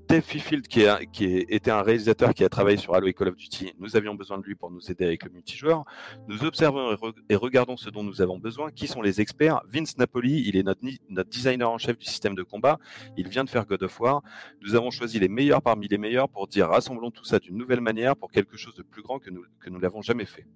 [0.09, 3.29] Dave Fifield, qui, est, qui était un réalisateur qui a travaillé sur Halo et Call
[3.29, 5.85] of Duty, nous avions besoin de lui pour nous aider avec le multijoueur.
[6.29, 6.97] Nous observons
[7.29, 8.71] et, regardons ce dont nous avons besoin.
[8.71, 9.61] Qui sont les experts?
[9.69, 10.81] Vince Napoli, il est notre,
[11.11, 12.79] notre, designer en chef du système de combat.
[13.19, 14.23] Il vient de faire God of War.
[14.63, 17.83] Nous avons choisi les meilleurs parmi les meilleurs pour dire rassemblons tout ça d'une nouvelle
[17.83, 20.47] manière pour quelque chose de plus grand que nous que nous l'avons jamais fait.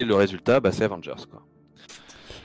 [0.00, 1.26] Et le résultat, bah, c'est Avengers.
[1.30, 1.46] Quoi.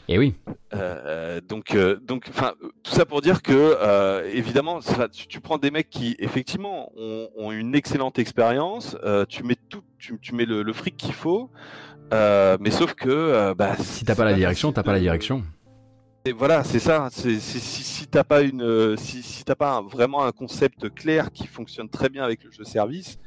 [0.07, 0.33] Et eh oui.
[0.73, 2.53] Euh, donc, euh, donc, enfin,
[2.91, 6.91] tout ça pour dire que, euh, évidemment, ça, tu, tu, prends des mecs qui, effectivement,
[6.97, 8.97] ont, ont une excellente expérience.
[9.05, 11.49] Euh, tu mets tout, tu, tu mets le, le fric qu'il faut,
[12.13, 15.43] euh, mais sauf que, bah, si t'as pas la direction, t'as pas la direction.
[16.25, 17.07] Et voilà, c'est ça.
[17.09, 21.47] Si, si t'as pas une, si, si t'as pas un, vraiment un concept clair qui
[21.47, 23.19] fonctionne très bien avec le jeu service,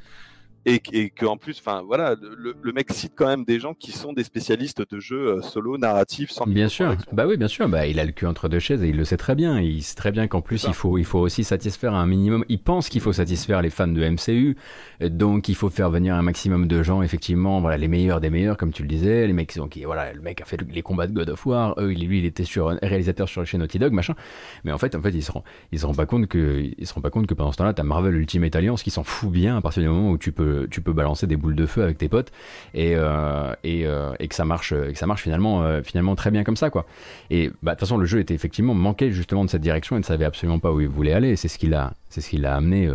[0.65, 3.73] et, et que en plus, enfin voilà, le, le, mec cite quand même des gens
[3.73, 6.45] qui sont des spécialistes de jeux euh, solo narratifs sans.
[6.45, 8.89] Bien sûr, bah oui, bien sûr, bah il a le cul entre deux chaises et
[8.89, 9.59] il le sait très bien.
[9.59, 12.45] Il sait très bien qu'en plus il faut, il faut aussi satisfaire un minimum.
[12.49, 14.57] Il pense qu'il faut satisfaire les fans de MCU,
[15.01, 18.57] donc il faut faire venir un maximum de gens, effectivement, voilà, les meilleurs des meilleurs,
[18.57, 21.13] comme tu le disais, les mecs donc voilà, le mec a fait les combats de
[21.13, 24.15] God of War, eux, lui, il était sur réalisateur sur chez Naughty Dog, machin.
[24.63, 26.87] Mais en fait, en fait, ils se rendent, ils se rendent pas compte que, ils
[26.87, 29.31] se rendent pas compte que pendant ce temps-là, t'as Marvel Ultimate Alliance qui s'en fout
[29.31, 31.83] bien à partir du moment où tu peux tu peux balancer des boules de feu
[31.83, 32.31] avec tes potes
[32.73, 36.31] et, euh, et, euh, et, que ça marche, que ça marche finalement, euh, finalement très
[36.31, 36.85] bien comme ça quoi.
[37.29, 39.99] Et bah, de toute façon le jeu était effectivement manquait justement de cette direction et
[39.99, 41.35] ne savait absolument pas où il voulait aller.
[41.35, 42.89] C'est ce qu'il a, c'est ce qu'il a amené,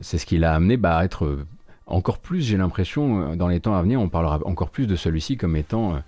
[0.00, 1.38] c'est ce qu'il a amené bah, à être
[1.86, 2.42] encore plus.
[2.42, 6.02] J'ai l'impression dans les temps à venir, on parlera encore plus de celui-ci comme étant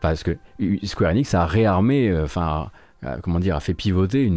[0.00, 0.36] parce que
[0.82, 2.70] Square Enix a réarmé, enfin
[3.22, 4.30] comment dire, a fait pivoter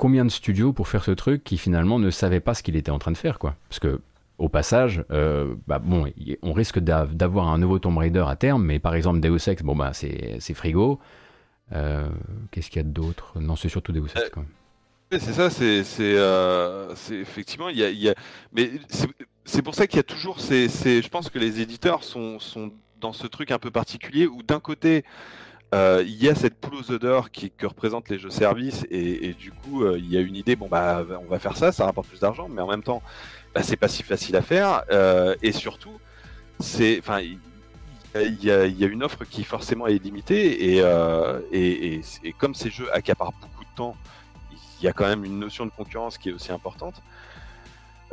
[0.00, 2.90] combien de studios pour faire ce truc qui finalement ne savait pas ce qu'il était
[2.90, 3.54] en train de faire quoi.
[3.68, 4.00] Parce que
[4.40, 6.10] au passage, euh, bah bon,
[6.42, 9.76] on risque d'avoir un nouveau Tomb Raider à terme, mais par exemple Deus Ex, bon
[9.76, 10.98] bah c'est frigo.
[11.72, 12.08] Euh,
[12.50, 13.38] qu'est-ce qu'il y a d'autre?
[13.38, 15.20] Non, c'est surtout Deus Ex euh, quand même.
[15.20, 18.14] C'est ça, c'est euh, effectivement, il y a, y a,
[18.52, 18.70] mais
[19.44, 22.38] c'est pour ça qu'il y a toujours ces, ces, je pense que les éditeurs sont,
[22.38, 25.04] sont dans ce truc un peu particulier où d'un côté
[25.74, 29.28] euh, il y a cette poule aux odeurs qui, que représentent les jeux services et,
[29.28, 31.72] et du coup euh, il y a une idée bon bah on va faire ça
[31.72, 33.02] ça rapporte plus d'argent mais en même temps
[33.54, 35.98] bah, c'est pas si facile à faire euh, et surtout
[36.60, 42.02] c'est enfin il y, a, une offre qui forcément est limitée et, euh, et,
[42.38, 43.96] comme ces jeux accaparent beaucoup de temps
[44.80, 47.02] il y a quand même une notion de concurrence qui est aussi importante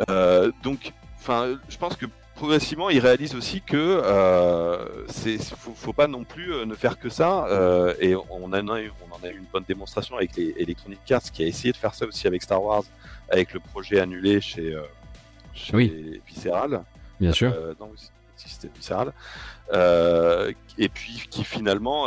[0.09, 2.05] euh, donc enfin je pense que
[2.35, 4.03] progressivement, il réalise aussi que
[5.07, 7.47] c'est faut, faut, pas non plus ne faire que ça.
[7.99, 8.91] Et on en, a, eu
[9.33, 12.43] une bonne démonstration avec les Electronic Arts qui a essayé de faire ça aussi avec
[12.43, 12.83] Star Wars,
[13.31, 14.77] avec le projet annulé chez,
[15.57, 16.21] chez oui.
[17.19, 17.51] Bien sûr.
[17.53, 17.91] Euh, non,
[18.35, 19.11] c'était Visceral.
[19.73, 22.05] Euh, et puis qui finalement,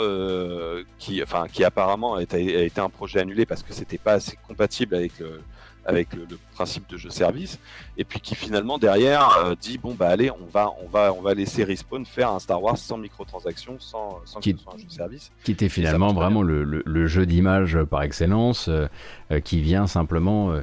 [0.99, 4.15] qui, enfin, qui apparemment a été, a été, un projet annulé parce que c'était pas
[4.15, 5.41] assez compatible avec le
[5.87, 7.59] avec le, le, principe de jeu service
[7.97, 11.23] et puis qui finalement derrière euh, dit bon bah allez on va on va on
[11.23, 14.75] va laisser Respawn faire un Star Wars sans microtransactions sans, sans qui, que ce soit
[14.75, 18.87] un jeu service qui était finalement vraiment le, jeu d'image par excellence euh,
[19.31, 20.61] euh, qui vient simplement euh,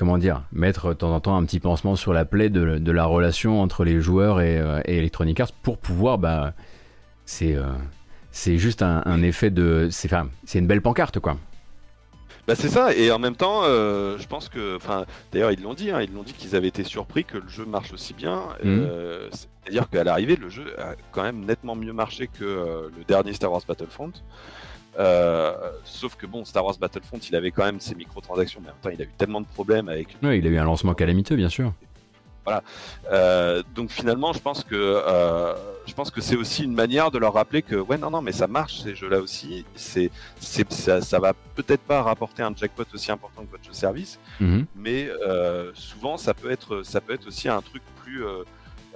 [0.00, 2.92] comment dire mettre de temps en temps un petit pansement sur la plaie de, de
[2.92, 6.54] la relation entre les joueurs et, euh, et Electronic Arts pour pouvoir bah
[7.24, 7.56] c'est
[8.32, 11.36] c'est juste un, un effet de c'est enfin, c'est une belle pancarte quoi
[12.46, 15.74] Bah c'est ça, et en même temps, euh, je pense que, enfin, d'ailleurs ils l'ont
[15.74, 18.38] dit, hein, ils l'ont dit qu'ils avaient été surpris que le jeu marche aussi bien.
[18.64, 18.86] Mhm.
[18.88, 23.04] Euh, C'est-à-dire qu'à l'arrivée, le jeu a quand même nettement mieux marché que euh, le
[23.04, 24.12] dernier Star Wars Battlefront.
[24.98, 25.54] Euh,
[25.84, 28.80] sauf que bon, Star Wars Battlefront, il avait quand même ses microtransactions, mais en même
[28.82, 31.36] temps, il a eu tellement de problèmes avec Oui, il a eu un lancement calamiteux,
[31.36, 31.72] bien sûr.
[33.12, 35.54] Euh, donc finalement, je pense que euh,
[35.86, 38.32] je pense que c'est aussi une manière de leur rappeler que ouais non non mais
[38.32, 39.64] ça marche ces jeux-là aussi.
[39.76, 40.10] C'est
[40.40, 44.18] c'est ça, ça va peut-être pas rapporter un jackpot aussi important que votre jeu service,
[44.40, 44.66] Mhm.
[44.74, 45.08] mais
[45.74, 48.24] souvent ça peut être ça peut être aussi un truc plus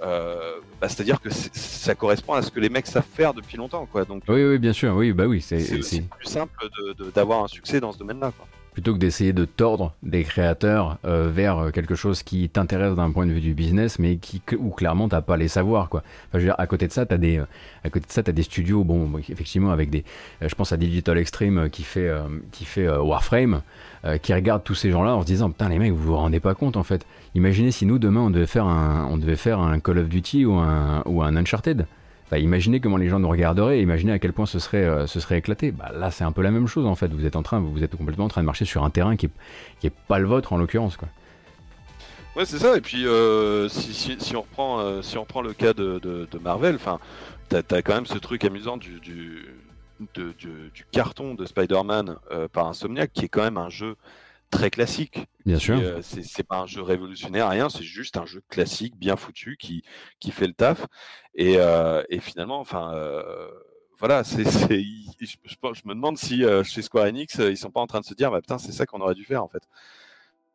[0.03, 3.85] euh, bah, c'est-à-dire que ça correspond à ce que les mecs savent faire depuis longtemps
[3.85, 4.05] quoi.
[4.05, 4.93] Donc Oui, oui, bien sûr.
[4.95, 6.67] Oui, bah oui, c'est plus simple
[7.13, 8.31] d'avoir un succès dans ce domaine-là.
[8.37, 8.47] quoi.
[8.73, 13.09] plutôt que d'essayer de tordre des créateurs euh, vers euh, quelque chose qui t'intéresse d'un
[13.09, 16.01] point de vue du business, mais qui où clairement t'as pas les savoirs quoi.
[16.27, 17.45] Enfin, je veux dire, à côté de ça, t'as des, euh,
[17.85, 20.03] à côté de ça, t'as des studios, bon, effectivement avec des,
[20.41, 22.11] je pense à Digital Extreme qui fait,
[22.51, 23.61] qui fait Warframe,
[24.05, 26.39] euh, qui regarde tous ces gens-là en se disant putain les mecs, vous vous rendez
[26.39, 27.05] pas compte en fait.
[27.33, 30.45] Imaginez si nous demain on devait faire un, on devait faire un Call of Duty
[30.45, 31.85] ou un, ou un Uncharted.
[32.27, 35.19] Enfin, imaginez comment les gens nous regarderaient, imaginez à quel point ce serait, euh, ce
[35.19, 35.71] serait éclaté.
[35.71, 37.11] Bah, là, c'est un peu la même chose en fait.
[37.13, 39.27] Vous êtes en train, vous êtes complètement en train de marcher sur un terrain qui
[39.27, 39.31] est,
[39.79, 40.97] qui est pas le vôtre en l'occurrence.
[40.97, 41.07] Quoi.
[42.35, 42.75] Ouais, c'est ça.
[42.75, 46.39] Et puis, euh, si, si, on reprend, euh, si on reprend le cas de, de,
[46.43, 46.99] Marvel, enfin,
[47.47, 48.99] t'as as quand même ce truc amusant du,
[50.13, 53.95] de- du, du carton de Spider-Man euh, par Insomniac, qui est quand même un jeu
[54.49, 55.27] très classique.
[55.45, 55.77] Bien sûr.
[55.79, 57.69] euh, c'est pas un jeu révolutionnaire, rien.
[57.69, 59.83] C'est juste un jeu classique, bien foutu, qui,
[60.19, 60.85] qui fait le taf.
[61.33, 62.93] Et, euh, et finalement, enfin.
[63.99, 64.43] voilà, c'est,
[65.19, 68.13] je, me demande si euh, chez Square Enix, ils sont pas en train de se
[68.13, 69.63] dire, bah putain, c'est ça qu'on aurait dû faire en fait.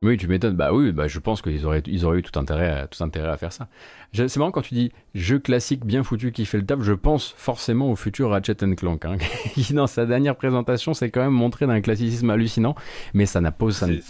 [0.02, 0.56] Oui, tu m'étonnes.
[0.56, 3.28] Bah oui, bah je pense qu'ils auraient, ils auraient eu tout intérêt, à, tout intérêt
[3.28, 3.68] à faire ça.
[4.14, 6.81] C'est marrant quand tu dis jeu classique bien foutu qui fait le taf.
[6.81, 9.18] Je pense forcément au futur Ratchet Clank, hein,
[9.52, 12.74] qui dans sa dernière présentation s'est quand même montré d'un classicisme hallucinant,
[13.12, 14.01] mais ça n'a ne C'est,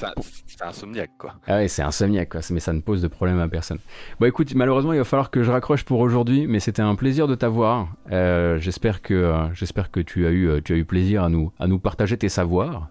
[0.46, 1.34] c'est Insomniac, quoi.
[1.48, 2.40] Ah ouais, c'est insomniaque, quoi.
[2.50, 3.78] mais ça ne pose de problème à personne.
[4.20, 7.26] Bon, écoute, malheureusement, il va falloir que je raccroche pour aujourd'hui, mais c'était un plaisir
[7.26, 7.88] de t'avoir.
[8.12, 11.28] Euh, j'espère que, euh, j'espère que tu as eu, euh, tu as eu plaisir à
[11.28, 12.90] nous, à nous partager tes savoirs.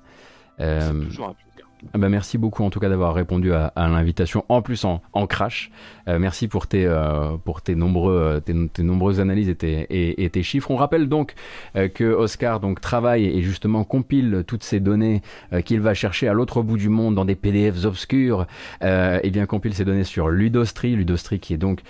[0.59, 1.48] Euh, toujours un plaisir.
[1.93, 5.27] Bah merci beaucoup en tout cas d'avoir répondu à, à l'invitation, en plus en, en
[5.27, 5.71] crash.
[6.07, 9.81] Euh, merci pour tes, euh, pour tes, nombreux, euh, tes, tes nombreuses analyses et tes,
[9.89, 10.71] et, et tes chiffres.
[10.71, 11.35] On rappelle donc
[11.75, 15.21] euh, que Oscar donc, travaille et justement compile toutes ces données
[15.53, 18.45] euh, qu'il va chercher à l'autre bout du monde dans des PDF obscurs.
[18.83, 21.81] Euh, et bien compile ces données sur Ludostri, Ludostri qui est donc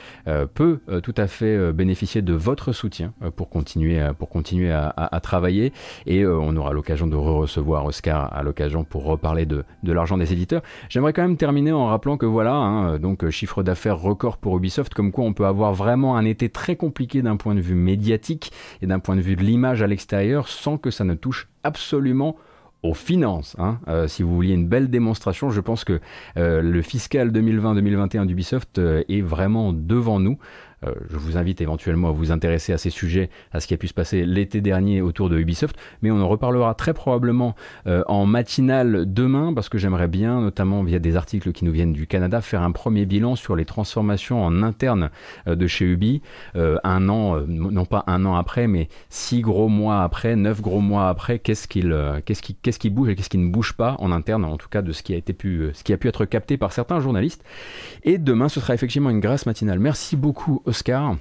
[0.54, 5.20] peut tout à fait bénéficier de votre soutien pour continuer, pour continuer à, à- à
[5.20, 5.74] travailler.
[6.06, 10.34] Et on aura l'occasion de re-recevoir Oscar à l'occasion pour reparler de, de l'argent des
[10.34, 10.62] éditeurs.
[10.90, 14.38] J'aimerais quand même terminer en rappelant que voilà, hein, euh, donc euh, chiffre d'affaires record
[14.38, 17.62] pour Ubisoft, comme quoi on peut avoir vraiment un été très compliqué d'un point de
[17.62, 18.52] vue médiatique
[18.82, 22.36] et d'un point de vue de l'image à l'extérieur sans que ça ne touche absolument
[22.82, 23.58] aux finances.
[23.60, 23.80] hein.
[23.90, 26.00] Euh, si vous vouliez une belle démonstration, je pense que
[26.36, 30.38] le fiscal 2020-2021 d'Ubisoft est vraiment devant nous.
[30.86, 33.78] Euh, je vous invite éventuellement à vous intéresser à ces sujets, à ce qui a
[33.78, 37.56] pu se passer l'été dernier autour de Ubisoft, mais on en reparlera très probablement
[37.88, 41.94] euh, en matinale demain, parce que j'aimerais bien, notamment via des articles qui nous viennent
[41.94, 45.10] du Canada, faire un premier bilan sur les transformations en interne
[45.48, 46.22] euh, de chez Ubi,
[46.56, 51.10] un an, non pas un an après, mais six gros mois après, neuf gros mois
[51.10, 54.46] après, qu'est-ce qu'est-ce qui, qu'est-ce qui bouge et qu'est-ce qui ne bouge pas en interne,
[54.46, 56.58] en tout cas de ce qui a été pu, ce qui a pu être capté
[56.58, 57.44] par certains journalistes.
[58.04, 59.80] Et demain, ce sera effectivement une grâce matinale.
[59.80, 61.18] Merci beaucoup, Oscar.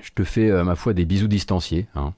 [0.00, 1.86] Je te fais, euh, ma foi, des bisous distanciés.
[1.94, 2.12] hein.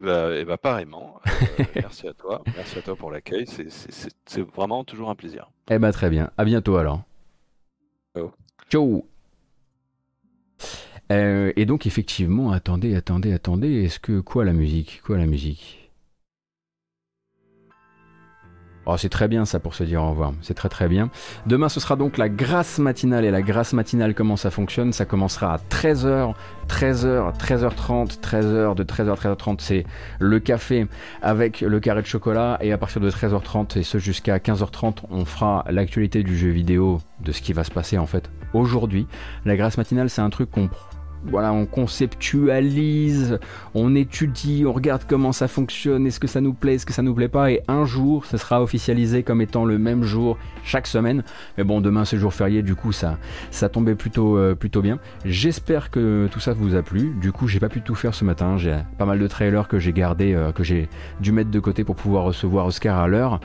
[0.00, 1.20] Bah, et bah pareillement.
[1.60, 2.42] Euh, merci à toi.
[2.56, 3.46] Merci à toi pour l'accueil.
[3.46, 5.50] C'est- vraiment toujours un plaisir.
[5.70, 6.30] Eh ben très bien.
[6.38, 7.02] À bientôt alors.
[8.16, 8.32] Ciao.
[8.70, 9.06] Ciao.
[11.12, 13.84] Euh, et donc effectivement, attendez, attendez, attendez.
[13.84, 15.02] Est-ce que quoi la musique?
[15.04, 15.79] Quoi la musique?
[18.92, 20.32] Oh, c'est très bien ça pour se dire au revoir.
[20.42, 21.10] C'est très très bien.
[21.46, 23.24] Demain, ce sera donc la grâce matinale.
[23.24, 24.92] Et la grâce matinale, comment ça fonctionne?
[24.92, 26.34] Ça commencera à 13h,
[26.68, 29.86] 13h, 13h30, 13h, de 13h à 13h30, c'est
[30.18, 30.88] le café
[31.22, 32.58] avec le carré de chocolat.
[32.62, 37.00] Et à partir de 13h30, et ce jusqu'à 15h30, on fera l'actualité du jeu vidéo,
[37.20, 39.06] de ce qui va se passer en fait aujourd'hui.
[39.44, 40.68] La grâce matinale, c'est un truc qu'on
[41.24, 43.38] voilà, on conceptualise,
[43.74, 47.02] on étudie, on regarde comment ça fonctionne, est-ce que ça nous plaît, est-ce que ça
[47.02, 50.86] nous plaît pas, et un jour, ça sera officialisé comme étant le même jour chaque
[50.86, 51.22] semaine.
[51.58, 53.18] Mais bon, demain c'est jour férié, du coup ça,
[53.50, 54.98] ça tombait plutôt, euh, plutôt bien.
[55.24, 57.14] J'espère que tout ça vous a plu.
[57.20, 58.56] Du coup, j'ai pas pu tout faire ce matin.
[58.56, 60.88] J'ai pas mal de trailers que j'ai gardé, euh, que j'ai
[61.20, 63.40] dû mettre de côté pour pouvoir recevoir Oscar à l'heure,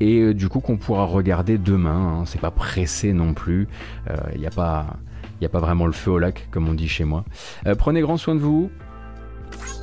[0.00, 2.20] et euh, du coup qu'on pourra regarder demain.
[2.20, 2.24] hein.
[2.26, 3.68] C'est pas pressé non plus.
[4.34, 4.96] Il n'y a pas
[5.40, 7.24] n'y a pas vraiment le feu au lac, comme on dit chez moi.
[7.66, 8.70] Euh, prenez grand soin de vous.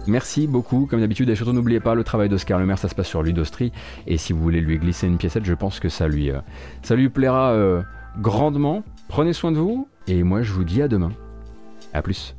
[0.08, 3.08] Merci beaucoup, comme d'habitude, et surtout n'oubliez pas le travail d'Oscar Lemaire, ça se passe
[3.08, 3.74] sur Ludostri,
[4.08, 6.40] et si vous voulez lui glisser une piécette, je pense que ça lui, euh,
[6.82, 7.82] ça lui plaira euh,
[8.20, 8.84] grandement.
[9.10, 11.12] Prenez soin de vous, et moi je vous dis à demain.
[11.94, 12.36] A plus.